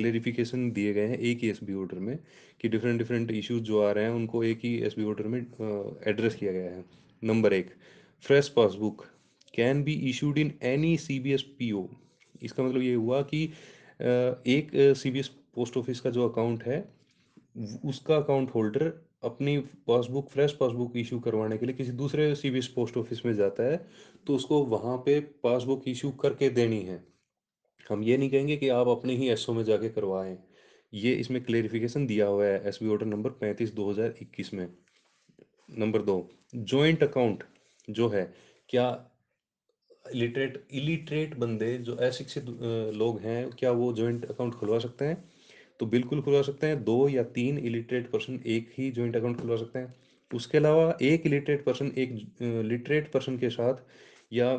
क्लेरिफिकेशन 0.00 0.70
दिए 0.72 0.92
गए 0.94 1.06
हैं 1.06 1.18
एक 1.20 1.42
ही 1.42 1.50
एस 1.50 1.60
बी 1.64 1.74
ऑर्डर 1.76 1.98
में 2.00 2.18
कि 2.60 2.68
डिफरेंट 2.68 2.98
डिफरेंट 2.98 3.30
इश्यूज़ 3.32 3.62
जो 3.62 3.82
आ 3.82 3.90
रहे 3.92 4.04
हैं, 4.04 4.10
उनको 4.12 4.44
एक 4.44 4.60
ही 4.64 4.76
एस 4.78 4.94
बी 4.98 5.04
ऑर्डर 5.04 5.26
में 5.26 5.40
एड्रेस 5.40 6.34
किया 6.34 6.52
गया 6.52 6.70
है। 6.70 6.84
नंबर 7.22 7.52
एक 7.52 7.70
fresh 8.24 8.48
passbook 8.56 9.04
can 9.54 9.82
be 9.84 9.92
issued 10.10 10.38
in 10.38 10.52
any 10.64 10.96
C 10.98 11.18
B 11.20 11.32
S 11.32 11.42
P 11.58 11.70
O 11.72 11.84
इसका 12.42 12.62
मतलब 12.62 12.82
ये 12.82 12.94
हुआ 12.94 13.20
कि 13.24 13.44
एक 14.48 14.70
C 14.96 15.10
B 15.10 15.18
S 15.18 15.28
post 15.54 15.76
office 15.76 16.00
का 16.00 16.10
जो 16.10 16.28
अकाउंट 16.28 16.62
है, 16.64 16.78
उसका 17.84 18.16
अकाउंट 18.16 18.50
होल्डर 18.54 18.92
अपनी 19.24 19.56
पासबुक 19.88 20.28
फ्रेश 20.30 20.52
पासबुक 20.60 20.96
इशू 20.96 21.18
करवाने 21.20 21.58
के 21.58 21.66
लिए 21.66 21.74
किसी 21.74 21.92
दूसरे 21.94 22.34
C 22.34 22.50
B 22.50 22.58
S 22.58 22.66
post 22.76 22.96
office 22.96 23.24
में 23.26 23.32
जाता 23.34 23.62
है 23.62 23.76
तो 24.26 24.34
उसको 24.34 24.62
वहाँ 24.66 24.96
पे 25.06 25.18
पासबुक 25.44 25.88
इशू 25.88 26.10
करके 26.22 26.48
देनी 26.50 26.80
है। 26.82 27.02
हम 27.90 28.02
ये 28.04 28.16
नहीं 28.16 28.30
कहेंगे 28.30 28.56
कि 28.56 28.68
आप 28.70 28.88
अपने 28.88 29.14
ही 29.16 29.28
एसओ 29.30 29.52
में 29.52 29.62
जाके 29.64 29.88
करवाएँ। 29.90 30.36
ये 30.92 31.12
इसमें 31.14 31.42
क्लेरिफिकेशन 31.44 32.06
दिया 32.06 32.26
हुआ 32.26 32.44
है 32.44 32.68
एस 32.68 32.78
बी 32.82 32.88
ऑर्डर 32.88 33.06
नंबर 33.06 33.30
पैंतीस 33.40 33.72
दो 33.74 33.90
हज़ार 33.90 34.14
इक्कीस 34.22 34.52
में। 34.54 34.66
नंबर 35.78 36.02
दो 36.02 36.28
जॉइंट 36.54 37.02
अकाउंट 37.02 37.44
जो 37.88 38.08
है, 38.08 38.32
क्या 38.68 39.06
इलिटरेट 40.04 40.66
इलिटरेट 40.72 41.36
बंदे 41.38 41.76
जो 41.78 41.94
अशिक्षित 41.96 42.46
लोग 42.94 43.20
हैं, 43.20 43.50
क्या 43.50 43.70
वो 43.72 43.92
जॉइंट 43.92 44.24
अकाउंट 44.24 44.54
खुलवा 44.54 44.78
सकते 44.78 45.04
हैं? 45.04 45.24
तो 45.80 45.86
बिल्कुल 45.86 46.22
खुलवा 46.22 46.42
सकते 46.42 46.66
हैं। 46.66 46.82
दो 46.84 47.08
या 47.08 47.22
तीन 47.34 47.58
इलिटरेट 47.60 48.10
पर्सन 48.10 48.40
एक 48.46 48.70
ही 48.78 48.90
जॉइंट 48.90 49.16
अकाउंट 49.16 49.40
खुलवा 49.40 49.56
सकते 49.56 49.78
हैं। 49.78 49.94
उसके 50.30 50.58
अलावा 50.58 50.96
एक 51.02 51.26
इलिटरेट 51.26 51.64
पर्सन 51.64 51.92
एक 51.98 52.12
लिटरेट 52.64 53.10
पर्सन 53.12 53.38
के 53.38 53.50
साथ 53.50 53.74
या 54.32 54.52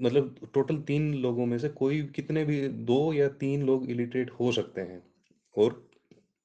मतलब 0.00 0.34
टोटल 0.54 0.76
तीन 0.82 1.12
लोगों 1.14 1.46
में 1.46 1.58
से 1.58 1.68
कोई 1.68 2.02
कितने 2.16 2.44
भी 2.44 2.60
दो 2.68 3.12
या 3.12 3.28
तीन 3.40 3.62
लोग 3.66 3.90
इलिटरेट 3.90 4.30
हो 4.30 4.50
सकते 4.52 4.80
हैं 4.80 5.02
और 5.54 5.82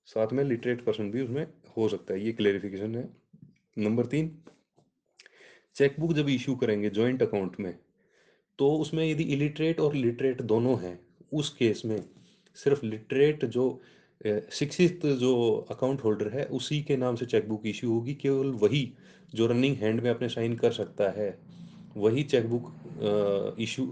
साथ 0.08 0.34
में 0.34 0.43
लिटरेट 0.43 0.84
पर्सन 0.86 1.12
भी 1.12 1.21
उसमें 1.21 1.45
हो 1.78 1.88
सकता 1.89 2.13
है, 2.13 2.26
ये 2.26 2.32
क्लेरिफिकेशन 2.32 2.95
है। 2.95 3.08
नंबर 3.78 4.06
तीन 4.06 4.32
चेकबुक 5.76 6.13
जब 6.13 6.30
इशू 6.30 6.56
करेंगे 6.56 6.89
जॉइंट 6.89 7.21
अकाउंट 7.23 7.60
में 7.60 7.73
तो 8.60 8.69
उसमें 8.76 9.06
यदि 9.06 9.23
इलिटरेट 9.23 9.80
और 9.80 9.93
लिटरेट 9.95 10.41
दोनों 10.43 10.78
हैं, 10.80 10.99
उस 11.34 11.49
केस 11.49 11.82
में 11.86 12.04
सिर्फ़ 12.58 12.86
लिटरेट 12.86 13.45
जो 13.45 13.82
शिक्षित 14.52 15.06
जो 15.06 15.34
अकाउंट 15.71 16.04
होल्डर 16.04 16.28
है, 16.30 16.45
उसी 16.45 16.82
के 16.84 16.97
नाम 16.97 17.15
से 17.15 17.26
चेकबुक 17.26 17.65
इशू 17.67 17.89
होगी, 17.89 18.13
केवल 18.13 18.52
वही 18.62 18.91
जो 19.34 19.47
रनिंग 19.47 19.76
हैंड 19.78 20.02
में 20.02 20.10
अपने 20.10 20.30
साइन 20.30 20.56
कर 20.56 20.71
सकता 20.71 21.10
है। 21.12 21.30
वही 21.95 22.23
चेकबुक 22.23 23.56
इशू 23.60 23.91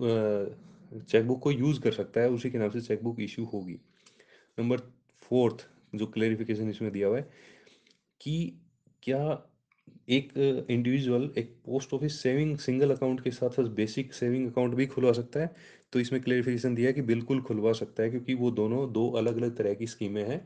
चेकबुक 1.02 1.40
को 1.42 1.52
यूज़ 1.52 1.80
कर 1.82 1.92
सकता 1.92 2.22
है, 2.22 2.30
उसी 2.30 2.50
के 2.52 2.58
नाम 2.58 2.70
से 2.70 2.82
चेकबुक 2.82 3.20
इशू 3.20 3.44
होगी। 3.46 3.78
नंबर 4.58 4.78
फोर्थ, 5.24 5.68
जो 5.96 6.06
क्लेरिफिकेशन 6.08 6.70
इसमें 6.70 6.92
दिया 6.92 7.08
हुआ 7.08 7.18
है, 7.18 7.30
कि 8.22 8.54
क्या 9.04 9.48
एक 10.10 10.32
इंडिविजुअल, 10.70 11.30
एक 11.38 11.56
post 11.66 11.94
office 11.94 12.20
saving, 12.22 12.58
single 12.58 12.92
account 12.92 13.22
के 13.24 13.32
साथ 13.32 13.50
साथ 13.50 13.68
बेसिक 13.76 14.14
सेविंग 14.14 14.50
अकाउंट 14.52 14.74
भी 14.76 14.86
खुलवा 14.86 15.12
सकता 15.12 15.40
है? 15.40 15.54
तो 15.94 16.00
इसमें 16.00 16.22
क्लेरिफिकेशन 16.22 16.76
दिया 16.76 16.88
है 16.88 16.94
कि 16.94 17.02
बिल्कुल 17.04 17.42
खुलवा 17.42 17.74
सकता 17.74 18.04
है, 18.04 18.10
क्योंकि 18.10 18.34
वो 18.34 18.52
दोनों 18.52 18.92
दो 18.94 19.10
अलग 19.12 19.38
अलग 19.38 19.56
तरह 19.58 19.74
की 19.74 19.88
स्कीमें 19.88 20.24
हैं। 20.24 20.46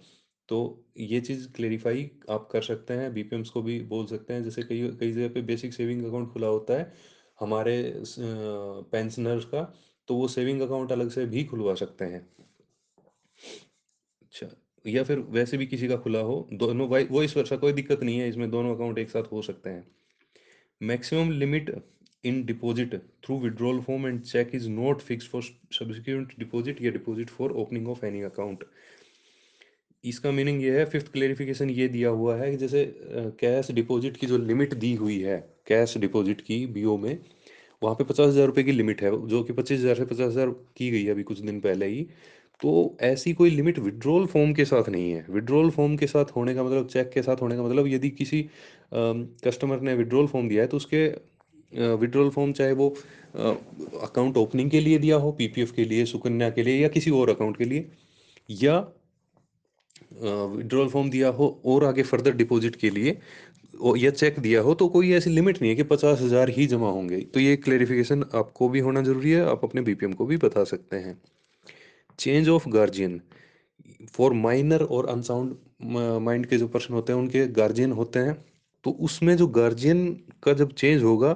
तो 0.50 0.86
ये 0.98 1.20
चीज़ 1.22 1.48
क्लेरिफाई 1.52 2.10
आप 2.30 2.48
कर 2.52 2.62
सकते 2.62 2.94
हैं, 2.94 3.14
बीपीएम्स 3.14 3.50
को 3.50 3.62
भी 3.62 3.80
बोल 3.84 4.06
सकते 4.06 4.34
हैं, 4.34 4.44
जैसे 4.44 4.64
कई 4.64 4.88
कई 5.00 5.12
जगह 5.12 5.30
पे 5.30 5.42
बेसिक 5.44 5.74
सेविंग 5.74 6.06
अकाउंट 6.06 6.32
खुला 6.34 6.48
होता 6.48 6.78
है 6.80 6.92
हमारे 7.40 8.04
पेंशनर्स 8.92 9.46
का 9.46 9.64
तो 10.08 10.16
वो 10.16 10.28
सेविंग 10.28 10.62
अकाउंट 10.62 10.92
अलग 10.92 11.10
से 11.10 11.26
भी 11.26 11.44
खुलवा 11.46 11.74
सकते 11.76 12.06
हैं। 12.06 12.22
अच्छा 14.22 14.48
या 14.86 15.04
फिर 15.04 15.20
वैसे 15.32 15.58
भी 15.58 15.66
किसी 15.66 15.88
का 15.88 15.96
खुला 15.98 16.20
हो, 16.20 16.48
दोनों 16.54 16.88
वाई 16.90 17.06
वो 17.06 17.24
इस 17.24 17.36
वर्षा 17.38 17.56
कोई 17.58 17.74
दिक्कत 17.74 18.04
नहीं 18.04 18.20
है, 18.20 18.30
इसमें 18.30 18.50
दोनों 18.52 18.76
अकाउंट 18.76 18.98
एक 19.00 19.10
साथ 19.10 19.32
हो 19.32 19.42
सकते 19.42 19.70
हैं। 19.70 19.86
Maximum 20.82 21.32
limit 21.32 21.76
in 22.24 22.44
deposit 22.46 22.96
through 23.26 23.38
withdrawal 23.40 23.82
form 23.82 24.08
and 24.08 24.22
cheque 24.22 24.52
is 24.56 24.70
not 24.70 25.02
fix 25.02 25.28
for 25.30 25.42
subsequent 25.44 26.34
deposit 26.40 26.82
या 26.82 26.92
deposit 26.92 27.30
for 27.30 27.52
opening 27.54 27.88
of 27.90 28.06
any 28.06 28.22
account 28.24 28.64
इसका 30.06 30.32
मीनिंग 30.32 30.62
ये 30.64 30.78
है 30.78 30.86
फिफ्थ 30.86 31.12
क्लेरिफिकेशन 31.12 31.70
ये 31.70 31.88
दिया 31.88 32.10
हुआ 32.12 32.36
है 32.38 32.50
कि 32.52 32.58
जैसे 32.58 32.84
कैश 33.40 33.72
डिपॉजिट 33.72 34.18
की 34.18 34.28
जो 34.28 34.38
लिमिट 34.40 34.74
दी 34.76 34.94
हुई 34.96 35.20
है 35.20 35.38
कैश 35.68 35.98
डिपॉजिट 35.98 36.42
की 36.42 36.66
बीओ 36.68 36.98
में, 36.98 37.18
वहाँ 37.82 37.96
पे 37.96 38.04
पचास 38.04 38.28
हज़ार 38.28 38.46
रुपये 38.48 38.64
की 38.64 38.72
लिमिट 38.72 39.02
है, 39.02 39.12
जो 39.28 39.44
कि 39.44 39.54
पच्चीस 39.54 39.80
हज़ार 39.80 39.96
से 39.96 40.06
पचास 40.06 40.28
हज़ार 40.28 40.50
की 40.78 40.90
गई 40.92 41.04
है 41.04 41.12
अभी 41.12 41.24
कुछ 41.24 41.40
दिन 41.42 41.60
पहले 41.60 41.86
ही। 41.88 42.04
तो 42.62 42.98
ऐसी 43.04 43.34
कोई 43.34 43.50
लिमिट 43.50 43.80
विड्रॉल 43.80 44.26
फॉर्म 44.28 44.54
के 44.54 44.66
साथ 44.66 44.90
नहीं 44.90 45.12
है। 45.12 45.26
विड्रॉल 45.30 45.70
फॉर्म 45.70 45.96
के 45.98 46.08
साथ 46.08 46.26
होने 46.36 46.54
का 46.56 46.64
मतलब 46.64 46.88
चेक 46.88 47.10
के 47.14 47.22
साथ 47.22 47.42
होने 47.42 47.56
का 47.56 47.64
मतलब 47.64 47.88
यदि 47.88 48.10
किसी 48.12 48.42
कस्टमर 48.94 49.82
ने 49.82 49.94
विड्रॉल 49.96 50.28
फॉर्म 50.28 50.48
दिया 50.50 50.62
है 50.62 50.68
तो 50.68 50.78
उसके 50.78 51.08
विड्रॉल 51.96 52.30
फॉर्म 52.30 52.52
चाहे 52.54 52.74
वो 52.74 52.88
अकाउंट 53.36 54.38
ओपनिंग 54.38 54.70
के 54.72 54.80
लिए 54.80 54.98
दिया 55.00 55.16
हो 55.18 55.32
पीपीएफ 55.32 55.72
के 55.72 55.86
लिए, 55.86 56.06
सुकन्या 56.06 56.50
के 56.50 56.64
लिए 56.64 56.82
या 56.82 56.88
किसी 56.90 57.12
और 57.12 57.30
अकाउंट 57.30 57.58
के 57.58 57.66
लिए, 57.66 57.90
या 58.50 58.80
विड्रॉल 60.14 60.88
फॉर्म 60.90 61.10
दिया 61.10 61.30
हो 61.32 61.48
और 61.66 61.84
आगे 61.86 62.04
फर्दर 62.04 62.36
डिपॉजिट 62.36 62.76
के 62.76 62.90
लिए 62.90 63.18
या 63.98 64.10
चेक 64.12 64.40
दिया 64.40 64.62
हो 64.62 64.74
तो 64.74 64.88
कोई 64.88 65.12
ऐसी 65.14 65.30
लिमिट 65.30 65.62
नहीं 65.62 65.70
है 65.70 65.76
कि 65.76 65.84
पचास 65.86 66.22
हज़ार 66.22 66.50
ही 66.50 66.66
जमा 66.68 66.90
होंगे। 66.90 67.20
तो 67.24 67.40
ये 67.40 67.56
क्लेरिफिकेशन 67.58 68.24
आपको 68.36 68.70
भी 68.70 68.80
होना 68.80 69.02
ज़रूरी 69.04 69.32
है, 69.32 69.46
आप 69.46 69.64
अपने 69.64 69.82
बीपीएम 69.82 70.14
को 70.14 70.26
भी 70.26 70.38
बता 70.40 70.64
सकते 70.66 70.98
हैं। 70.98 71.18
Change 72.20 72.50
of 72.50 72.68
guardian 72.70 73.20
for 74.14 74.34
minor 74.36 74.84
और 74.84 75.08
अनसाउंड 75.10 75.56
माइंड 76.22 76.46
के 76.46 76.58
जो 76.58 76.68
पर्सन 76.68 76.94
होते 76.94 77.14
हैं, 77.14 77.20
उनके 77.20 77.46
गार्जियन 77.50 77.92
होते 77.92 78.20
हैं। 78.20 78.38
तो 78.86 78.92
उसमें 79.02 79.36
जो 79.38 79.48
गार्जियन 79.50 80.08
का 80.44 80.54
जब 80.54 80.74
चेंज 80.74 81.04
होगा 81.04 81.34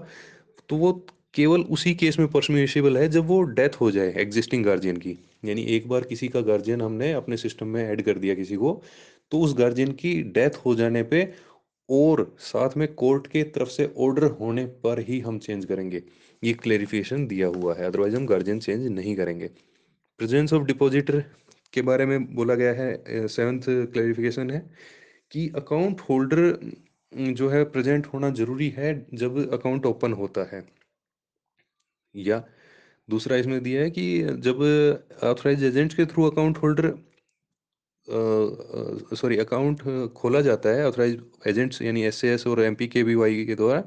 तो 0.70 0.76
वो 0.78 0.92
केवल 1.34 1.62
उसी 1.72 1.94
केस 1.96 2.20
में 2.20 2.28
परमिशिबल 2.30 2.98
है, 2.98 3.08
जब 3.10 3.28
वो 3.28 3.42
डेथ 3.44 3.82
हो 3.82 3.92
जाए 3.92 4.14
एग्जिस्टिंग 4.18 4.66
गार्जियन 4.66 4.98
की। 4.98 5.18
यानी 5.44 5.62
एक 5.76 5.88
बार 5.90 6.04
किसी 6.04 6.28
का 6.28 6.42
गार्जियन 6.42 6.82
हमने 6.82 7.12
अपने 7.14 7.38
सिस्टम 7.38 7.68
में 7.68 7.84
ऐड 7.84 8.02
कर 8.02 8.18
दिया 8.18 8.36
किसी 8.36 8.56
को 8.56 8.82
तो 9.32 9.40
उस 9.40 9.56
गार्जियन 9.58 9.92
की 9.94 10.14
डेथ 10.34 10.58
हो 10.66 10.76
जाने 10.76 11.04
पे 11.04 11.24
और 11.90 12.24
साथ 12.40 12.78
में 12.78 12.88
कोर्ट 12.96 13.28
के 13.28 13.44
तरफ़ 13.50 13.70
से 13.70 13.86
ऑर्डर 13.98 14.24
होने 14.40 14.66
पर 14.84 15.00
ही 15.00 15.20
हम 15.20 15.38
चेंज 15.40 15.66
करेंगे। 15.66 16.02
ये 16.44 16.54
क्लेरिफिकेशन 16.54 17.26
दिया 17.28 17.48
हुआ 17.48 17.76
है 17.76 17.86
अदरवाइज़ 17.86 18.16
हम 18.16 18.26
गार्जियन 18.26 18.60
चेंज 18.60 18.88
नहीं 18.90 19.16
करेंगे। 19.16 19.48
प्रेजेंस 20.20 20.54
ऑफ़ 20.54 20.64
डिपॉजिटर 20.64 21.20
के 21.74 21.82
बारे 21.82 22.06
में 22.06 22.34
बोला 22.36 22.56
गया 22.56 22.74
है 22.74 23.28
सेवन्थ 23.28 23.66
क्लेरिफिकेशन 23.94 24.52
है 24.52 24.60
कि 25.32 25.48
अकाउंट 25.58 26.02
होल्डर 26.02 26.74
जो 27.34 27.50
है 27.50 27.64
प्रेजेंट 27.66 28.08
होना 28.08 28.30
ज़रूरी 28.32 28.70
है 28.78 28.94
जब 29.14 29.38
अकाउंट 29.54 29.86
ओपन 29.86 30.14
होता 30.14 30.44
है। 30.54 30.64
या 32.16 32.44
दूसरा 33.10 33.38
इसमें 33.38 33.62
दिया 33.64 33.82
है 33.82 33.92
कि 33.92 34.06
जब 34.48 34.62
ऑथराइज 35.24 35.64
एजेंट्स 35.64 35.96
के 35.96 36.06
through 36.06 36.24
account 36.30 36.58
holder 36.58 36.92
sorry 39.16 39.38
account 39.38 39.82
खोला 40.14 40.42
जाता 40.42 40.70
है 40.70 40.88
ऑथराइज 40.88 41.22
एजेंट्स 41.48 41.82
यानी 41.82 42.04
एस 42.04 42.44
और 42.48 42.62
M 42.62 42.76
P 42.76 42.88
K 42.88 43.04
V 43.04 43.16
Y 43.16 43.46
के 43.46 43.56
द्वारा 43.56 43.84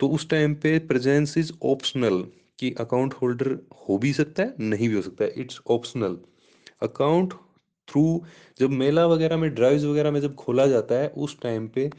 तो 0.00 0.08
उस 0.08 0.28
टाइम 0.30 0.54
पे 0.54 0.78
प्रेजेंस 0.88 1.36
इज़ 1.38 1.52
ऑप्शनल 1.64 2.22
कि 2.58 2.74
अकाउंट 2.80 3.14
होल्डर 3.14 3.58
हो 3.88 3.98
भी 3.98 4.12
सकता 4.12 4.42
है, 4.42 4.54
नहीं 4.60 4.88
भी 4.88 4.94
हो 4.94 5.02
सकता 5.02 5.24
है 5.24 5.32
इट्स 5.36 5.60
ऑप्शनल 5.70 6.18
अकाउंट 6.82 7.32
थ्रू 7.88 8.04
जब 8.60 8.70
मेला 8.70 9.06
वगैरह 9.06 9.36
में 9.36 9.50
ड्राइव्स 9.54 9.84
वगैरह 9.84 10.10
में 10.10 10.20
जब 10.20 10.34
खोला 10.34 10.66
जाता 10.66 10.94
है, 10.94 11.08
उस 11.08 11.38
टाइम 11.42 11.68
पे 11.68 11.90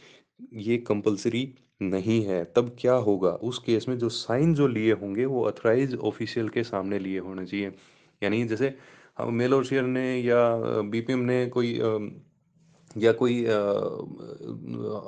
ये 0.54 0.78
कंपलसरी 0.88 1.44
नहीं 1.82 2.22
है, 2.26 2.44
तब 2.56 2.76
क्या 2.80 2.94
होगा? 2.94 3.30
उस 3.30 3.60
केस 3.60 3.86
में 3.90 3.98
जो 3.98 4.10
साइन 4.12 4.54
जो 4.54 4.68
लिए 4.68 4.94
होंगे, 4.94 5.26
वो 5.26 5.44
अथराइज 5.44 5.96
ऑफिशियल 5.98 6.50
के 6.50 6.64
सामने 6.66 7.00
लिए 7.00 7.20
होने 7.20 7.46
चाहिए। 7.46 7.72
यानी 8.22 8.44
जैसे 8.46 8.74
हम 9.18 9.34
मेल 9.34 9.54
और 9.54 9.66
शेयर 9.66 9.84
ने 9.86 10.04
या 10.18 10.42
बीपीएम 10.90 11.20
ने 11.22 11.46
कोई 11.48 11.74
या 12.98 13.12
कोई 13.14 13.44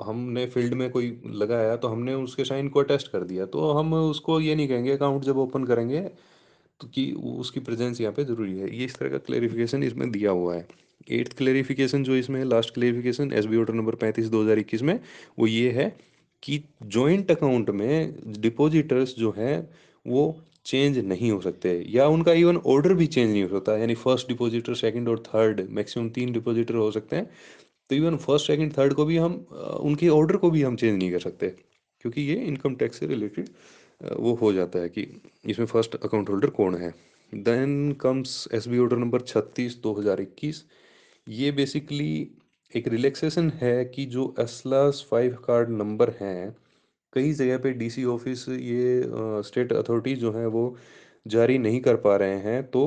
हमने 0.05 0.45
फ़ील्ड 0.47 0.73
में 0.73 0.89
कोई 0.91 1.07
लगाया 1.35 1.75
तो 1.75 1.87
हमने 1.87 2.13
उसके 2.15 2.43
साइन 2.45 2.67
को 2.69 2.79
अटेस्ट 2.79 3.11
कर 3.11 3.23
दिया। 3.23 3.45
तो 3.47 3.71
हम 3.71 3.93
उसको 3.93 4.39
ये 4.39 4.55
नहीं 4.55 4.67
कहेंगे 4.67 4.91
अकाउंट 4.91 5.23
जब 5.23 5.37
ओपन 5.39 5.63
करेंगे 5.63 6.01
तो 6.79 6.87
कि 6.87 7.11
उसकी 7.13 7.59
प्रेजेंस 7.59 8.01
यहाँ 8.01 8.13
पे 8.13 8.23
ज़रूरी 8.25 8.57
है। 8.59 8.75
ये 8.77 8.85
इस 8.85 8.95
तरह 8.95 9.09
का 9.09 9.17
क्लेरिफिकेशन 9.19 9.83
इसमें 9.83 10.09
दिया 10.11 10.31
हुआ 10.31 10.55
है। 10.55 10.67
एट्थ 11.11 11.37
क्लेरिफिकेशन 11.37 12.03
जो 12.03 12.15
इसमें 12.15 12.43
last 12.45 12.73
clarification 12.73 13.31
S 13.33 13.45
B 13.45 13.57
order 13.57 13.73
number 13.73 13.95
पैंतीस, 13.95 14.27
दो 14.27 14.43
हज़ार 14.43 14.59
इक्कीस 14.59 14.81
में, 14.81 14.99
वो 15.39 15.47
ये 15.47 15.71
है 15.71 15.95
कि 16.43 16.63
जॉइंट 16.83 17.31
अकाउंट 17.31 17.69
में 17.69 18.13
डिपॉजिटर्स 18.41 19.15
जो 19.17 19.33
हैं, 19.37 19.69
वो 20.05 20.41
चेंज 20.65 20.97
नहीं 20.99 21.31
हो 21.31 21.39
सकते। 21.41 21.73
या 21.89 22.07
उनका 22.07 22.33
इवन 22.33 22.57
ऑर्डर 22.67 22.93
भी 22.93 23.07
चेंज 23.07 23.29
नहीं 23.31 23.43
हो 23.43 23.49
सकता। 23.49 23.77
यानी 23.77 23.95
फ़र्स्ट 23.95 24.27
डिपॉजिटर 24.27 24.75
सेकंड 24.75 25.09
और 25.09 25.19
थर्ड 25.27 25.61
मैक्सिमम 25.69 26.09
तीन 26.09 26.31
डिपॉजिटर 26.33 26.75
हो 26.75 26.89
सकते 26.91 27.15
हैं। 27.15 27.29
तो 27.89 27.95
इवन 27.95 28.17
फ़र्स्ट 28.17 28.47
सेकंड 28.47 28.77
थर्ड 28.77 28.93
को 28.93 29.05
भी 29.05 29.17
हम 29.17 29.33
उनके 29.81 30.09
ऑर्डर 30.09 30.37
को 30.37 30.49
भी 30.51 30.61
हम 30.63 30.75
चेंज 30.75 30.97
नहीं 30.97 31.11
कर 31.11 31.19
सकते। 31.19 31.47
क्योंकि 32.05 32.21
ये 32.21 32.35
इनकम 32.35 32.75
टैक्स 32.75 32.99
से 32.99 33.07
रिलेटेड 33.07 33.49
वो 34.01 34.33
हो 34.33 34.51
जाता 34.53 34.79
है 34.79 34.89
कि 34.89 35.05
इसमें 35.45 35.65
फ़र्स्ट 35.65 35.95
अकाउंट 35.95 36.29
होल्डर 36.29 36.49
कौन 36.49 36.75
है। 36.75 36.93
Then 37.33 37.91
comes 38.01 38.47
S 38.53 38.67
B 38.67 38.77
order 38.77 38.97
number 38.97 39.21
छत्तीस, 39.21 39.75
दो 39.83 39.93
हज़ार 39.93 40.21
इक्कीस। 40.21 40.63
ये 41.27 41.51
बेसिकली 41.51 42.27
एक 42.73 42.87
रिलैक्सेशन 42.87 43.49
है 43.61 43.83
कि 43.85 44.05
जो 44.05 44.33
एसलास 44.39 45.05
फाइव 45.11 45.37
कार्ड 45.45 45.69
नंबर 45.71 46.09
हैं, 46.19 46.55
कई 47.13 47.31
जगह 47.33 47.57
पे 47.57 47.71
डीसी 47.73 48.03
ऑफ़िस 48.05 48.47
ये 48.49 49.03
स्टेट 49.47 49.73
अथॉरिटी 49.73 50.15
जो 50.15 50.31
हैं 50.31 50.45
वो 50.47 50.63
जारी 51.27 51.57
नहीं 51.57 51.79
कर 51.81 51.95
पा 52.05 52.15
रहे 52.17 52.37
हैं 52.41 52.63
तो 52.71 52.83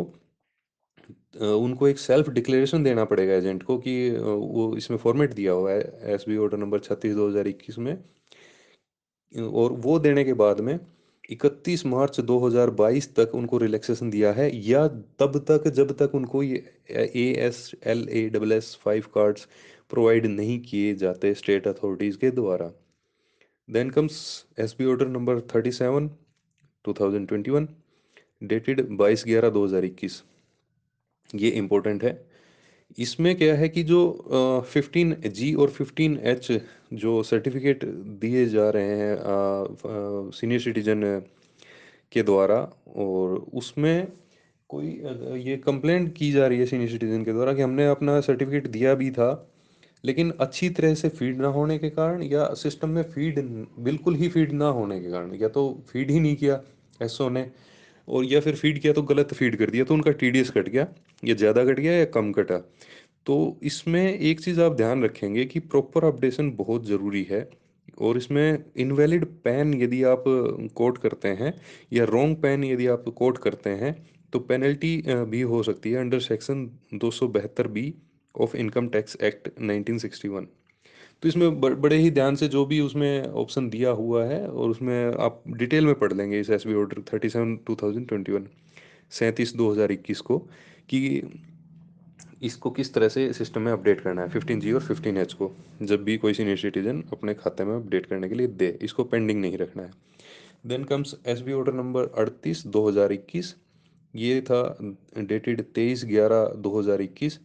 उनको 1.36 1.88
एक 1.88 1.98
सेल्फ 1.98 2.28
डिक्लेरेशन 2.30 2.82
देना 2.84 3.04
पड़ेगा 3.04 3.34
एजेंट 3.34 3.62
को 3.62 3.76
कि 3.78 3.94
वो 4.10 4.74
इसमें 4.76 4.98
फॉर्मेट 4.98 5.32
दिया 5.34 5.52
हुआ 5.52 5.72
है 5.72 6.14
एस 6.14 6.24
बी 6.28 6.36
ऑर्डर 6.36 6.58
नंबर 6.58 6.78
छत्तीस, 6.80 7.14
दो 7.14 7.28
हज़ार 7.28 7.48
इक्कीस 7.48 7.78
में। 7.78 7.96
और 9.34 9.72
वो 9.84 9.98
देने 9.98 10.24
के 10.24 10.32
बाद 10.34 10.60
में 10.60 10.78
31 11.30 11.84
मार्च 11.86 12.20
2022 12.22 13.08
तक 13.16 13.34
उनको 13.34 13.58
रिलैक्सेशन 13.58 14.10
दिया 14.10 14.32
है, 14.32 14.50
या 14.68 14.86
तब 14.88 15.38
तक, 15.50 15.68
जब 15.68 15.92
तक 15.98 16.14
उनको 16.14 16.42
ये, 16.42 16.64
A 16.90 17.34
S 17.38 17.70
L 17.84 18.08
A 18.10 18.28
double 18.30 18.52
S 18.52 18.76
five 18.84 19.06
cards 19.14 19.46
provide 19.94 20.26
नहीं 20.28 20.58
किए 20.62 20.94
जाते 20.96 21.34
स्टेट 21.36 21.66
अथॉरिटीज़ 21.68 22.18
के 22.18 22.30
द्वारा। 22.32 22.70
Then 23.68 23.90
comes 23.90 24.20
S 24.60 24.76
B 24.78 24.84
order 24.86 25.08
number 25.08 25.40
thirty 25.54 25.72
seven 25.72 26.10
two 26.84 26.92
thousand 27.00 27.28
twenty 27.28 27.50
one 27.50 27.68
dated 28.42 28.86
बाईस 28.92 29.24
ग्यारह 29.26 29.50
दो 29.50 29.64
हज़ार 29.64 29.84
इक्कीस। 29.84 30.22
ये 31.34 31.48
इम्पोर्टेंट 31.50 32.02
है। 32.04 32.12
इसमें 32.98 33.34
क्या 33.36 33.54
है 33.56 33.68
कि 33.68 33.82
जो 33.84 34.00
फिफ्टीन 34.66 35.14
जी 35.28 35.52
और 35.54 35.70
फिफ्टीन 35.70 36.18
एच 36.24 36.50
जो 36.94 37.22
सर्टिफिकेट 37.22 37.84
दिए 38.20 38.44
जा 38.48 38.68
रहे 38.70 38.96
हैं 38.98 39.16
सीनियर 40.32 40.60
सिटीजन 40.60 41.02
के 42.12 42.22
द्वारा, 42.22 42.58
और 42.96 43.34
उसमें 43.54 44.06
कोई 44.70 44.86
ये 45.40 45.56
कंप्लेंट 45.64 46.14
की 46.16 46.30
जा 46.32 46.46
रही 46.46 46.58
है 46.58 46.66
सीनियर 46.66 46.90
सिटीजन 46.90 47.24
के 47.24 47.32
द्वारा 47.32 47.54
कि 47.54 47.62
हमने 47.62 47.86
अपना 47.88 48.20
सर्टिफिकेट 48.22 48.66
दिया 48.68 48.94
भी 48.94 49.10
था 49.12 49.30
लेकिन 50.04 50.30
अच्छी 50.40 50.68
तरह 50.70 50.94
से 50.94 51.08
फ़ीड 51.10 51.40
ना 51.40 51.48
होने 51.50 51.78
के 51.78 51.90
कारण 51.90 52.22
या 52.24 52.46
सिस्टम 52.56 52.88
में 52.90 53.02
फ़ीड 53.04 53.40
बिल्कुल 53.80 54.14
ही 54.16 54.28
फ़ीड 54.28 54.52
ना 54.54 54.66
होने 54.70 55.00
के 55.00 55.10
कारण, 55.10 55.34
या 55.34 55.48
तो 55.48 55.82
फ़ीड 55.88 56.10
ही 56.10 56.20
नहीं 56.20 56.36
किया 56.36 56.60
एसओ 57.00 57.28
ने, 57.30 57.46
और 58.08 58.24
या 58.24 58.40
फिर 58.40 58.56
फ़ीड 58.56 58.80
किया 58.80 58.92
तो 58.92 59.02
गलत 59.04 59.32
फ़ीड 59.34 59.56
कर 59.58 59.70
दिया 59.70 59.84
तो 59.84 59.94
उनका 59.94 60.10
टीडीएस 60.12 60.50
कट 60.50 60.68
गया, 60.68 60.86
या 61.22 61.34
ज़्यादा 61.34 61.64
कट 61.64 61.80
गया 61.80 61.92
या 61.92 62.04
कम 62.14 62.32
कटा। 62.32 62.58
तो 63.26 63.58
इसमें 63.64 64.02
एक 64.12 64.40
चीज़ 64.40 64.60
आप 64.60 64.76
ध्यान 64.76 65.04
रखेंगे 65.04 65.44
कि 65.46 65.60
प्रॉपर 65.60 66.04
अपडेशन 66.04 66.50
बहुत 66.56 66.86
ज़रूरी 66.86 67.22
है, 67.30 67.48
और 68.00 68.16
इसमें 68.18 68.64
इनवैलिड 68.78 69.24
पैन 69.44 69.74
यदि 69.82 70.02
आप 70.04 70.24
कोट 70.76 70.98
करते 70.98 71.28
हैं, 71.30 71.54
या 71.92 72.04
रॉन्ग 72.06 72.36
पैन 72.42 72.64
यदि 72.64 72.86
आप 72.88 73.04
कोट 73.16 73.38
करते 73.38 73.70
हैं 73.72 73.94
तो 74.32 74.38
पेनल्टी 74.42 74.96
भी 75.26 75.40
हो 75.42 75.62
सकती 75.62 75.90
है 75.92 75.98
अंडर 75.98 76.20
सेक्शन 76.20 76.64
दो 76.94 77.10
सौ 77.12 77.28
बहत्तर 77.30 77.68
B 77.68 77.92
of 78.34 78.56
income 78.56 78.88
tax 78.88 79.16
act 79.22 79.48
1961 79.50 80.46
तो 81.22 81.28
इसमें 81.28 81.60
बड़े 81.60 81.96
ही 81.96 82.10
ध्यान 82.10 82.36
से 82.36 82.48
जो 82.48 82.64
भी 82.66 82.80
उसमें 82.80 83.22
ऑप्शन 83.22 83.68
दिया 83.70 83.90
हुआ 83.92 84.24
है 84.24 84.46
और 84.48 84.70
उसमें 84.70 85.14
आप 85.16 85.42
डिटेल 85.48 85.86
में 85.86 85.94
पढ़ 85.94 86.12
लेंगे 86.12 86.40
इस 86.40 86.50
S 86.50 86.66
B 86.66 86.74
order 86.74 87.02
thirty 87.12 87.28
seven 87.28 87.56
two 87.66 87.76
thousand 87.82 88.08
twenty 88.08 88.32
one 88.32 88.48
सैंतीस, 89.10 89.54
दो 89.54 89.70
हज़ार 89.72 89.92
इक्कीस 89.92 90.20
को, 90.20 90.38
कि 90.88 91.22
इसको 92.42 92.70
किस 92.70 92.92
तरह 92.94 93.08
से 93.08 93.32
सिस्टम 93.32 93.62
में 93.62 93.72
अपडेट 93.72 94.00
करना 94.00 94.22
है 94.22 94.28
फिफ्टीन 94.28 94.60
जी 94.60 94.72
और 94.72 94.82
फिफ्टीन 94.82 95.16
एच 95.16 95.32
को, 95.32 95.50
जब 95.82 96.02
भी 96.04 96.16
कोई 96.16 96.34
सीनियर 96.34 96.56
सिटीजन 96.56 97.02
अपने 97.12 97.34
खाते 97.34 97.64
में 97.64 97.74
अपडेट 97.76 98.06
करने 98.06 98.28
के 98.28 98.34
लिए 98.34 98.46
दे, 98.46 98.78
इसको 98.82 99.04
पेंडिंग 99.04 99.40
नहीं 99.40 99.58
रखना 99.58 99.82
है। 99.82 99.90
Then 100.66 100.84
comes 100.84 101.14
S 101.26 101.40
B 101.40 101.52
order 101.52 101.72
number 101.72 102.10
अड़तीस, 102.18 102.66
दो 102.66 102.88
हज़ार 102.88 103.12
इक्कीस, 103.12 103.54
ये 104.14 104.40
था 104.40 104.76
डेटेड 105.18 105.62
तेईस 105.74 106.04
ग्यारह, 106.04 106.44
दो 106.56 106.78
हज़ार 106.78 107.02
इक्कीस 107.02 107.38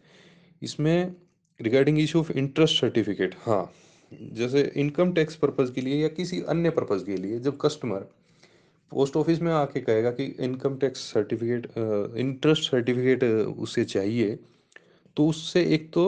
इसमें 0.61 1.15
regarding 1.59 1.99
issue 1.99 2.19
of 2.19 2.31
interest 2.31 2.79
certificate 2.81 3.35
हाँ 3.45 3.71
जैसे 4.11 4.61
इनकम 4.77 5.11
टैक्स 5.13 5.35
पर्पज़ 5.35 5.71
के 5.71 5.81
लिए 5.81 6.01
या 6.01 6.07
किसी 6.09 6.41
अन्य 6.49 6.69
पर्पज़ 6.71 7.03
के 7.05 7.15
लिए, 7.17 7.39
जब 7.39 7.57
कस्टमर 7.61 8.07
पोस्ट 8.91 9.15
ऑफ़िस 9.17 9.41
में 9.41 9.51
आके 9.53 9.79
कहेगा 9.81 10.11
कि 10.11 10.23
income 10.39 10.77
tax 10.77 10.99
certificate 11.13 11.67
interest 12.17 12.69
certificate 12.71 13.23
उसे 13.23 13.83
चाहिए 13.85 14.37
तो 15.17 15.27
उससे 15.27 15.63
एक 15.75 15.89
तो 15.93 16.05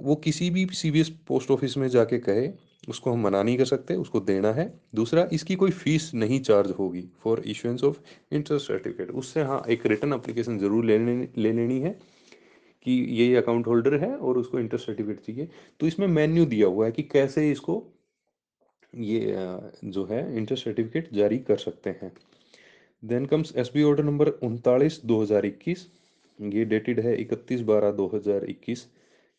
वो 0.00 0.14
किसी 0.24 0.48
भी 0.50 0.66
सीबीएस 0.74 1.08
पोस्ट 1.28 1.50
ऑफ़िस 1.50 1.76
में 1.76 1.88
जाके 1.88 2.18
कहे, 2.18 2.48
उसको 2.88 3.12
हम 3.12 3.22
मना 3.22 3.42
नहीं 3.42 3.56
कर 3.58 3.64
सकते, 3.64 3.94
उसको 3.96 4.20
देना 4.20 4.52
है। 4.52 4.66
दूसरा, 4.94 5.28
इसकी 5.32 5.54
कोई 5.56 5.70
फ़ीस 5.72 6.10
नहीं 6.14 6.40
चार्ज 6.40 6.70
होगी 6.78 7.04
for 7.24 7.42
issuance 7.46 7.84
of 7.84 7.96
interest 8.32 8.66
certificate 8.66 9.10
उससे 9.12 9.42
हाँ 9.42 9.62
एक 9.68 9.86
रिटर्न 9.86 10.12
अप्लीकेशन 10.12 10.58
ज़रूर 10.58 10.84
ले 10.84 10.98
लेनी 10.98 11.28
ले 11.36 11.52
लेनी 11.52 11.80
है। 11.80 11.98
कि 12.86 12.92
ये 13.12 13.34
अकाउंट 13.36 13.66
होल्डर 13.66 13.94
है 14.00 14.14
और 14.16 14.38
उसको 14.38 14.58
इंटरेस्ट 14.58 14.86
सर्टिफिकेट 14.86 15.20
चाहिए। 15.20 15.48
तो 15.80 15.86
इसमें 15.86 16.06
मेन्यू 16.08 16.44
दिया 16.46 16.66
हुआ 16.66 16.86
है 16.86 16.92
कि 16.92 17.02
कैसे 17.02 17.50
इसको 17.50 17.82
ये 18.94 19.34
जो 19.84 20.04
है 20.04 20.36
इंटरेस्ट 20.36 20.64
सर्टिफिकेट 20.64 21.08
जारी 21.14 21.38
कर 21.38 21.56
सकते 21.56 21.90
हैं। 22.02 22.12
Then 23.02 23.26
comes 23.26 23.52
S 23.56 23.70
B 23.74 23.82
order 23.82 24.04
number 24.04 24.28
उनतालीस, 24.28 25.00
दो 25.04 25.22
हज़ार 25.22 25.46
इक्कीस। 25.46 25.86
ये 26.38 26.64
डेटेड 26.64 27.00
है 27.00 27.16
इकतीस 27.16 27.60
बारह, 27.62 27.90
दो 27.92 28.06
हज़ार 28.14 28.44
इक्कीस। 28.44 28.86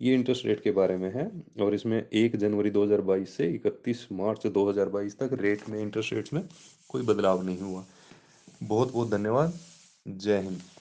ये 0.02 0.14
इंटरेस्ट 0.14 0.46
रेट 0.46 0.62
के 0.64 0.72
बारे 0.72 0.98
में 0.98 1.10
है 1.14 1.30
और 1.62 1.74
इसमें 1.74 1.98
एक 1.98 2.36
जनवरी 2.36 2.70
2022 2.72 3.38
से 3.38 3.48
इकतीस 3.52 4.08
मार्च 4.12 4.48
2022 4.48 5.18
तक 5.20 5.38
रेट 5.42 5.68
में 5.70 5.82
इंटरेस्ट 5.82 6.14
रेट्स 6.14 6.34
में 6.34 6.44
कोई 6.90 7.04
बदलाव 7.04 7.46
नहीं 7.46 7.62
हुआ। 7.62 7.86
बहुत 8.64 8.92
बहुत 8.94 9.12
धन्यवाद। 9.12 9.60
जय 10.06 10.38
हिंद। 10.38 10.77